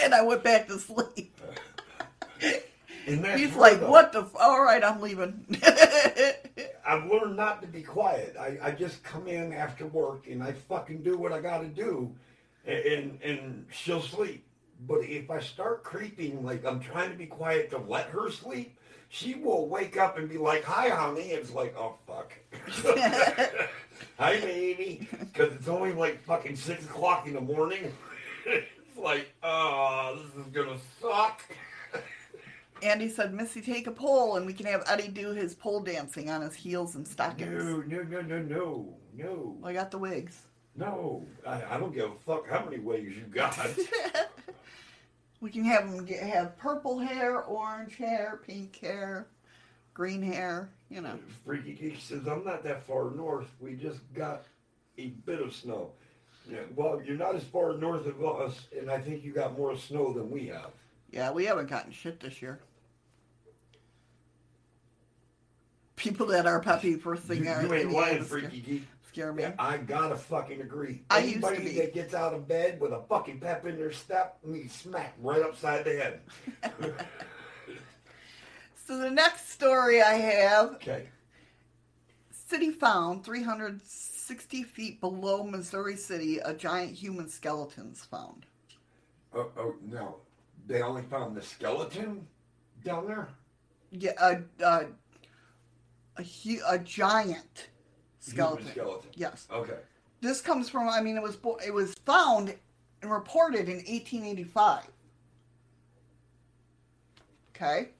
[0.03, 1.41] and I went back to sleep.
[3.07, 4.23] He's like, what the?
[4.23, 5.47] F- All right, I'm leaving.
[6.87, 8.37] I've learned not to be quiet.
[8.39, 11.69] I, I just come in after work and I fucking do what I got to
[11.69, 12.13] do,
[12.67, 14.45] and, and and she'll sleep.
[14.87, 18.77] But if I start creeping, like I'm trying to be quiet to let her sleep,
[19.09, 22.33] she will wake up and be like, "Hi, honey." It's like, "Oh fuck."
[24.19, 25.09] Hi, baby.
[25.19, 27.93] Because it's only like fucking six o'clock in the morning.
[28.47, 31.43] it's like, oh, this is gonna suck.
[32.83, 36.31] Andy said, Missy, take a pole and we can have Eddie do his pole dancing
[36.31, 37.65] on his heels and stockings.
[37.65, 39.57] No, no, no, no, no, no.
[39.65, 40.43] I got the wigs.
[40.77, 43.59] No, I, I don't give a fuck how many wigs you got.
[45.41, 49.27] We can have him get, have purple hair, orange hair, pink hair,
[49.93, 51.19] green hair, you know.
[51.45, 53.49] Freaky Geek says, I'm not that far north.
[53.61, 54.45] We just got
[54.99, 55.91] a bit of snow.
[56.51, 59.77] Yeah, well, you're not as far north of us, and I think you got more
[59.77, 60.71] snow than we have.
[61.11, 62.61] Yeah, we haven't gotten shit this year.
[65.97, 68.83] People that are peppy first thing You, are you ain't in lying, Freaky Geek.
[69.09, 69.45] scare me.
[69.45, 71.03] Yeah, I gotta fucking agree.
[71.09, 71.81] I used to Anybody be.
[71.81, 75.43] that gets out of bed with a fucking pep in their step needs smacked right
[75.43, 76.21] upside the head.
[78.87, 81.09] So the next story I have okay.
[82.31, 88.47] City found 360 feet below Missouri City, a giant human skeleton's found.
[89.35, 90.19] Oh, oh, no.
[90.67, 92.27] They only found the skeleton
[92.85, 93.29] down there?
[93.93, 94.87] Yeah, a a
[96.17, 97.69] a, hu- a giant
[98.21, 98.67] skeleton.
[98.67, 99.11] Human skeleton.
[99.15, 99.79] Yes, Okay.
[100.21, 100.89] this comes from.
[100.89, 102.55] I mean, it was bo- it was found
[103.03, 104.87] and reported in 1885.
[107.55, 107.91] Okay,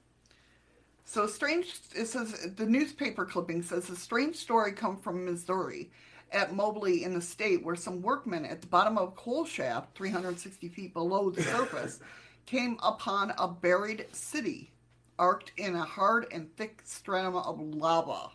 [1.03, 1.73] So strange.
[1.95, 5.89] It says the newspaper clipping says a strange story come from Missouri,
[6.31, 9.95] at Mobley in the state, where some workmen at the bottom of a coal shaft,
[9.97, 11.99] 360 feet below the surface,
[12.47, 14.71] came upon a buried city,
[15.19, 18.31] arced in a hard and thick stratum of lava.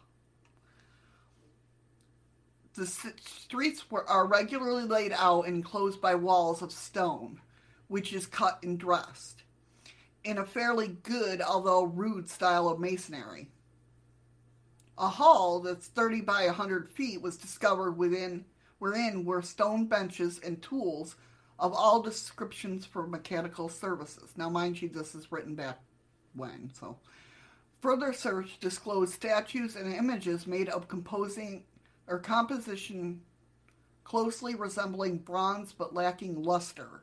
[2.75, 7.41] The streets were, are regularly laid out and enclosed by walls of stone,
[7.89, 9.43] which is cut and dressed
[10.25, 13.49] in a fairly good, although rude, style of masonry.
[14.99, 18.45] A hall that's 30 by 100 feet was discovered within
[18.79, 21.17] wherein were stone benches and tools
[21.59, 24.31] of all descriptions for mechanical services.
[24.37, 25.79] Now, mind you, this is written back
[26.35, 26.97] when, so.
[27.81, 31.65] Further search disclosed statues and images made of composing
[32.07, 33.21] or composition
[34.05, 37.03] closely resembling bronze but lacking luster.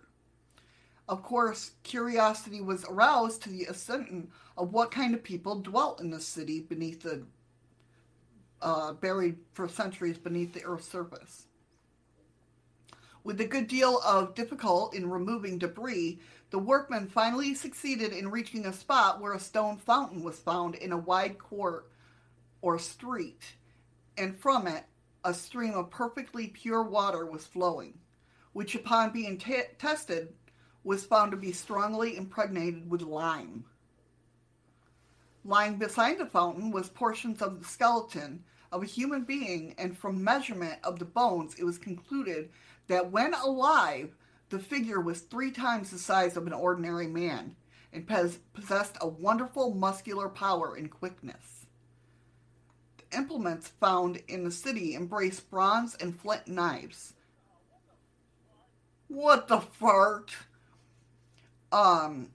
[1.07, 6.11] Of course, curiosity was aroused to the ascent of what kind of people dwelt in
[6.11, 7.25] the city beneath the
[8.61, 11.45] uh, buried for centuries beneath the Earth's surface.
[13.23, 16.19] With a good deal of difficulty in removing debris,
[16.51, 20.91] the workmen finally succeeded in reaching a spot where a stone fountain was found in
[20.91, 21.91] a wide court
[22.61, 23.55] or street,
[24.17, 24.85] and from it
[25.25, 27.99] a stream of perfectly pure water was flowing,
[28.53, 30.33] which, upon being t- tested,
[30.83, 33.65] was found to be strongly impregnated with lime.
[35.43, 40.23] Lying beside the fountain was portions of the skeleton of a human being, and from
[40.23, 42.49] measurement of the bones, it was concluded
[42.89, 44.15] that when alive,
[44.49, 47.55] the figure was three times the size of an ordinary man
[47.93, 48.07] and
[48.53, 51.65] possessed a wonderful muscular power and quickness.
[52.97, 57.13] The implements found in the city embraced bronze and flint knives.
[59.07, 60.35] What the fart?
[61.71, 62.29] um,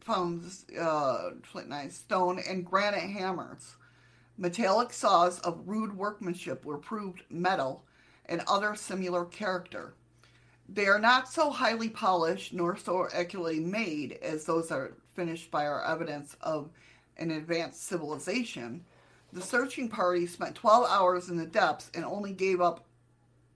[0.00, 0.44] found
[0.78, 3.76] uh, flint knives, stone, and granite hammers.
[4.40, 7.84] Metallic saws of rude workmanship were proved metal
[8.24, 9.92] and other similar character.
[10.66, 15.66] They are not so highly polished nor so accurately made as those are finished by
[15.66, 16.70] our evidence of
[17.18, 18.82] an advanced civilization.
[19.30, 22.86] The searching party spent 12 hours in the depths and only gave up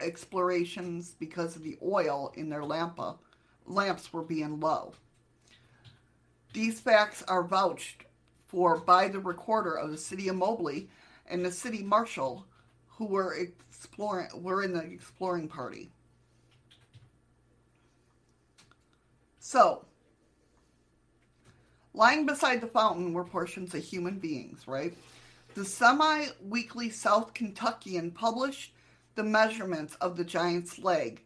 [0.00, 3.16] explorations because of the oil in their lampa,
[3.64, 4.92] lamps were being low.
[6.52, 8.04] These facts are vouched
[8.46, 10.88] for by the recorder of the city of Mobley
[11.26, 12.46] and the city marshal
[12.86, 15.90] who were exploring were in the exploring party.
[19.38, 19.84] So,
[21.92, 24.94] lying beside the fountain were portions of human beings, right?
[25.54, 28.72] The semi weekly South Kentuckian published
[29.14, 31.22] the measurements of the giant's leg.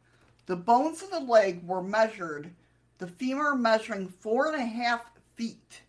[0.47, 2.51] The bones of the leg were measured,
[2.99, 5.83] the femur measuring four and a half feet.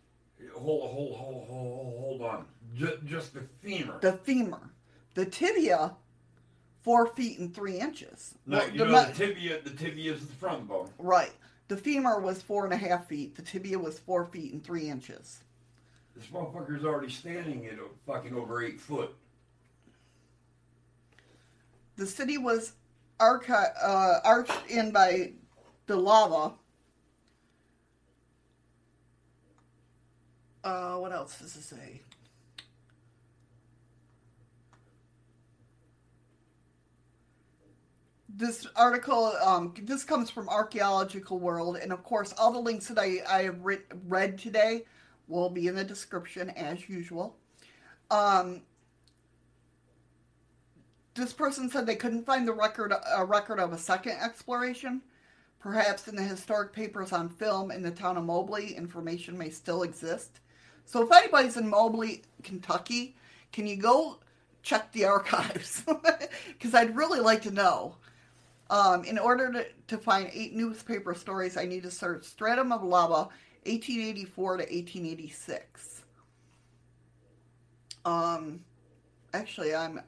[0.56, 2.46] Hold, hold, hold, hold, hold on.
[2.76, 4.00] Just, just the femur.
[4.02, 4.72] The femur.
[5.16, 5.96] The tibia,
[6.82, 8.36] four feet and three inches.
[8.46, 9.62] No, well, you the know the tibia.
[9.62, 10.90] The tibia is the front bone.
[10.98, 11.32] Right.
[11.68, 13.36] The femur was four and a half feet.
[13.36, 15.44] The tibia was four feet and three inches.
[16.16, 19.14] This motherfucker's already standing at a fucking over eight foot.
[21.96, 22.74] The city was
[23.20, 25.34] archi- uh, arched in by
[25.86, 26.56] the lava.
[30.64, 32.02] Uh, what else does it say?
[38.36, 42.98] This article, um, this comes from Archaeological World, and of course, all the links that
[42.98, 44.86] I, I have re- read today
[45.28, 47.36] will be in the description as usual.
[48.10, 48.62] Um,
[51.16, 55.02] this person said they couldn't find the record a record of a second exploration.
[55.60, 59.84] Perhaps in the historic papers on film in the town of Mobley, information may still
[59.84, 60.40] exist.
[60.90, 63.16] So if anybody's in Mobley, Kentucky,
[63.52, 64.18] can you go
[64.64, 65.84] check the archives?
[66.48, 67.96] Because I'd really like to know.
[68.72, 72.84] Um, in order to, to find eight newspaper stories, I need to search Stratum of
[72.84, 73.30] Lava,
[73.68, 76.02] 1884 to 1886.
[78.04, 78.66] Um,
[79.34, 80.02] actually, I'm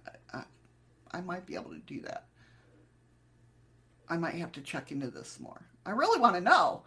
[1.14, 2.26] I might be able to do that.
[4.10, 5.62] I might have to check into this more.
[5.86, 6.82] I really want to know.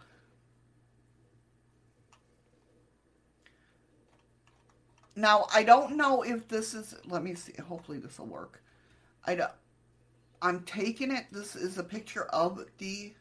[5.17, 8.61] Now, I don't know if this is, let me see, hopefully this will work.
[9.25, 9.51] I don't,
[10.43, 13.15] I'm taking it, this is a picture of the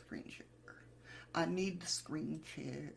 [0.00, 0.46] screen share.
[1.34, 2.92] I need the screen share.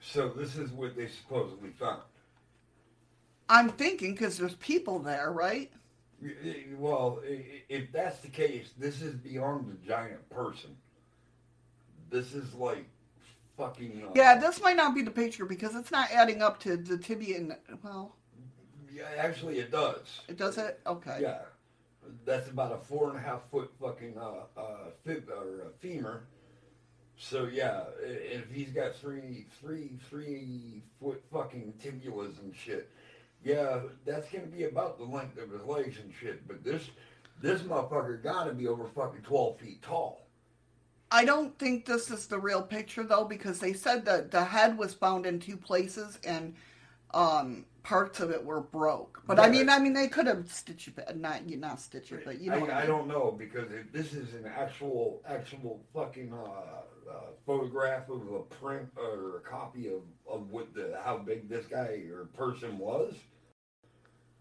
[0.00, 2.02] So this is what they supposedly found.
[3.50, 5.70] I'm thinking because there's people there, right?
[6.78, 7.20] Well,
[7.68, 10.76] if that's the case, this is beyond the giant person.
[12.10, 12.84] This is like
[13.58, 14.04] fucking.
[14.06, 16.96] Uh, Yeah, this might not be the picture because it's not adding up to the
[16.96, 17.38] tibia.
[17.38, 18.14] And, well,
[18.92, 20.20] Yeah, actually, it does.
[20.28, 20.78] it does it.
[20.86, 21.18] Okay.
[21.20, 21.38] Yeah,
[22.24, 26.22] that's about a four and a half foot fucking uh, uh, fib or uh, femur.
[27.16, 32.88] So yeah, if he's got three, three, three foot fucking tibulas and shit,
[33.44, 36.46] yeah, that's gonna be about the length of his legs and shit.
[36.46, 36.90] But this,
[37.42, 40.26] this motherfucker gotta be over fucking twelve feet tall.
[41.10, 44.78] I don't think this is the real picture though because they said that the head
[44.78, 46.54] was found in two places and
[47.12, 49.22] um, parts of it were broke.
[49.26, 52.24] But I mean, I mean, they could have stitched it, not you not stitch it,
[52.24, 52.66] but you know.
[52.66, 52.86] I, I, I mean.
[52.86, 58.40] don't know because if this is an actual, actual fucking uh, uh, photograph of a
[58.54, 63.14] print or a copy of, of what the how big this guy or person was.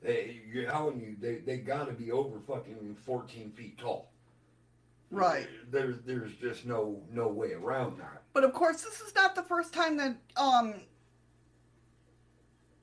[0.01, 4.11] They, you're telling you they, they got to be over fucking fourteen feet tall.
[5.11, 5.47] Right.
[5.71, 8.21] There's there's just no no way around that.
[8.33, 10.75] But of course, this is not the first time that um.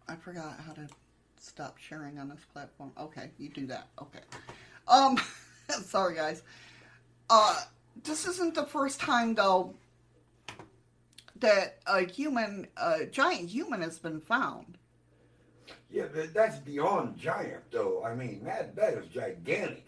[0.09, 0.89] I forgot how to
[1.37, 2.93] stop sharing on this platform.
[2.99, 3.89] Okay, you do that.
[4.01, 4.21] Okay.
[4.89, 5.19] Um,
[5.85, 6.43] sorry guys.
[7.29, 7.61] Uh,
[8.05, 9.75] this isn't the first time though
[11.41, 14.79] that a human, a giant human, has been found.
[15.91, 18.05] Yeah, but that's beyond giant though.
[18.05, 19.85] I mean that that is gigantic.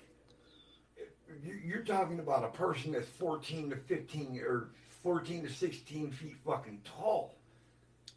[1.45, 4.71] You- You're talking about a person that's 14 to 15 or
[5.03, 7.35] 14 to 16 feet fucking tall.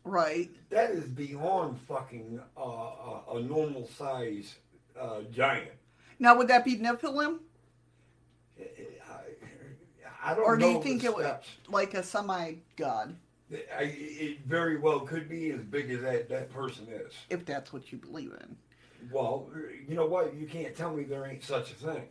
[0.03, 0.49] Right.
[0.71, 4.55] That is beyond fucking uh, a, a normal size
[4.99, 5.69] uh, giant.
[6.17, 7.39] Now, would that be Nephilim,
[10.23, 11.35] I don't or do you think it was
[11.67, 13.15] like a semi-god,
[13.51, 17.13] I, it very well could be as big as that, that person is.
[17.29, 18.55] if that's what you believe in?
[19.11, 19.49] Well,
[19.87, 20.35] you know what?
[20.35, 22.03] You can't tell me there ain't such a thing.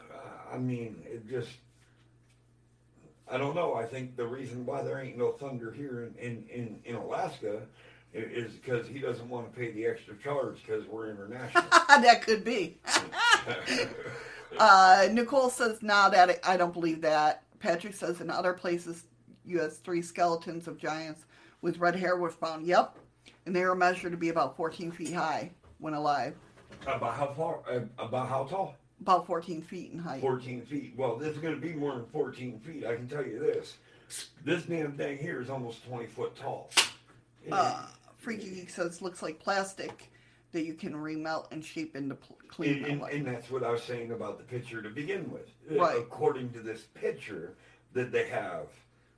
[0.00, 1.50] Uh, I mean, it just.
[3.28, 3.74] I don't know.
[3.74, 7.62] I think the reason why there ain't no thunder here in, in, in, in Alaska
[8.14, 11.64] is because he doesn't want to pay the extra charge because we're international.
[11.88, 12.78] that could be.
[14.58, 19.04] Uh, Nicole says, "Nah, that I don't believe that." Patrick says, "In other places,
[19.46, 19.78] U.S.
[19.78, 21.24] three skeletons of giants
[21.62, 22.66] with red hair were found.
[22.66, 22.96] Yep,
[23.46, 26.34] and they were measured to be about 14 feet high when alive,
[26.86, 27.60] about how far?
[27.70, 28.76] Uh, about how tall?
[29.00, 30.20] about 14 feet in height.
[30.20, 30.94] 14 feet.
[30.96, 32.86] Well, this is going to be more than 14 feet.
[32.86, 33.76] I can tell you this.
[34.44, 36.70] This damn thing here is almost 20 foot tall.
[37.50, 40.10] Uh, Freaky Geek says, "Looks like plastic
[40.52, 43.62] that you can remelt and shape into pl- clean And, and, metal." and that's what
[43.62, 45.48] I was saying about the picture to begin with.
[45.70, 45.98] Uh, Right.
[45.98, 47.54] According to this picture
[47.92, 48.66] that they have,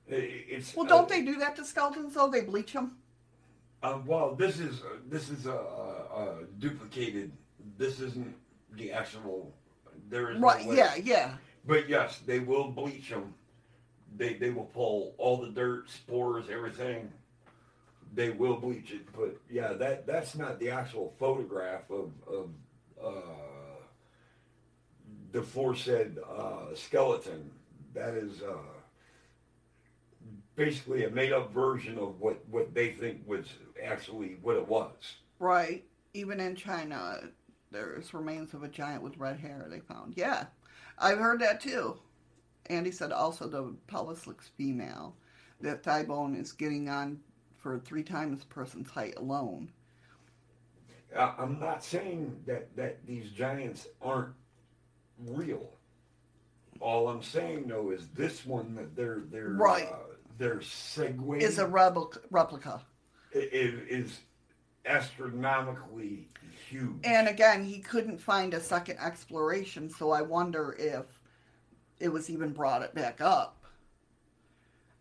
[0.07, 2.29] it's Well, don't uh, they do that to skeletons though?
[2.29, 2.97] They bleach them.
[3.83, 7.31] Uh, well, this is uh, this is a uh, uh, duplicated.
[7.77, 8.35] This isn't
[8.73, 9.53] the actual.
[10.11, 10.67] There is Right?
[10.67, 10.77] way.
[10.77, 11.35] Yeah, yeah.
[11.67, 13.35] But yes, they will bleach them.
[14.17, 17.13] They they will pull all the dirt, spores, everything.
[18.15, 22.49] They will bleach it, but yeah, that that's not the actual photograph of of uh,
[25.33, 27.51] the foresaid uh, skeleton.
[27.95, 28.57] That is uh,
[30.57, 33.47] basically a made up version of what what they think was
[33.83, 35.17] actually what it was.
[35.39, 35.85] Right.
[36.15, 37.21] Even in China,
[37.71, 40.15] there's remains of a giant with red hair they found.
[40.17, 40.47] Yeah,
[40.99, 41.99] I've heard that too.
[42.67, 45.15] Andy said also the pelvis looks female.
[45.61, 47.21] That thigh bone is getting on
[47.57, 49.71] for three times a person's height alone.
[51.17, 54.35] I'm not saying that, that these giants aren't
[55.27, 55.71] real.
[56.81, 59.89] All I'm saying though is this one that they're they're Right.
[59.89, 59.97] uh,
[60.37, 62.21] they're segueing Is a replica.
[62.31, 62.83] replica.
[63.35, 63.43] i- i-
[63.89, 64.21] is
[64.87, 66.29] astronomically
[66.69, 67.01] huge.
[67.05, 71.05] And again, he couldn't find a second exploration, so I wonder if
[71.99, 73.65] it was even brought it back up.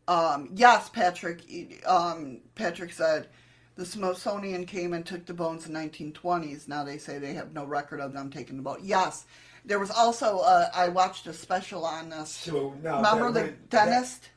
[0.08, 1.42] Um, yes, Patrick.
[1.86, 3.30] Um, Patrick said
[3.78, 6.68] the Smithsonian came and took the bones in 1920s.
[6.68, 8.80] Now they say they have no record of them taking the bone.
[8.84, 9.26] Yes,
[9.64, 12.30] there was also uh, I watched a special on this.
[12.32, 14.30] so now Remember that the went- that- dentist?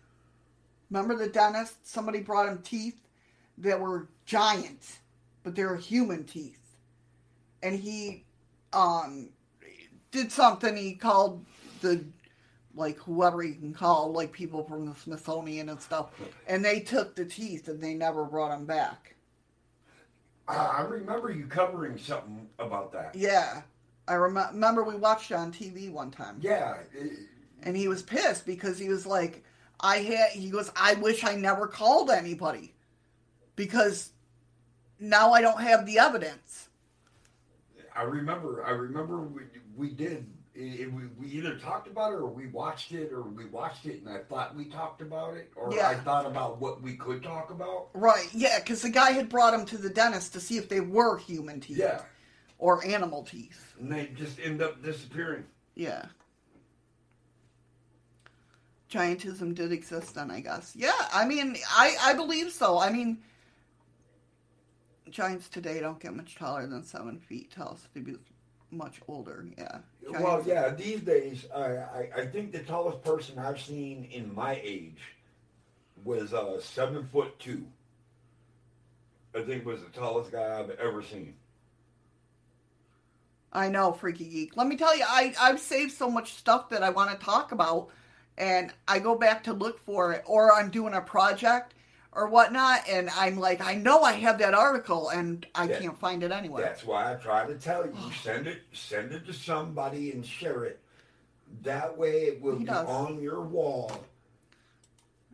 [0.90, 1.88] Remember the dentist?
[1.88, 3.00] Somebody brought him teeth
[3.58, 4.98] that were giant,
[5.42, 6.58] but they were human teeth.
[7.62, 8.24] And he
[8.72, 9.28] um,
[10.10, 10.76] did something.
[10.76, 11.44] He called
[11.80, 12.04] the,
[12.74, 16.06] like, whoever he can call, like people from the Smithsonian and stuff.
[16.48, 19.14] And they took the teeth and they never brought them back.
[20.58, 23.14] I remember you covering something about that.
[23.14, 23.62] Yeah.
[24.08, 26.38] I rem- remember we watched it on TV one time.
[26.40, 26.78] Yeah,
[27.62, 29.44] And he was pissed because he was like,
[29.80, 32.74] I had, he goes, I wish I never called anybody.
[33.56, 34.10] because
[34.98, 36.68] now I don't have the evidence.
[37.94, 38.64] I remember.
[38.64, 39.42] I remember we,
[39.76, 40.26] we did.
[40.62, 44.00] It, we, we either talked about it or we watched it or we watched it
[44.02, 45.88] and I thought we talked about it or Yeah.
[45.88, 47.88] I thought about what we could talk about.
[47.94, 50.80] Right, yeah, because the guy had brought him to the dentist to see if they
[50.80, 52.02] were human teeth Yeah,
[52.58, 53.74] or animal teeth.
[53.80, 55.44] and they just end up disappearing.
[55.74, 56.04] Yeah.
[58.90, 60.72] Giantism did exist then, I guess.
[60.74, 62.78] Yeah, I mean, I, I believe so.
[62.78, 63.18] I mean,
[65.08, 67.54] giants today don't get much taller than seven feet.
[67.58, 68.16] Us to be
[68.70, 69.46] much older.
[69.56, 69.78] Yeah.
[70.08, 74.60] Well, yeah, these days, I, I, I think the tallest person I've seen in my
[74.62, 75.00] age
[76.04, 77.66] was uh, seven foot two.
[79.34, 81.34] I think was the tallest guy I've ever seen.
[83.52, 84.56] I know, Freaky Geek.
[84.56, 87.52] Let me tell you, I, I've saved so much stuff that I want to talk
[87.52, 87.88] about,
[88.38, 91.74] and I go back to look for it, or I'm doing a project
[92.12, 95.78] or whatnot, and I'm like, I know I have that article, and I Yeah.
[95.78, 96.64] can't find it anywhere.
[96.64, 100.64] That's why I try to tell you, send it, send it to somebody and share
[100.64, 100.80] it.
[101.62, 102.88] That way, it will He be does.
[102.88, 103.90] on your wall.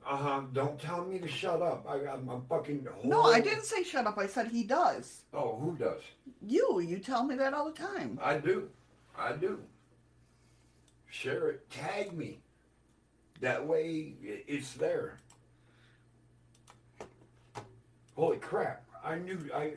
[0.05, 0.43] Uh huh.
[0.53, 1.85] Don't tell me to shut up.
[1.89, 2.87] I, got my fucking.
[3.03, 4.17] No, I didn't say shut up.
[4.19, 5.23] I said he does.
[5.35, 6.01] Oh, who does?
[6.41, 8.19] You, you tell me that all the time.
[8.23, 8.69] I do.
[9.19, 9.59] I do.
[11.11, 11.69] Share it.
[11.71, 12.39] Tag me.
[13.41, 15.19] That way it's there.
[18.17, 18.83] Holy crap.
[19.05, 19.73] I knew I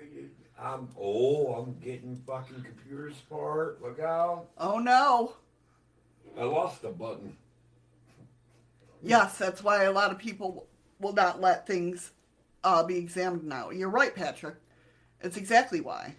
[0.59, 3.81] I'm oh, I'm getting fucking computer smart.
[3.81, 4.47] Look out.
[4.57, 5.33] Oh no.
[6.37, 7.35] I lost the button.
[9.01, 10.67] Yes, that's why a lot of people
[10.99, 12.11] will not let things
[12.63, 13.69] uh, be examined now.
[13.69, 14.55] You're right, Patrick.
[15.21, 16.15] It's exactly why.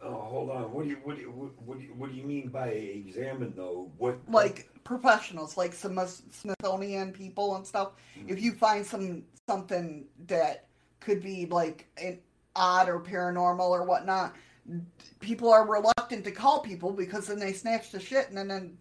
[0.00, 0.72] Oh, hold on.
[0.72, 3.52] What do you what do you what, do you, what do you mean by examine
[3.56, 3.90] though?
[3.98, 7.92] What Like professionals, like some Smithsonian people and stuff.
[8.26, 10.66] If you find some something that
[11.04, 12.18] could be like an
[12.56, 14.34] odd or paranormal or whatnot,
[15.20, 18.78] people are reluctant to call people because then they snatch the shit and then, then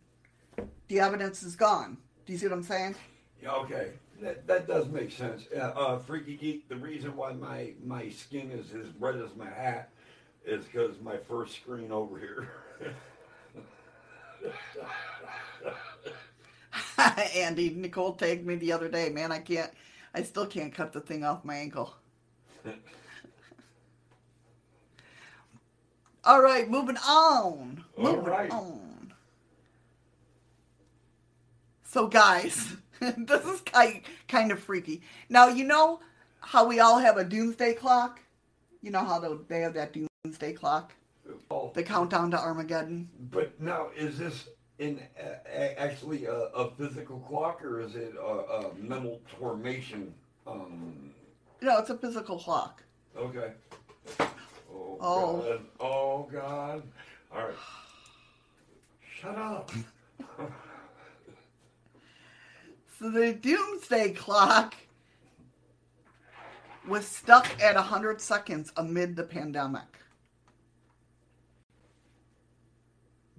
[0.88, 1.98] the evidence is gone.
[2.26, 2.96] Do you see what I'm saying?
[3.42, 3.92] Yeah, okay,
[4.22, 5.46] that, that does make sense.
[5.56, 9.50] Uh, uh, Freaky Geek, the reason why my, my skin is as red as my
[9.50, 9.90] hat
[10.46, 12.50] is because my first screen over here.
[17.36, 19.10] Andy, Nicole tagged me the other day.
[19.10, 19.72] Man, I can't,
[20.14, 21.96] I still can't cut the thing off my ankle.
[26.24, 27.84] All right, moving on.
[27.98, 28.52] All Moving right.
[28.52, 29.14] on.
[31.84, 35.02] So, guys, this is kind kind of freaky.
[35.30, 36.00] Now, you know
[36.40, 38.20] how we all have a doomsday clock.
[38.82, 39.94] You know how the- they have that
[40.24, 40.94] doomsday clock,
[41.50, 43.10] Oh, the countdown to Armageddon.
[43.32, 44.48] but now, is this
[44.80, 45.36] in uh,
[45.78, 50.14] actually a, a physical clock or is it a, a mental formation?
[50.48, 51.12] Um,
[51.62, 52.84] No, it's a physical clock.
[53.18, 53.52] okay.
[54.20, 55.38] Oh, Oh.
[55.42, 55.62] God.
[55.80, 56.84] Oh, God.
[57.34, 57.56] All right.
[59.20, 59.72] Shut up.
[63.00, 64.76] So the doomsday clock
[66.88, 69.82] was stuck at 100 seconds amid the pandemic.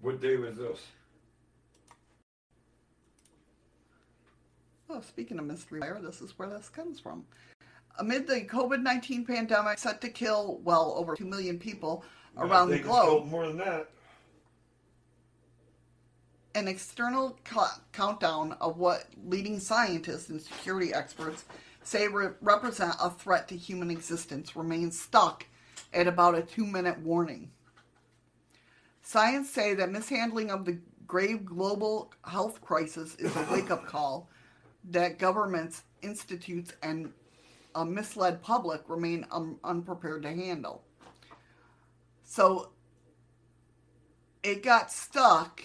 [0.00, 0.80] What day was this?
[4.90, 7.24] Oh, speaking of mystery fire, this is where this comes from.
[7.98, 12.04] Amid the COVID 19 pandemic set to kill, well, over 2 million people
[12.36, 13.90] around the I think it's globe, More than that.
[16.54, 21.44] an external co- countdown of what leading scientists and security experts
[21.82, 25.46] say re- represent a threat to human existence remains stuck
[25.92, 27.50] at about a two minute warning.
[29.02, 34.30] Science say that mishandling of the grave global health crisis is a wake up call
[34.90, 37.12] that governments, institutes, and
[37.74, 40.82] a misled public remain un- unprepared to handle.
[42.24, 42.70] So
[44.42, 45.62] it got stuck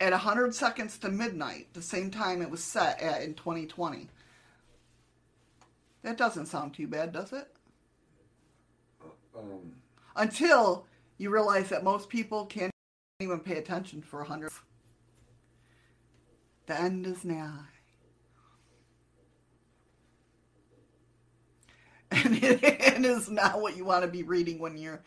[0.00, 4.08] at 100 seconds to midnight, the same time it was set at in 2020.
[6.02, 7.48] That doesn't sound too bad, does it?
[9.36, 9.74] Um,
[10.14, 12.72] Until you realize that most people can't
[13.20, 14.52] even pay attention for 100.
[16.66, 17.64] The end is nigh.
[22.24, 25.02] And it is not what you want to be reading when you're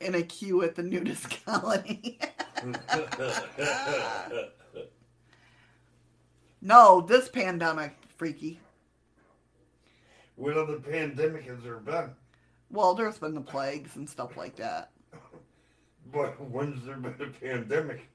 [0.00, 2.18] in a queue at the nudist colony.
[6.62, 8.60] no, this pandemic, freaky.
[10.36, 12.10] what other pandemic has there been?
[12.70, 14.90] Well, there's been the plagues and stuff like that.
[16.12, 18.08] But when's there been a pandemic?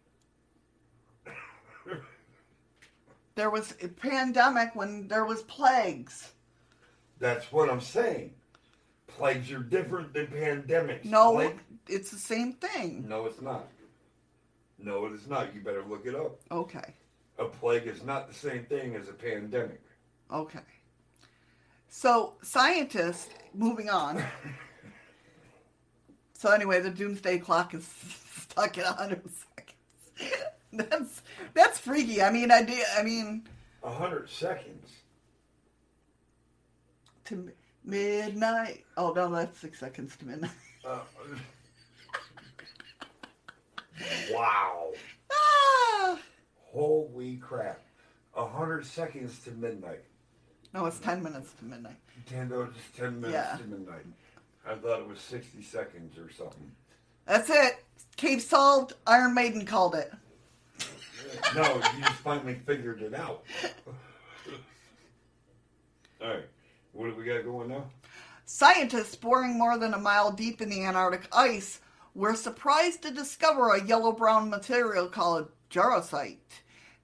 [3.35, 6.31] There was a pandemic when there was plagues.
[7.23, 8.31] That's what I'm saying.
[9.07, 11.05] Plagues are different than pandemics.
[11.05, 13.07] No, Plague- it's the same thing.
[13.07, 13.65] no, it's not.
[14.77, 15.55] No, it is not.
[15.55, 16.37] You better look it up.
[16.51, 16.93] Okay.
[17.39, 19.81] A plague is not the same thing as a pandemic.
[20.29, 20.59] Okay.
[21.87, 24.21] So scientists, moving on.
[26.33, 27.87] so anyway, the doomsday clock is
[28.41, 29.21] stuck at 100
[30.17, 30.43] seconds.
[30.73, 31.21] that's
[31.53, 32.21] that's freaky.
[32.21, 32.83] I mean, I did.
[32.97, 33.47] I mean,
[33.81, 34.89] A hundred seconds.
[37.25, 37.51] To
[37.83, 38.83] midnight.
[38.97, 40.51] Oh no, that's six seconds to midnight.
[40.85, 40.99] Uh,
[44.31, 44.91] wow.
[45.31, 46.19] Ah!
[46.71, 47.79] Holy crap.
[48.35, 50.03] A hundred seconds to midnight.
[50.73, 51.95] No, it's 10 minutes to midnight.
[52.25, 53.57] Ten, oh, just ten minutes Yeah.
[53.57, 54.05] to midnight.
[54.67, 56.71] I thought it was sixty seconds or something.
[57.25, 57.83] That's it.
[58.15, 58.93] Case solved.
[59.05, 60.11] Iron Maiden called it.
[61.55, 63.43] No, you just finally figured it out.
[66.21, 66.45] All right,
[66.93, 67.85] what do we got going now?
[68.45, 71.79] Scientists boring more than a mile deep in the Antarctic ice
[72.13, 76.37] were surprised to discover a yellow brown material called jarosite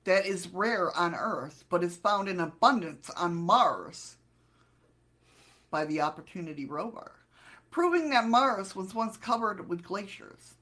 [0.03, 4.17] that is rare on Earth but is found in abundance on Mars
[5.71, 7.13] by the Opportunity rover,
[7.71, 10.55] proving that Mars was once covered with glaciers.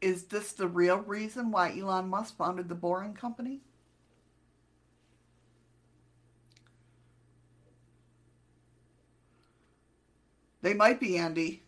[0.00, 3.60] Is this the real reason why Elon Musk founded the Boring Company?
[10.62, 11.62] They might be, Andy.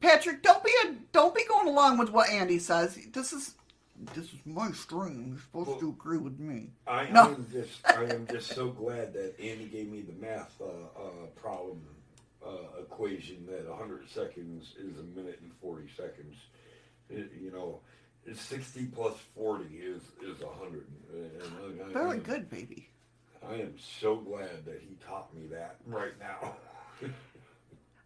[0.00, 2.98] Patrick, don't be a don't be going along with what Andy says.
[3.12, 3.54] This is
[4.14, 5.28] this is my stream.
[5.30, 6.70] You're supposed Well- to agree with me.
[6.88, 7.34] I No.
[7.34, 11.26] am just, I am just so glad that Andy gave me the math uh, uh,
[11.36, 11.86] problem
[12.46, 16.36] uh, equation that 100 seconds is a minute and 40 seconds.
[17.10, 17.80] It, you know,
[18.24, 20.86] it's 60 plus 40 is is 100.
[21.12, 22.88] And I, I Very am- good, baby.
[23.48, 26.54] I am so glad that he taught me that right now.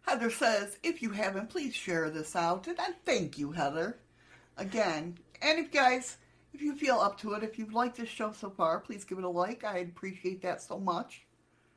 [0.01, 2.67] Heather says, if you haven't, please share this out.
[2.67, 3.99] And I thank you, Heather.
[4.57, 5.17] Again.
[5.41, 6.17] And if guys,
[6.53, 9.19] if you feel up to it, if you've liked this show so far, please give
[9.19, 9.63] it a like.
[9.63, 11.25] I appreciate that so much.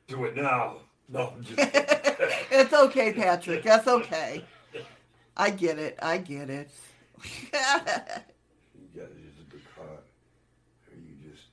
[0.07, 0.77] Do it now.
[1.11, 1.59] No, I'm just
[2.51, 3.63] it's okay, Patrick.
[3.63, 4.45] That's okay.
[5.35, 5.99] I get it.
[6.01, 6.71] I get it.
[7.23, 7.29] You
[8.95, 10.03] guys is a bit hot.
[10.87, 11.43] Are you just.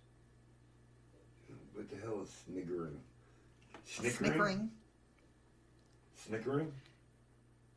[1.74, 3.00] What the hell is sniggering?
[3.84, 4.16] Snickering?
[4.16, 4.70] Snickering.
[6.14, 6.72] Snickering?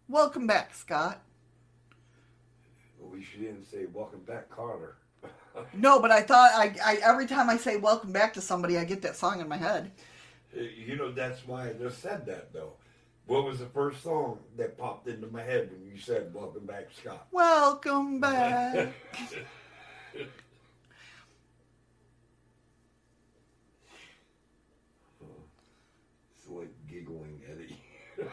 [0.07, 1.21] Welcome back, Scott.
[2.99, 4.97] Well, we should didn't say welcome back, Carter.
[5.73, 8.85] No, but I thought I, I every time I say welcome back to somebody, I
[8.85, 9.91] get that song in my head.
[10.55, 12.73] Uh, you know, that's why I just said that, though.
[13.25, 16.87] What was the first song that popped into my head when you said welcome back,
[16.99, 17.27] Scott?
[17.31, 18.89] Welcome back.
[20.13, 20.25] It's
[26.49, 27.77] like giggling, Eddie.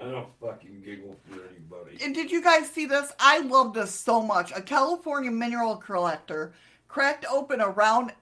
[0.00, 1.98] I don't fucking giggle for anybody.
[2.02, 3.12] And did you guys see this?
[3.18, 4.50] I love this so much.
[4.56, 6.52] A California mineral collector
[6.88, 8.12] cracked open a round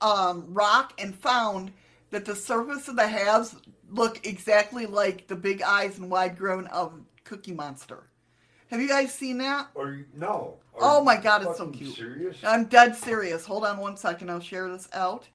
[0.00, 1.72] um, rock and found
[2.10, 3.56] that the surface of the halves
[3.90, 6.92] look exactly like the big eyes and wide grin of
[7.24, 8.04] Cookie Monster.
[8.70, 9.68] Have you guys seen that?
[9.76, 10.56] You no?
[10.74, 11.94] Are Oh my God, it's so cute.
[11.94, 12.36] Serious?
[12.42, 13.44] I'm dead serious.
[13.44, 14.30] Hold on one second.
[14.30, 15.28] I'll share this out.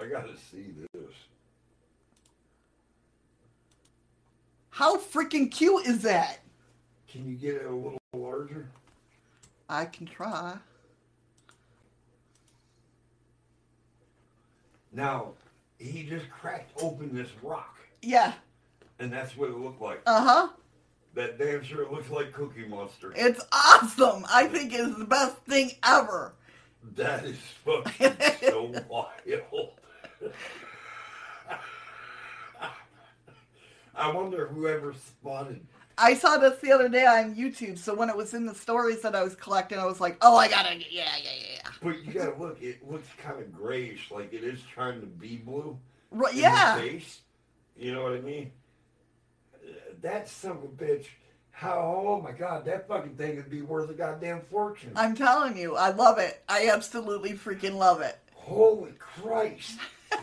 [0.00, 1.14] I gotta see this.
[4.70, 6.38] How freaking cute is that?
[7.08, 8.68] Can you get it a little larger?
[9.68, 10.56] I can try.
[14.92, 15.32] Now,
[15.78, 18.32] he just cracked open this rock, Yeah.
[18.98, 20.02] and that's what it looked like.
[20.06, 20.48] Uh huh.
[21.14, 23.12] That damn sure looks like Cookie Monster.
[23.16, 24.24] It's awesome.
[24.30, 26.34] I think it's the best thing ever.
[26.96, 29.70] That is fucking so wild.
[33.94, 35.66] I wonder whoever spotted.
[35.98, 37.78] I saw this the other day on YouTube.
[37.78, 40.36] So when it was in the stories that I was collecting, I was like, "Oh,
[40.36, 40.84] I gotta, yeah,
[41.22, 42.62] yeah, yeah, But you gotta look.
[42.62, 45.78] It looks kind of grayish, like it is trying to be blue.
[46.10, 47.20] Right, in yeah." The face.
[47.76, 48.52] You know what I mean?
[50.00, 51.06] That son of a bitch.
[51.50, 52.04] How?
[52.06, 54.92] Oh my god, that fucking thing would be worth a goddamn fortune.
[54.94, 56.42] I'm telling you, I love it.
[56.48, 58.16] I absolutely freaking love it.
[58.32, 59.78] Holy Christ.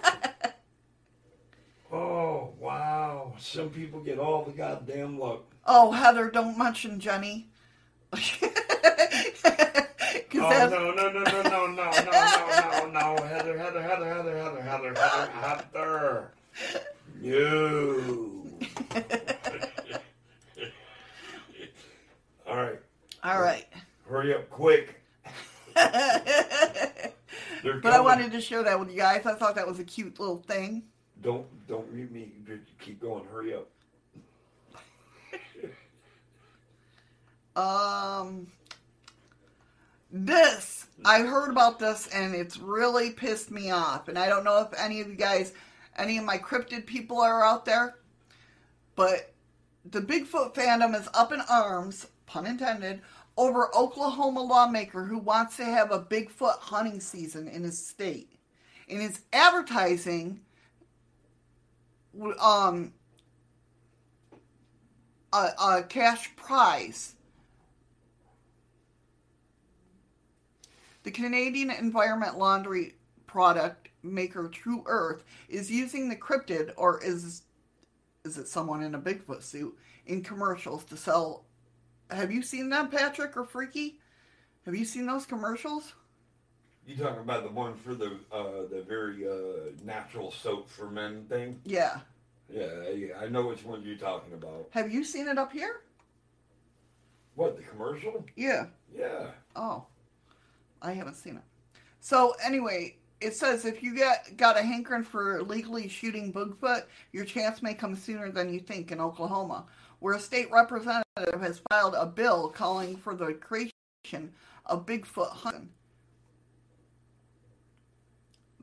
[1.91, 3.33] oh, wow.
[3.37, 5.43] Some people get all the goddamn luck.
[5.65, 7.45] Oh, Heather, don't mention Genny.
[10.37, 13.23] Oh, no, no, no, no, no, no, no, no, no, no.
[13.23, 14.91] Heather, Heather, Heather, Heather, Heather, Heather.
[14.91, 16.31] Mother Hunter
[17.23, 17.61] Hunter.
[22.47, 22.79] All right.
[23.23, 23.65] All right.
[24.07, 25.01] Hurry up quick.
[25.73, 27.13] but
[27.85, 29.25] I wanted to share that with you guys.
[29.25, 30.83] I thought that was a cute little thing.
[31.21, 32.31] Don't don't mute me.
[32.79, 33.25] Keep going.
[33.25, 33.67] Hurry up.
[37.55, 38.47] Um,
[40.11, 44.07] this I heard about this and it's really pissed me off.
[44.07, 45.53] And I don't know if any of you guys,
[45.97, 47.97] any of my cryptid people are out there,
[48.95, 49.33] but
[49.89, 53.01] the Bigfoot fandom is up in arms, pun intended,
[53.37, 58.31] over Oklahoma lawmaker who wants to have a Bigfoot hunting season in his state.
[58.87, 60.39] And his advertising,
[62.39, 62.93] um,
[65.33, 67.15] a, a cash prize
[71.05, 72.95] The Canadian environment laundry
[73.27, 77.43] product maker Tru Earth is using the cryptid, or is
[78.23, 79.77] is it someone in a Bigfoot suit,
[80.07, 81.45] in commercials to sell.
[82.09, 83.99] Have you seen that, Patrick or Freaky?
[84.65, 85.93] Have you seen those commercials?
[86.87, 91.25] You talking about the one for the uh, the very uh, natural soap for men
[91.29, 91.61] thing?
[91.65, 91.99] Yeah.
[92.49, 94.69] Yeah, I, I know which one you're talking about.
[94.71, 95.81] Have you seen it up here?
[97.35, 98.25] What the commercial?
[98.35, 98.65] Yeah.
[98.91, 99.27] Yeah.
[99.55, 99.85] Oh,
[100.85, 101.43] I haven't seen it.
[101.99, 107.25] So anyway, it says if you get got a hankering for legally shooting Bigfoot, your
[107.25, 109.65] chance may come sooner than you think in Oklahoma,
[109.99, 113.71] where a state representative has filed a bill calling for the creation
[114.67, 115.69] of Bigfoot hunting.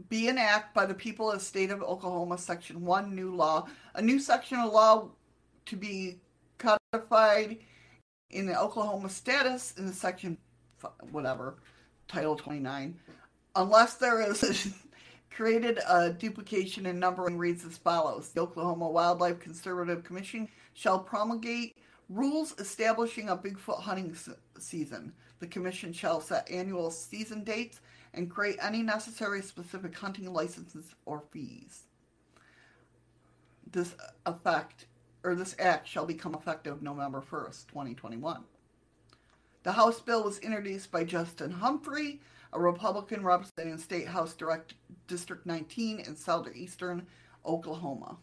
[0.08, 3.66] Be an act by the people of the state of Oklahoma, Section 1, new law.
[3.94, 5.08] A new section of law
[5.66, 6.18] to be
[6.58, 7.58] codified
[8.30, 10.36] in the Oklahoma status in the section,
[11.10, 11.56] whatever,
[12.08, 12.98] Title 29.
[13.54, 14.72] Unless there is
[15.30, 18.28] created a duplication in numbering reads as follows.
[18.28, 21.76] The Oklahoma Wildlife Conservative Commission shall promulgate
[22.08, 25.12] rules establishing a Bigfoot hunting se- season.
[25.40, 27.80] The commission shall set annual season dates
[28.14, 31.84] and create any necessary specific hunting licenses or fees.
[33.70, 33.94] This
[34.26, 34.86] effect
[35.24, 38.44] or this act shall become effective November 1st, 2021.
[39.62, 42.20] The House bill was introduced by Justin Humphrey,
[42.52, 44.74] a Republican representing State House Direct
[45.06, 47.06] District 19 in southeastern
[47.46, 48.16] Oklahoma.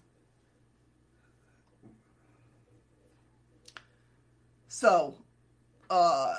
[4.67, 5.15] So,
[5.89, 6.33] uh,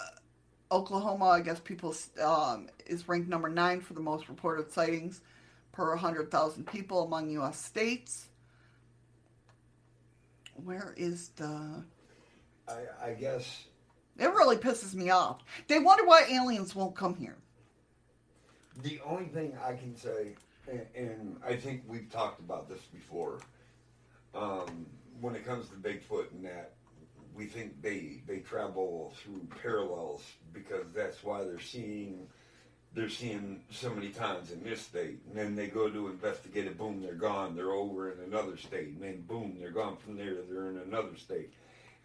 [0.71, 5.21] Oklahoma, I guess people um, is ranked number nine for the most reported sightings
[5.73, 7.63] per 100,000 people among U.S.
[7.63, 8.29] states.
[10.55, 11.85] Where is the?
[12.69, 13.65] I, I guess
[14.21, 15.43] It really pisses me off.
[15.67, 17.37] They wonder why aliens won't come here.
[18.83, 20.35] the only thing I can say,
[20.95, 23.41] and, I think we've talked about this before,
[24.35, 24.87] um,
[25.21, 26.73] when it comes to Bigfoot and that,
[27.35, 30.23] we think they they travel through parallels
[30.53, 32.27] because that's why they're seeing
[32.93, 36.77] they're seeing so many times in this state, and then they go to investigate it.
[36.77, 37.55] Boom, they're gone.
[37.55, 40.35] They're over in another state, and then boom, they're gone from there.
[40.49, 41.53] They're in another state.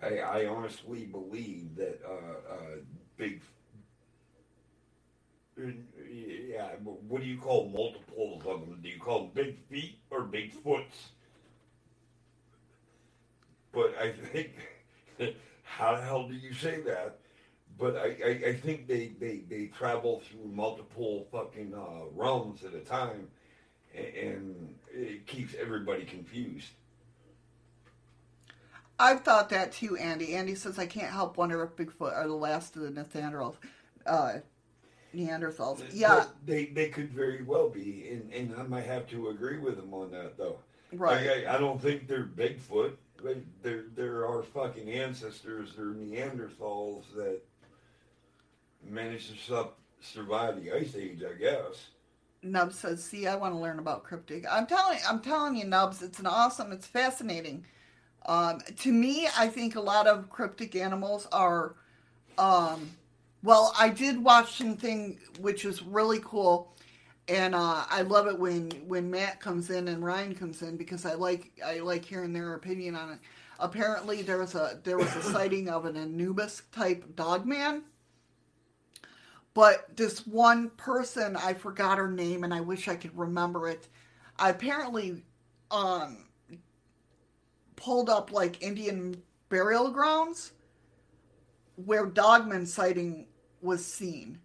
[0.02, 2.58] I, I honestly believe that uh, uh,
[3.18, 3.42] big
[5.58, 8.80] yeah, what do you call multiples of them?
[8.82, 11.10] Do you call them big feet or big foots?
[13.72, 14.52] But I think,
[15.64, 17.20] how the hell do you say that?
[17.78, 22.74] But I, I, I think they, they, they travel through multiple fucking uh, realms at
[22.74, 23.28] a time,
[23.94, 26.68] a- and it keeps everybody confused.
[29.00, 30.36] I've thought that too, Andy.
[30.36, 33.56] Andy says I can't help wonder if Bigfoot are the last of the Neanderthals.
[34.06, 34.36] Uh,
[35.14, 35.84] Neanderthals.
[35.92, 39.78] Yeah, they, they could very well be, and, and I might have to agree with
[39.78, 40.60] them on that, though.
[40.94, 41.26] right.
[41.26, 42.94] Like, I, I don't think they're Bigfoot.
[43.24, 45.74] But they're they're our fucking ancestors.
[45.76, 47.40] They're Neanderthals that
[48.88, 49.70] managed to su-
[50.02, 51.88] survive the ice age, I guess.
[52.44, 56.02] Nubs says, "See, I want to learn about cryptic." I'm telling, I'm telling you, Nubs,
[56.02, 57.66] it's an awesome, it's fascinating.
[58.26, 61.76] Um, to me, I think a lot of cryptic animals are.
[62.38, 62.92] Um,
[63.44, 66.74] well, I did watch something which is really cool,
[67.28, 71.06] and uh, I love it when when Matt comes in and Ryan comes in because
[71.06, 73.20] I like I like hearing their opinion on it.
[73.60, 77.84] Apparently, there was a there was a sighting of an Anubis type dog man.
[79.54, 83.88] But this one person, I forgot her name, and I wish I could remember it.
[84.38, 85.24] I apparently
[85.72, 86.25] um,
[87.86, 90.54] pulled up like Indian burial grounds
[91.76, 93.28] where dogman sighting
[93.62, 94.40] was seen.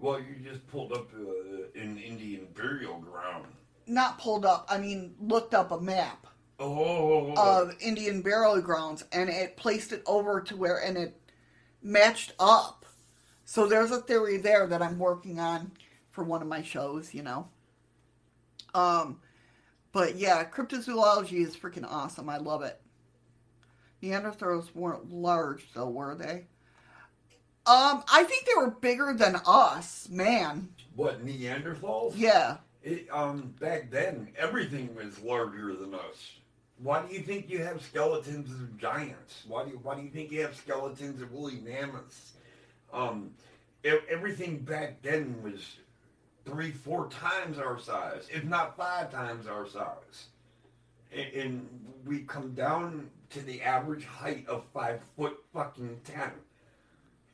[0.00, 3.46] Well, you just pulled up uh, an Indian burial ground.
[3.86, 4.66] not pulled up.
[4.68, 6.26] I mean, looked up a map
[6.58, 11.20] Oh, of Indian burial grounds, and it placed it over to where, and it
[11.82, 12.84] matched up.
[13.44, 15.72] So there's a theory there that I'm working on
[16.10, 17.14] for one of my shows.
[17.14, 17.48] You know.
[18.74, 19.20] Um,
[19.92, 22.28] but yeah, cryptozoology is freaking awesome.
[22.28, 22.80] I love it.
[24.02, 26.46] Neanderthals weren't large, though, were they?
[27.64, 30.68] Um, I think they were bigger than us, man.
[30.96, 32.14] what Neanderthals?
[32.16, 32.56] Yeah.
[32.82, 36.38] It, um, back then, everything was larger than us.
[36.78, 39.44] Why do you think you have skeletons of giants?
[39.46, 42.32] Why do you, why do you think you have skeletons of woolly mammoths?
[42.92, 43.30] Um,
[43.84, 45.76] everything back then was
[46.44, 50.26] three, four times our size, if not five times our size.
[51.14, 51.68] And, and
[52.06, 56.30] we come down to the average height of five foot fucking ten.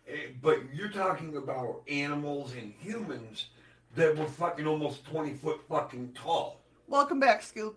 [0.08, 0.12] Eh,
[0.42, 3.46] But you're talking about animals and humans
[3.94, 6.60] that were fucking almost 20 foot fucking tall.
[6.86, 7.76] Welcome back, Scoop.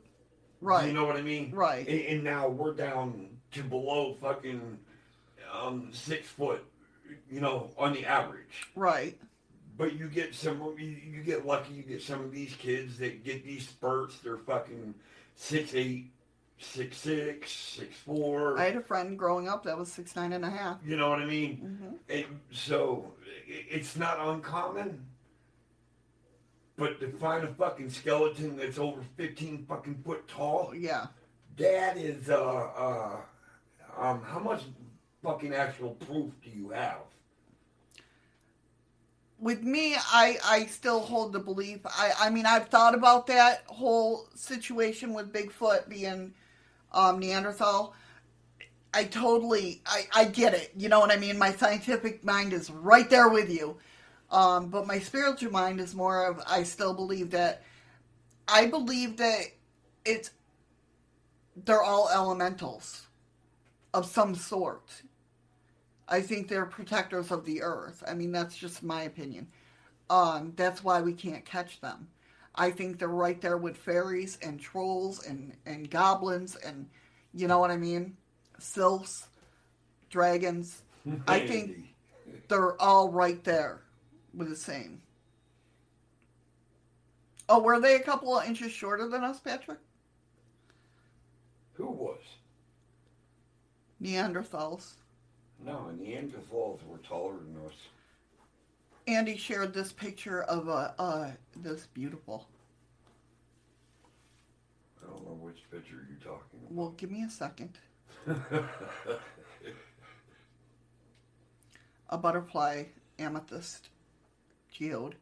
[0.59, 0.87] Right.
[0.87, 1.51] You know what I mean?
[1.51, 1.87] Right.
[1.87, 4.77] And, and now we're down to below fucking
[5.53, 6.63] um, six foot,
[7.29, 8.69] you know, on the average.
[8.75, 9.17] Right.
[9.81, 13.23] But you get some, you, you get lucky, you get some of these kids that
[13.23, 14.93] get these spurts, they're fucking
[15.33, 16.11] six eight,
[16.59, 18.59] six six, six four.
[18.59, 20.77] I had a friend growing up that was six nine and a half.
[20.85, 21.97] you know what I mean?
[22.11, 22.15] Mhm.
[22.15, 23.11] And so
[23.47, 25.03] it's not uncommon.
[26.77, 31.07] But to find a fucking skeleton that's over 15 fucking foot tall, Yeah.
[31.57, 33.17] that is, uh, uh,
[33.97, 34.61] um, how much
[35.23, 36.99] fucking actual proof do you have?
[39.41, 41.79] With me, I I still hold the belief.
[41.85, 46.33] I I mean, I've thought about that whole situation with Bigfoot being
[46.93, 47.93] um, Neanderthal.
[48.93, 50.71] I totally, I, I get it.
[50.75, 51.37] You know what I mean?
[51.37, 53.77] My scientific mind is right there with you.
[54.29, 57.63] Um, but my spiritual mind is more of, I still believe that,
[58.47, 59.43] I believe that
[60.05, 60.31] it's,
[61.65, 63.07] they're all elementals
[63.93, 65.03] of some sort.
[66.11, 68.03] I think they're protectors of the earth.
[68.05, 69.47] I mean, that's just my opinion.
[70.09, 72.09] Um, that's why we can't catch them.
[72.53, 76.89] I think they're right there with fairies and trolls and, and goblins and,
[77.33, 78.17] you know what I mean?
[78.59, 79.29] Sylphs,
[80.09, 80.81] dragons.
[81.27, 81.95] I think
[82.49, 83.81] they're all right there
[84.33, 85.01] with the same.
[87.47, 89.79] Oh, were they a couple of inches shorter than us, Patrick?
[91.73, 92.19] Who was?
[94.01, 94.95] Neanderthals.
[95.65, 97.73] No, and the Neanderthals were taller than us.
[99.07, 102.47] Andy shared this picture of a uh, this beautiful.
[105.01, 106.71] I don't know which picture you're talking about.
[106.71, 107.77] Well, give me a second.
[112.09, 112.83] A butterfly
[113.19, 113.87] amethyst
[114.69, 115.15] geode.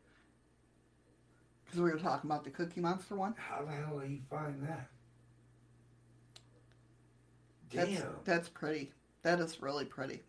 [1.65, 3.35] Because we were talking about the Cookie Monster one.
[3.37, 4.89] How the hell did you find that?
[7.71, 8.15] That's, Damn.
[8.25, 8.91] that's pretty.
[9.23, 10.21] That is really pretty.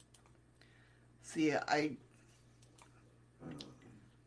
[1.22, 1.92] See, I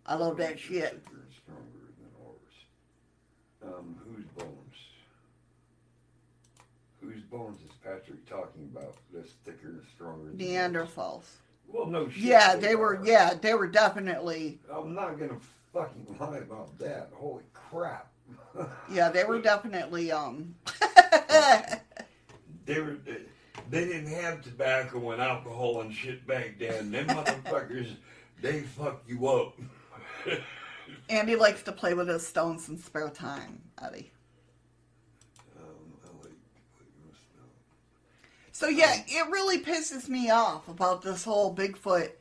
[0.06, 1.04] I love that shit.
[1.44, 3.76] Stronger than ours.
[3.76, 4.76] Um, whose bones?
[7.02, 8.96] Whose bones is Patrick talking about?
[9.14, 10.38] That's thicker and stronger than?
[10.38, 11.24] Neanderthals.
[11.68, 12.24] Well, no shit.
[12.24, 12.98] Yeah, they were.
[12.98, 13.06] are.
[13.06, 14.60] Yeah, they were definitely.
[14.74, 15.40] I'm not gonna
[15.74, 17.10] fucking lie about that.
[17.14, 18.08] Holy crap.
[18.90, 20.12] Yeah, they were definitely.
[20.12, 20.56] Um.
[22.66, 22.94] They were.
[23.06, 23.18] They
[23.70, 26.92] didn't have tobacco and alcohol and shit back then.
[26.92, 27.96] Them motherfuckers,
[28.42, 29.58] they fuck you up.
[31.10, 34.12] Andy likes to play with his stones in spare time, Eddie.
[35.58, 35.66] Um,
[36.04, 37.50] I like to play with stuff.
[38.52, 42.12] So yeah, it really pisses me off about this whole Bigfoot.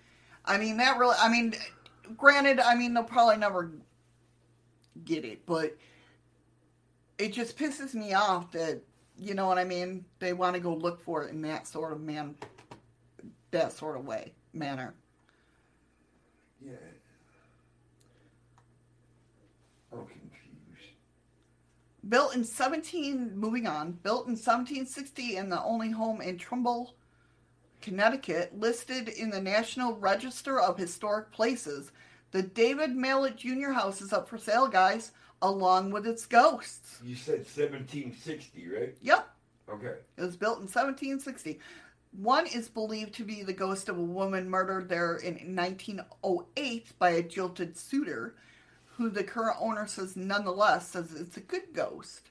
[0.45, 1.17] I mean, that really.
[1.19, 1.55] I mean,
[2.17, 3.71] granted, I mean they'll probably never
[5.05, 5.77] get it, but
[7.19, 8.83] it just pisses me off that
[9.23, 10.05] you know what I mean.
[10.19, 12.35] They want to go look for it in that sort of man,
[13.51, 14.95] that sort of way, manner.
[16.65, 16.73] Yeah.
[19.93, 20.97] I'm confused.
[22.09, 26.95] Built in 17, moving on, built in 1760 and the only home in Trumbull,
[27.81, 31.93] Connecticut, listed in the National Register of Historic Places.
[32.31, 33.73] The David Mallett Jr.
[33.73, 35.13] house is up for sale, guys,
[35.43, 36.99] along with its ghosts.
[37.05, 38.97] You said 1760, right?
[39.03, 39.29] Yep,
[39.69, 39.95] Okay.
[40.17, 41.59] it was built in 1760.
[42.13, 47.11] One is believed to be the ghost of a woman murdered there in 1908 by
[47.11, 48.35] a jilted suitor,
[48.97, 52.29] who the current owner says nonetheless says it's a good ghost.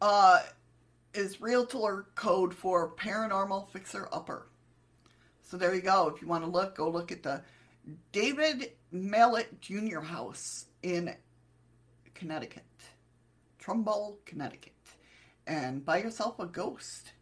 [0.00, 0.40] Uh,
[1.14, 4.46] is realtor code for paranormal fixer upper.
[5.42, 6.08] So there you go.
[6.08, 7.40] If you want to look, go look at the
[8.12, 10.00] David Mallett Jr.
[10.00, 11.14] house in
[12.14, 12.64] Connecticut.
[13.58, 14.72] Trumbull, Connecticut.
[15.46, 17.12] And buy yourself a ghost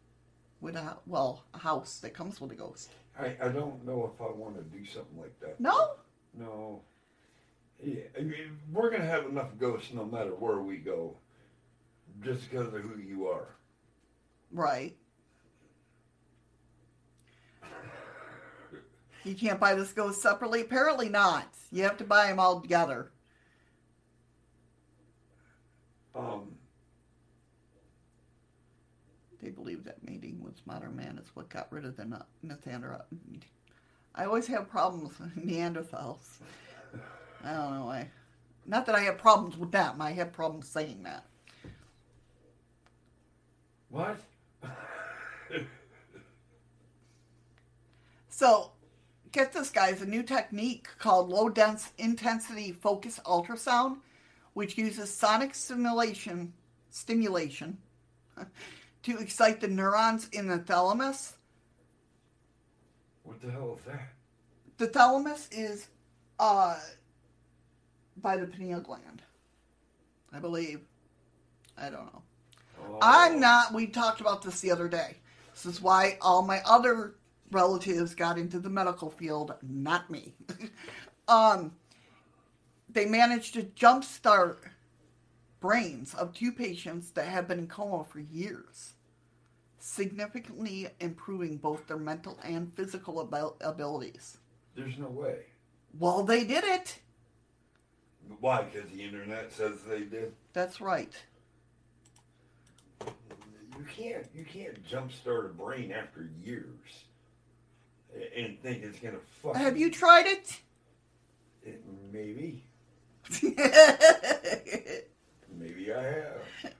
[0.60, 2.90] with a well, a house that comes with a ghost.
[3.18, 5.60] I, I don't know if I want to do something like that.
[5.60, 5.90] No?
[6.36, 6.82] No.
[7.82, 11.16] Yeah, I mean, we're gonna have enough ghosts no matter where we go,
[12.22, 13.56] just because of who you are.
[14.52, 14.96] Right.
[19.24, 20.60] You can't buy this ghost separately?
[20.60, 21.48] Apparently not.
[21.72, 23.10] You have to buy them all together.
[26.14, 26.54] Um,
[29.42, 33.04] They believe that mating with modern man is what got rid of the Na- Neanderthal.
[34.14, 36.38] I always have problems with Neanderthals.
[37.44, 38.08] I don't know why.
[38.64, 40.00] Not that I have problems with them.
[40.00, 41.26] I have problems saying that.
[43.90, 44.18] what?
[48.30, 48.70] So,
[49.34, 50.00] get this, guys.
[50.00, 53.98] A new technique called low dense intensity focus ultrasound,
[54.54, 56.54] which uses sonic stimulation
[56.90, 57.76] stimulation
[59.02, 61.34] to excite the neurons in the thalamus.
[63.24, 64.08] what the hell is that?
[64.78, 65.88] The thalamus is
[66.38, 66.78] uh,
[68.16, 69.22] by the pineal gland,
[70.32, 70.80] I believe.
[71.76, 72.22] I don't know.
[72.80, 73.74] Oh, I'm not.
[73.74, 75.16] We talked about this the other day.
[75.52, 77.14] This is why all my other
[77.54, 80.34] relatives got into the medical field, not me.
[81.28, 81.72] um,
[82.90, 84.56] they managed to jumpstart
[85.60, 88.94] brains of two patients that had been in coma for years,
[89.78, 94.38] significantly improving both their mental and physical abil- abilities.
[94.74, 95.38] There's no way.
[95.98, 96.98] Well, they did it.
[98.40, 98.64] Why?
[98.64, 100.32] Because the internet says they did.
[100.52, 101.12] That's right.
[103.78, 104.26] You can't.
[104.34, 107.04] You can't jumpstart a brain after years
[108.36, 109.56] and think it's gonna fuck.
[109.56, 110.60] Have you tried it?
[111.64, 111.82] It,
[112.12, 112.62] maybe.
[115.56, 116.74] Maybe I have.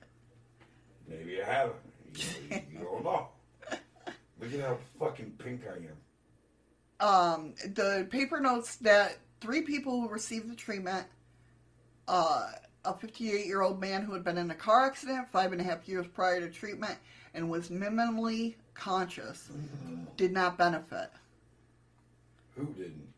[1.08, 1.76] Maybe I haven't.
[2.14, 3.28] You, you don't know.
[4.40, 7.08] Look at how fucking pink I am.
[7.08, 11.06] um, the paper notes that three people who received the treatment,
[12.08, 12.50] uh,
[12.84, 15.64] a 58 year old man who had been in a car accident five and a
[15.64, 16.96] half years prior to treatment
[17.32, 19.50] and was minimally conscious,
[20.16, 21.10] did not benefit.
[22.56, 23.08] Who didn't?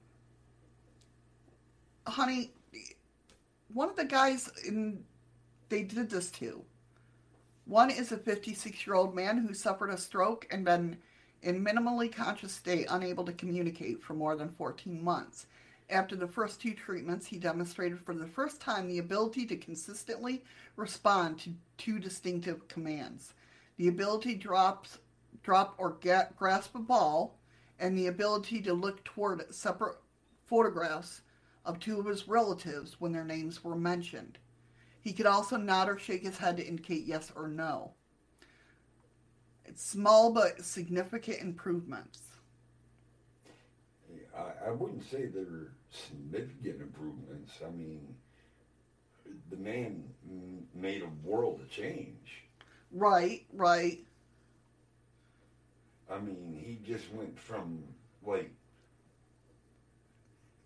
[2.07, 2.53] Honey,
[3.73, 5.05] one of the guys in
[5.69, 6.63] they did this to.
[7.65, 10.97] One is a 56 year old man who suffered a stroke and been
[11.43, 15.47] in minimally conscious state, unable to communicate for more than 14 months.
[15.91, 20.43] After the first two treatments, he demonstrated for the first time the ability to consistently
[20.77, 23.35] respond to two distinctive commands
[23.79, 24.87] the ability to drop,
[25.43, 27.37] drop or ga- grasp a ball,
[27.79, 29.97] and the ability to look toward separate
[30.45, 31.23] photographs
[31.65, 34.39] of two of his relatives when their names were mentioned.
[35.01, 37.93] He could also nod or shake his head to indicate yes or no.
[39.65, 42.21] It's small but significant improvements.
[44.37, 47.53] I, I wouldn't say they're significant improvements.
[47.67, 48.15] I mean,
[49.51, 52.45] the man m- made a world of change.
[52.91, 54.05] Right, right.
[56.11, 57.83] I mean, he just went from
[58.25, 58.51] like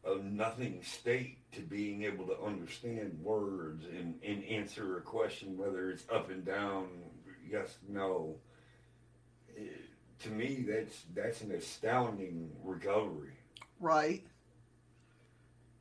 [0.05, 5.91] a nothing state to being able to understand words and, and answer a question, whether
[5.91, 6.89] it's up and down,
[7.49, 8.37] yes, no.
[9.57, 9.63] Eh,
[10.21, 13.33] to me, that's that's an astounding recovery.
[13.79, 14.25] Right.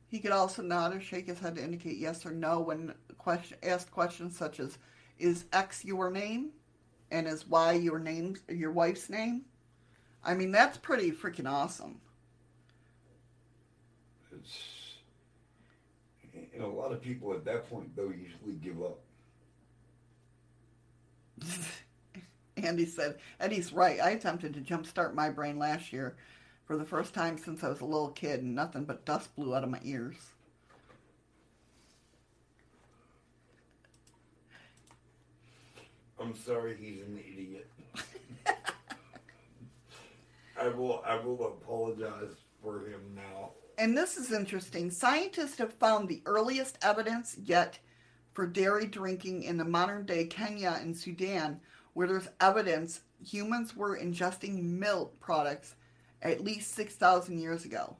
[0.08, 3.58] He could also nod or shake his head to indicate yes or no when question,
[3.62, 4.78] asked questions such as,
[5.18, 6.50] "Is X your name?"
[7.10, 9.44] and "Is Y your name, your wife's name?"
[10.24, 12.00] I mean, that's pretty freaking awesome.
[14.32, 14.80] It's
[16.54, 18.98] and a lot of people at that point though usually give up.
[22.56, 23.98] Andy said, Eddie's right.
[24.00, 26.16] I attempted to jumpstart my brain last year
[26.66, 29.54] for the first time since I was a little kid, and nothing but dust blew
[29.54, 30.16] out of my ears.
[36.20, 37.66] I'm sorry, he's an idiot.
[40.60, 43.52] I will I will apologize for him now.
[43.78, 44.90] And this is interesting.
[44.90, 47.78] Scientists have found the earliest evidence yet
[48.34, 51.60] for dairy drinking in the modern day Kenya and Sudan,
[51.94, 55.74] where there's evidence humans were ingesting milk products
[56.22, 57.96] at least 6,000 years ago,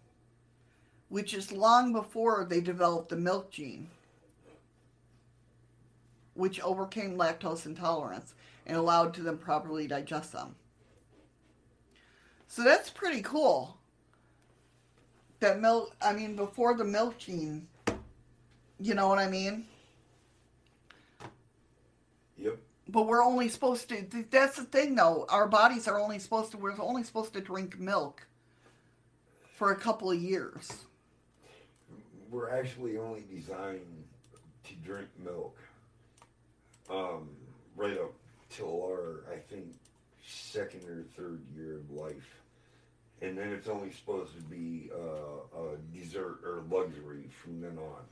[1.08, 3.88] which is long before they developed the milk gene,
[6.34, 8.34] which overcame lactose intolerance
[8.66, 10.54] and allowed to them properly digest them.
[12.50, 13.78] So that's pretty cool
[15.40, 17.66] that milk i mean before the milking,
[18.78, 19.66] you know what i mean
[22.36, 22.58] Yep.
[22.88, 24.24] But we're only supposed to.
[24.30, 25.26] That's the thing, though.
[25.28, 26.56] Our bodies are only supposed to.
[26.56, 28.26] We're only supposed to drink milk
[29.56, 30.86] for a couple of years.
[32.30, 34.04] We're actually only designed
[34.64, 35.58] to drink milk.
[36.88, 37.28] Um,
[37.76, 38.14] right up
[38.48, 39.66] till our, I think,
[40.26, 42.39] second or third year of life.
[43.22, 48.02] And then it's only supposed to be uh, a dessert or luxury from then on,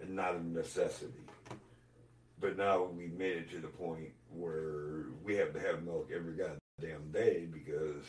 [0.00, 1.12] and not a necessity.
[2.40, 6.32] But now we've made it to the point where we have to have milk every
[6.34, 8.04] goddamn day because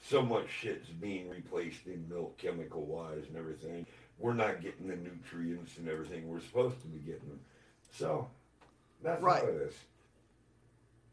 [0.00, 3.84] so much shit's being replaced in milk chemical wise and everything.
[4.18, 7.38] We're not getting the nutrients and everything we're supposed to be getting.
[7.92, 8.30] So
[9.02, 9.42] that's Right.
[9.42, 9.74] how it is.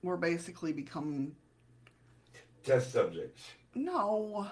[0.03, 1.35] We're basically becoming
[2.63, 3.41] Test subjects.
[3.75, 4.47] No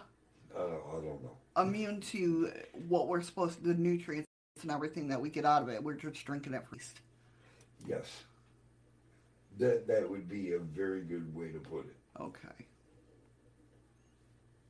[0.55, 1.37] Uh, I don't know.
[1.61, 2.51] immune to
[2.87, 4.27] what we're supposed to, the nutrients
[4.61, 5.83] and everything that we get out of it.
[5.83, 6.99] We're just drinking it first.
[7.87, 8.05] Yes.
[9.57, 11.95] That that would be a very good way to put it.
[12.19, 12.65] Okay,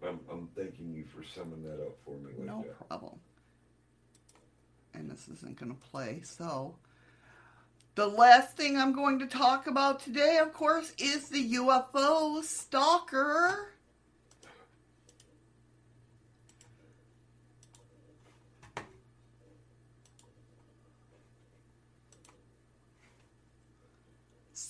[0.08, 2.88] I'm, I'm thanking you for summing that up for me like no that.
[2.88, 3.20] problem.
[4.94, 6.76] And this isn't going to play, so.
[7.96, 13.74] The last thing I'm going to talk about today, of course, is the UFO stalker.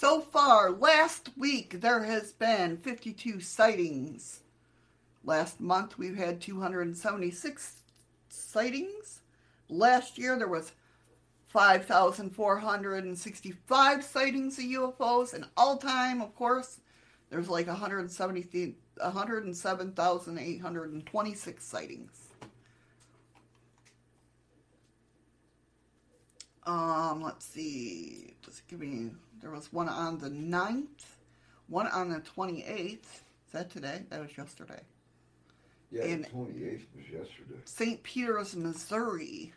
[0.01, 4.39] So far, last week, there has been 52 sightings.
[5.23, 7.75] Last month, we've had 276
[8.27, 9.21] sightings.
[9.69, 10.71] Last year, there was
[11.49, 15.35] 5,465 sightings of UFOs.
[15.35, 16.79] And all time, of course,
[17.29, 22.30] there's like 170 107,826 sightings.
[26.65, 28.35] Um, let's see.
[28.43, 29.11] Just give me.
[29.41, 31.05] There was one on the 9th,
[31.67, 32.93] one on the 28th.
[32.93, 34.03] Is that today?
[34.09, 34.81] That was yesterday.
[35.91, 37.59] Yeah, the 28th was yesterday.
[37.65, 38.03] St.
[38.03, 39.53] Peters, Missouri.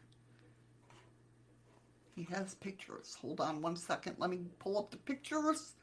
[2.16, 3.16] He has pictures.
[3.20, 4.16] Hold on one second.
[4.18, 5.74] Let me pull up the pictures.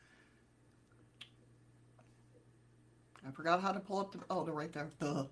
[3.27, 4.19] I forgot how to pull up the.
[4.29, 4.89] Oh, they're right there.
[4.99, 5.25] Duh.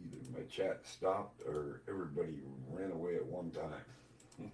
[0.00, 4.50] Either my chat stopped or everybody ran away at one time.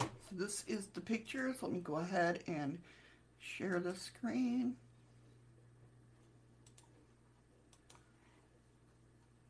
[0.00, 1.56] So this is the pictures.
[1.60, 2.78] Let me go ahead and
[3.38, 4.76] share the screen.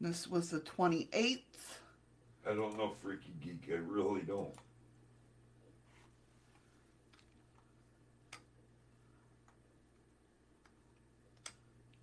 [0.00, 1.40] This was the 28th.
[2.48, 3.68] I don't know, Freaky Geek.
[3.70, 4.54] I really don't.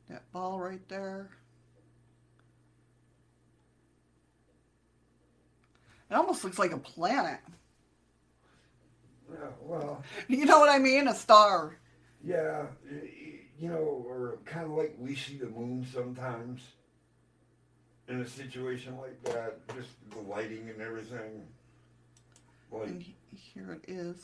[0.10, 1.30] That ball right there.
[6.10, 7.40] It almost looks like a planet.
[9.30, 11.08] Yeah, well, You know what I mean?
[11.08, 11.78] A star.
[12.24, 12.68] yeah,
[13.60, 16.62] you know, or kind of like we see the moon sometimes.
[18.08, 21.44] In a situation like that, just the lighting and everything.
[22.72, 24.16] Like, And here it is.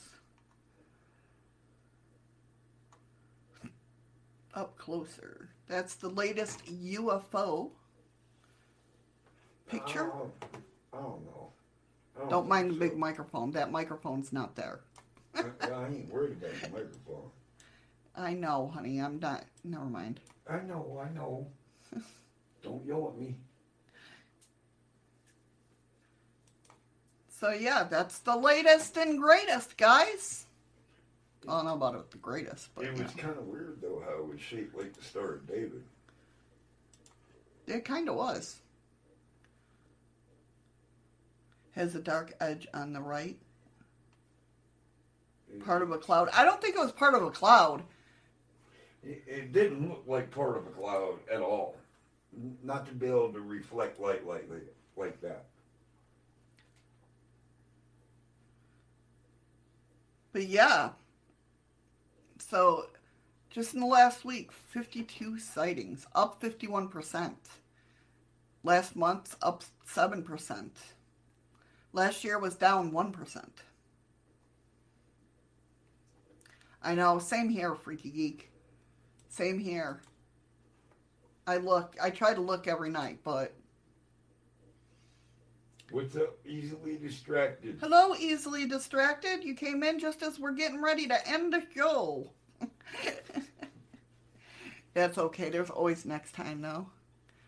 [4.54, 5.50] Up closer.
[5.68, 7.72] That's the latest UFO
[9.68, 10.12] picture.
[10.12, 10.32] I don't,
[10.94, 11.50] I don't know.
[12.22, 13.52] I Don't mind the big microphone.
[13.52, 14.82] That microphone's not there.
[15.36, 17.32] I, I ain't worried about the microphone.
[18.16, 19.00] I know, honey.
[19.00, 19.46] I'm not.
[19.64, 20.20] Never mind.
[20.48, 21.48] I know, I know.
[22.62, 23.36] Don't yell at me.
[27.28, 30.46] So yeah, that's the latest and greatest, guys.
[31.48, 33.04] I don't know about it, the greatest, but It yeah.
[33.04, 35.84] was kind of weird though how it was shaped like the Star of David.
[37.68, 38.62] it kind of was.
[41.76, 43.38] Has a dark edge on the right,
[45.52, 46.30] It, part of a cloud.
[46.34, 47.84] I don't think it was part of a cloud.
[49.04, 51.76] it, it didn't look like part of a cloud at all.
[52.64, 54.48] Not to be able to reflect light like,
[54.96, 55.46] like that.
[60.32, 60.90] But yeah.
[62.54, 62.86] So,
[63.50, 67.34] just in the last week, 52 sightings, up 51%.
[68.64, 70.70] Last month, up 7%.
[71.94, 73.44] Last year was down 1%.
[76.84, 78.52] I know, same here, Freaky Geek.
[79.30, 80.02] Same here.
[81.48, 83.56] I look, I try to look every night, but
[85.90, 86.38] What's up?
[86.46, 87.80] Easily distracted.
[87.82, 89.44] hello, easily distracted.
[89.44, 92.30] You came in just as we're getting ready to end the show.
[94.94, 95.50] That's okay.
[95.50, 96.88] There's always next time, though.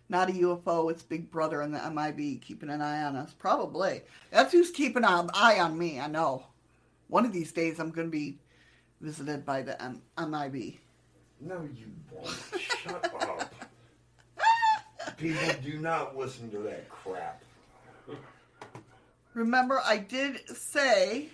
[0.10, 0.92] Not a UFO.
[0.92, 3.34] It's Big Brother and the MIB keeping an eye on us.
[3.34, 4.02] Probably.
[4.32, 6.00] That's who's keeping an eye on me.
[6.00, 6.46] I know.
[7.08, 8.40] One of these days, I'm going to be
[9.02, 10.76] visited by the M- MIB.
[11.42, 12.36] No, you won't.
[12.58, 13.54] Shut up.
[15.18, 17.42] People do not listen to that crap.
[19.34, 21.30] Remember, I did say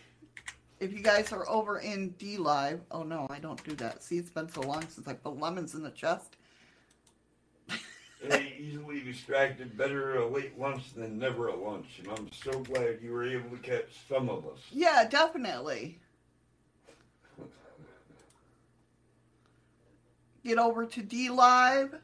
[0.81, 2.81] if you guys are over in D Live.
[2.89, 4.03] Oh no, I don't do that.
[4.03, 6.35] See, it's been so long since I put lemons in the chest.
[8.59, 11.99] Easily distracted, better a late lunch than never a lunch.
[11.99, 14.59] And I'm so glad you were able to catch some of us.
[14.71, 15.99] Yeah, definitely.
[20.43, 21.95] Get over to D Live.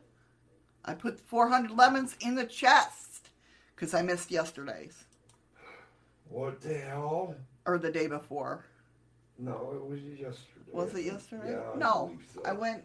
[0.86, 3.30] I put 400 lemons in the chest
[3.76, 5.04] because I missed yesterday's
[6.30, 7.36] What the hell?
[7.68, 8.66] Or the day before.
[9.38, 10.72] No, it was yesterday.
[10.72, 11.52] Was it yesterday?
[11.52, 12.42] Yeah, I no, believe so.
[12.46, 12.84] I went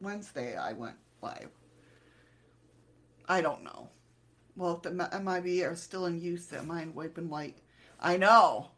[0.00, 0.56] Wednesday.
[0.56, 1.50] I went live.
[3.28, 3.90] I don't know.
[4.56, 7.58] Well, if the MIB are still in use, that mind wiping light.
[8.00, 8.70] I know.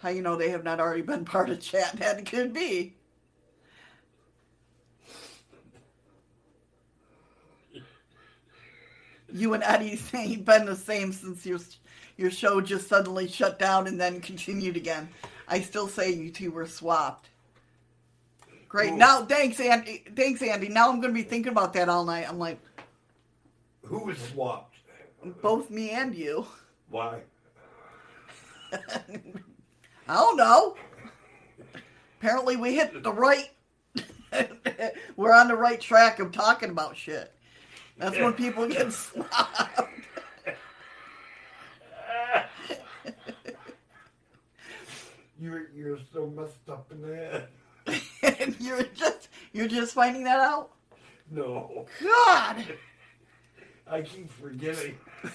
[0.00, 1.94] How you know they have not already been part of chat?
[1.98, 2.96] That could be.
[9.32, 11.58] You and Eddie ain't been the same since your
[12.16, 15.08] your show just suddenly shut down and then continued again.
[15.48, 17.28] I still say you two were swapped.
[18.68, 18.90] Great.
[18.90, 18.98] Cool.
[18.98, 20.04] Now, thanks, Andy.
[20.16, 20.68] Thanks, Andy.
[20.68, 22.28] Now I'm going to be thinking about that all night.
[22.28, 22.58] I'm like,
[23.84, 24.74] Who was swapped?
[25.40, 26.46] both me and you.
[26.90, 27.20] Why?
[28.72, 30.76] I don't know.
[32.20, 33.50] Apparently, we hit the right.
[35.16, 37.32] We're on the right track of talking about shit.
[37.98, 39.80] That's when people get swapped.
[45.44, 47.48] You're you're so messed up in the head.
[48.40, 50.70] and you're just you're just finding that out.
[51.30, 52.64] No, God.
[53.86, 54.96] I keep forgetting.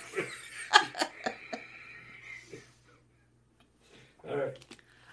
[4.28, 4.58] All right.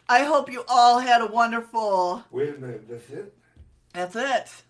[0.09, 2.25] I hope you all had a wonderful.
[2.31, 2.89] Wait a minute.
[2.89, 3.37] That's it.
[3.93, 4.63] That's it.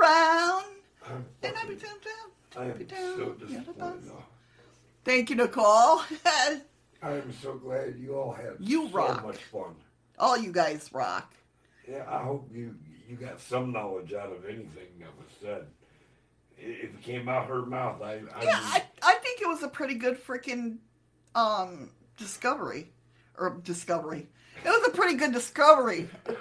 [0.00, 0.64] Around.
[1.06, 2.30] I'm, And I be down, down.
[2.56, 3.94] I am down, so yeah, the bus.
[3.96, 4.24] disappointed.
[5.04, 6.00] Thank you, Nicole.
[7.02, 9.24] I am so glad you all had You so rock.
[9.24, 9.74] much fun.
[10.18, 11.32] all you guys rock.
[11.88, 12.74] Yeah, I hope you
[13.08, 15.66] you got some knowledge out of anything that was said.
[16.58, 19.68] If it came out her mouth, I, I Yeah, I, I think it was a
[19.68, 20.78] pretty good freaking
[21.34, 22.90] um discovery.
[23.36, 24.26] Or discovery.
[24.64, 26.08] It was a pretty good discovery.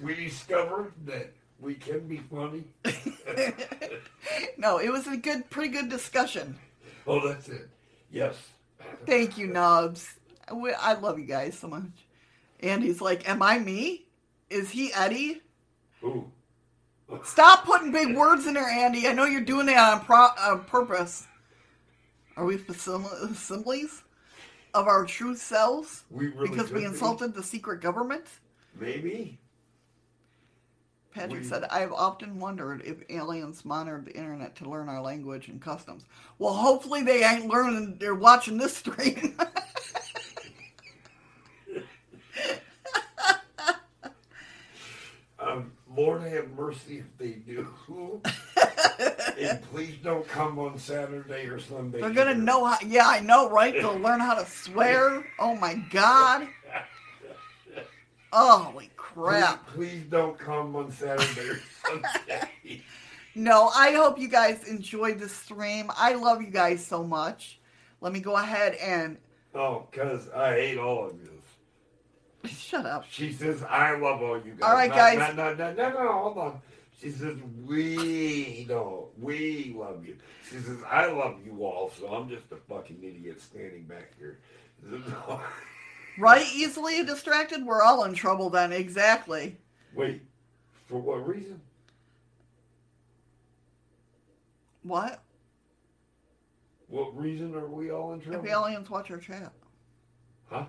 [0.00, 1.32] we discovered that
[1.62, 2.64] we can be funny.
[4.58, 6.56] no, it was a good pretty good discussion.
[7.06, 7.68] oh, that's it.
[8.10, 8.36] Yes.
[9.06, 10.06] Thank you, Nubs.
[10.52, 11.84] We- I love you guys so much.
[12.60, 14.04] And he's like, Am I me?
[14.50, 15.40] Is he Eddie?
[16.04, 16.30] Ooh.
[17.24, 19.06] Stop putting big words in there, Andy.
[19.06, 21.26] I know you're doing that on, pro- on purpose.
[22.36, 24.02] Are we facil- assemblies
[24.74, 26.84] of our true selves We really because we could be.
[26.86, 28.24] insulted the secret government?
[28.78, 29.38] Maybe.
[31.14, 35.00] Patrick We- said, I have often wondered if aliens monitored the internet to learn our
[35.02, 36.04] language and customs.
[36.38, 39.36] Well, hopefully they ain't learning, they're watching this stream.
[45.38, 47.66] Um, Lord have mercy if they do.
[49.40, 52.00] and please don't come on Saturday or Sunday.
[52.00, 52.78] They're gonna know how.
[52.86, 53.74] Yeah, I know, right?
[53.74, 55.24] They'll learn how to swear.
[55.40, 56.46] Oh my god!
[58.32, 59.66] Holy crap!
[59.68, 62.82] Please, please don't come on Saturday or Sunday.
[63.34, 65.90] No, I hope you guys enjoyed the stream.
[65.96, 67.58] I love you guys so much.
[68.00, 69.16] Let me go ahead and
[69.54, 72.48] oh, because I hate all of you.
[72.48, 73.04] shut up.
[73.08, 74.62] She says, I love all you guys.
[74.62, 75.18] All right, no, guys.
[75.18, 76.60] No, no, no, no, no, hold on.
[77.00, 79.06] She says, we don't.
[79.18, 80.16] We love you.
[80.48, 84.38] She says, I love you all, so I'm just a fucking idiot standing back here.
[86.18, 86.46] Right?
[86.54, 87.64] Easily distracted.
[87.64, 88.72] We're all in trouble then.
[88.72, 89.56] Exactly.
[89.94, 90.22] Wait,
[90.86, 91.60] for what reason?
[94.82, 95.22] What?
[96.88, 98.44] What reason are we all in trouble?
[98.44, 99.52] If aliens watch our chat.
[100.50, 100.66] Huh?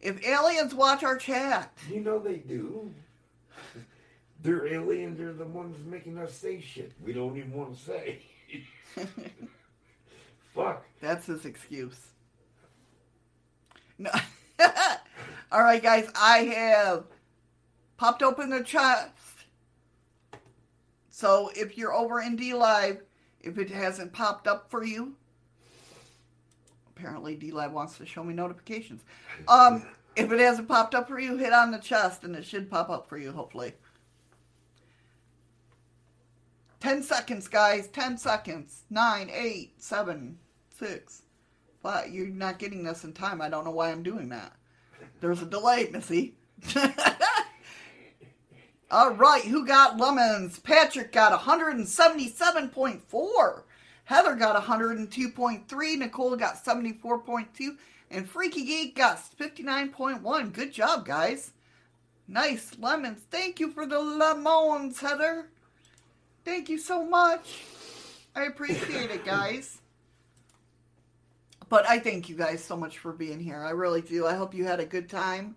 [0.00, 1.72] If aliens watch our chat.
[1.90, 2.92] You know they do.
[4.42, 5.18] They're aliens.
[5.18, 8.18] They're the ones making us say shit we don't even want to say.
[10.54, 10.84] Fuck.
[11.00, 12.08] That's his excuse.
[13.98, 14.10] No.
[15.52, 17.04] All right, guys, I have
[17.96, 19.10] popped open the chest.
[21.10, 23.02] So if you're over in D Live,
[23.40, 25.14] if it hasn't popped up for you,
[26.96, 29.04] apparently D Live wants to show me notifications.
[29.48, 29.84] Um,
[30.16, 32.90] if it hasn't popped up for you, hit on the chest and it should pop
[32.90, 33.74] up for you, hopefully.
[36.80, 37.88] 10 seconds, guys.
[37.88, 38.84] 10 seconds.
[38.90, 40.38] 9, 8, 7,
[40.78, 41.22] 6,
[41.84, 43.40] but you're not getting this in time.
[43.42, 44.54] I don't know why I'm doing that.
[45.20, 46.32] There's a delay, Missy.
[48.90, 50.58] All right, who got lemons?
[50.58, 53.62] Patrick got 177.4.
[54.04, 55.98] Heather got 102.3.
[55.98, 57.76] Nicole got 74.2.
[58.10, 60.52] And Freaky Geek got 59.1.
[60.54, 61.50] Good job, guys.
[62.26, 63.20] Nice lemons.
[63.30, 65.50] Thank you for the lemons, Heather.
[66.46, 67.62] Thank you so much.
[68.34, 69.82] I appreciate it, guys.
[71.74, 73.58] But I thank you guys so much for being here.
[73.58, 74.28] I really do.
[74.28, 75.56] I hope you had a good time.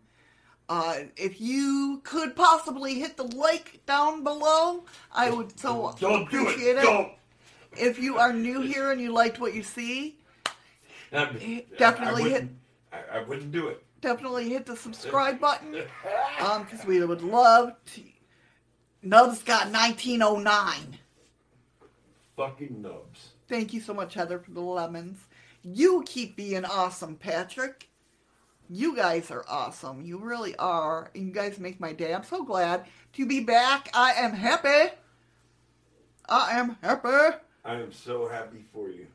[0.68, 4.84] Uh, if you could possibly hit the like down below,
[5.14, 6.80] I would so Don't do appreciate it.
[6.80, 6.82] it.
[6.82, 7.12] Don't.
[7.74, 10.18] If you are new here and you liked what you see,
[11.14, 11.38] I'm-
[11.78, 12.50] Definitely I, hit-
[12.92, 13.84] I, I wouldn't do it.
[14.02, 15.84] definitely hit the subscribe button.
[16.40, 18.02] Um, because we would love to.
[19.04, 20.98] Nubs got 1909.
[22.36, 23.34] Fucking nubs.
[23.48, 25.20] Thank you so much, Heather, for the lemons.
[25.74, 27.90] You keep being awesome, Patrick.
[28.70, 30.02] You guys are awesome.
[30.02, 31.10] You really are.
[31.14, 32.14] And you guys make my day.
[32.14, 33.90] I'm so glad to be back.
[33.94, 34.94] I am happy.
[36.30, 37.38] I am happy.
[37.66, 39.08] I am so happy for you.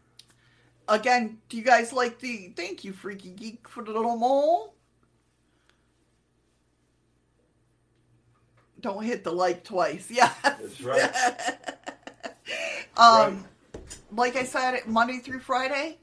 [0.89, 4.75] Again, do you guys like the thank you, Freaky Geek, for the little mole?
[8.81, 10.11] Don't hit the like twice.
[10.11, 10.33] Yeah.
[10.43, 11.13] That's right.
[12.95, 13.47] Um,
[14.15, 15.99] like I said, Monday through Friday,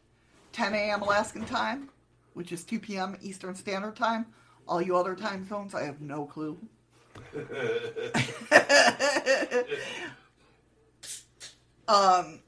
[0.60, 1.02] 10 a.m.
[1.02, 1.90] Alaskan time,
[2.34, 3.16] which is 2 p.m.
[3.22, 4.26] Eastern Standard Time.
[4.68, 6.60] All you other time zones, I have no clue.
[11.88, 12.42] um,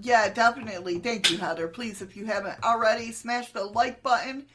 [0.00, 0.98] yeah, definitely.
[0.98, 1.68] Thank you, Heather.
[1.68, 4.46] Please, if you haven't already, smash the like button.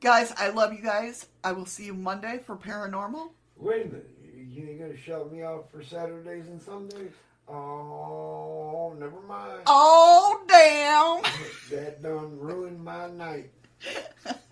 [0.00, 1.26] Guys, I love you guys.
[1.44, 3.28] I will see you Monday for Paranormal.
[3.58, 4.10] Wait a minute.
[4.34, 7.12] You, ain't gonna shout me out for Saturdays and Sundays?
[7.48, 9.62] Oh, never mind.
[9.66, 11.22] Oh, damn!
[11.70, 13.50] That done ruined my night.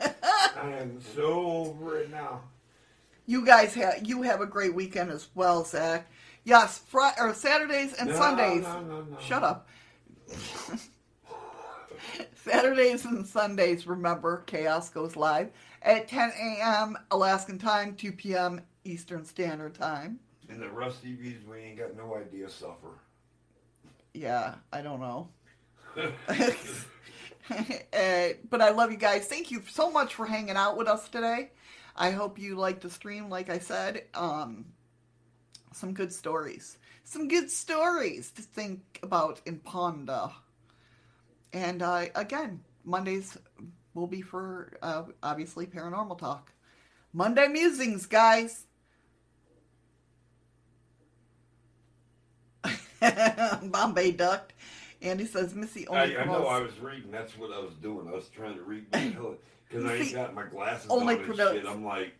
[0.00, 2.40] I am so over it now.
[3.26, 6.10] You guys have you have a great weekend as well, Zach.
[6.44, 8.62] Yes, Fri or Saturdays and No, Sundays.
[8.62, 9.18] no, no, no.
[9.20, 9.68] Shut up.
[12.44, 15.50] Saturdays and Sundays, remember, Chaos goes live
[15.82, 16.98] at 10 a.m.
[17.10, 18.60] Alaskan time, 2 p.m.
[18.84, 20.18] Eastern Standard Time.
[20.52, 22.98] And the Rusty Bees, we ain't got no idea suffer.
[24.12, 25.28] Yeah, I don't know.
[25.96, 26.10] Uh,
[28.50, 29.26] but I love you guys.
[29.26, 31.52] Thank you so much for hanging out with us today.
[31.96, 34.04] I hope you liked the stream, like I said.
[34.12, 34.66] Um,
[35.72, 36.76] some good stories.
[37.04, 40.28] Some good stories to think about and ponder.
[41.54, 43.38] And uh, again, Mondays
[43.94, 46.52] will be for uh, obviously paranormal talk.
[47.14, 48.66] Monday musings, guys.
[53.64, 54.52] Bombay ducked.
[55.00, 57.10] he says Missy only I, I know I was reading.
[57.10, 58.08] That's what I was doing.
[58.08, 61.66] I was trying to read because I ain't got my glasses only on and shit.
[61.66, 62.14] I'm like,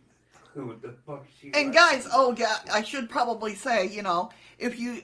[0.53, 1.25] what the fuck?
[1.27, 4.29] Is she And guys, oh yeah, I should probably say, you know,
[4.59, 5.01] if you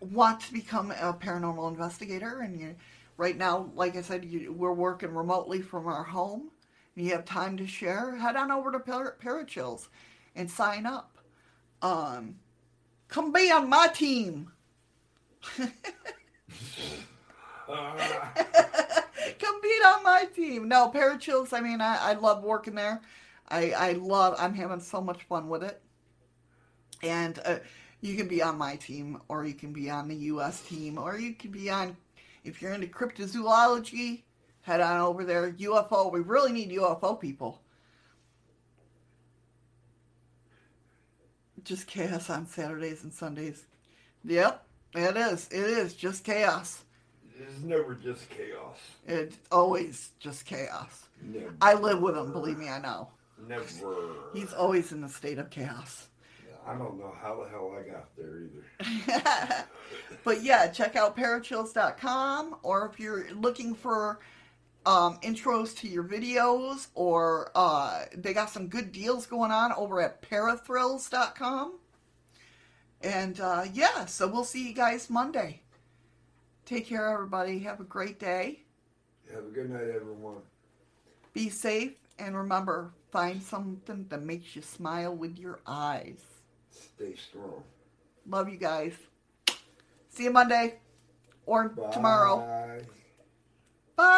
[0.00, 2.74] want to become a paranormal investigator, and you,
[3.16, 6.50] right now, like I said, you, we're working remotely from our home,
[6.96, 9.88] and you have time to share, head on over to Par- Parachills
[10.34, 11.18] and sign up.
[11.82, 12.36] Um,
[13.08, 14.52] come be on my team.
[19.68, 20.68] Beat on my team.
[20.68, 23.02] No, Parachills, I mean, I, I love working there.
[23.48, 25.80] I, I love, I'm having so much fun with it.
[27.02, 27.56] And uh,
[28.00, 30.62] you can be on my team, or you can be on the U.S.
[30.62, 31.96] team, or you can be on,
[32.44, 34.22] if you're into cryptozoology,
[34.62, 35.52] head on over there.
[35.52, 37.60] UFO, we really need UFO people.
[41.64, 43.66] Just chaos on Saturdays and Sundays.
[44.24, 45.48] Yep, it is.
[45.48, 46.82] It is just chaos.
[47.38, 48.78] it's never just chaos.
[49.06, 51.08] It's always just chaos.
[51.22, 51.54] Never.
[51.60, 53.08] I live with him, believe me, I know.
[53.46, 53.66] Never.
[54.32, 56.08] He's always in a state of chaos.
[56.66, 59.64] I don't know how the hell I got there either.
[60.24, 64.20] but yeah, check out parachills.com or if you're looking for
[64.84, 70.02] um, intros to your videos or uh, they got some good deals going on over
[70.02, 71.78] at parathrills.com.
[73.02, 75.62] And uh, yeah, so we'll see you guys Monday.
[76.64, 77.60] Take care, everybody.
[77.60, 78.60] Have a great day.
[79.32, 80.36] Have a good night, everyone.
[81.32, 86.20] Be safe and remember, find something that makes you smile with your eyes.
[86.70, 87.62] Stay strong.
[88.26, 88.94] Love you guys.
[90.08, 90.74] See you Monday
[91.46, 92.38] or tomorrow.
[92.38, 92.80] Bye.
[93.96, 94.14] Bye.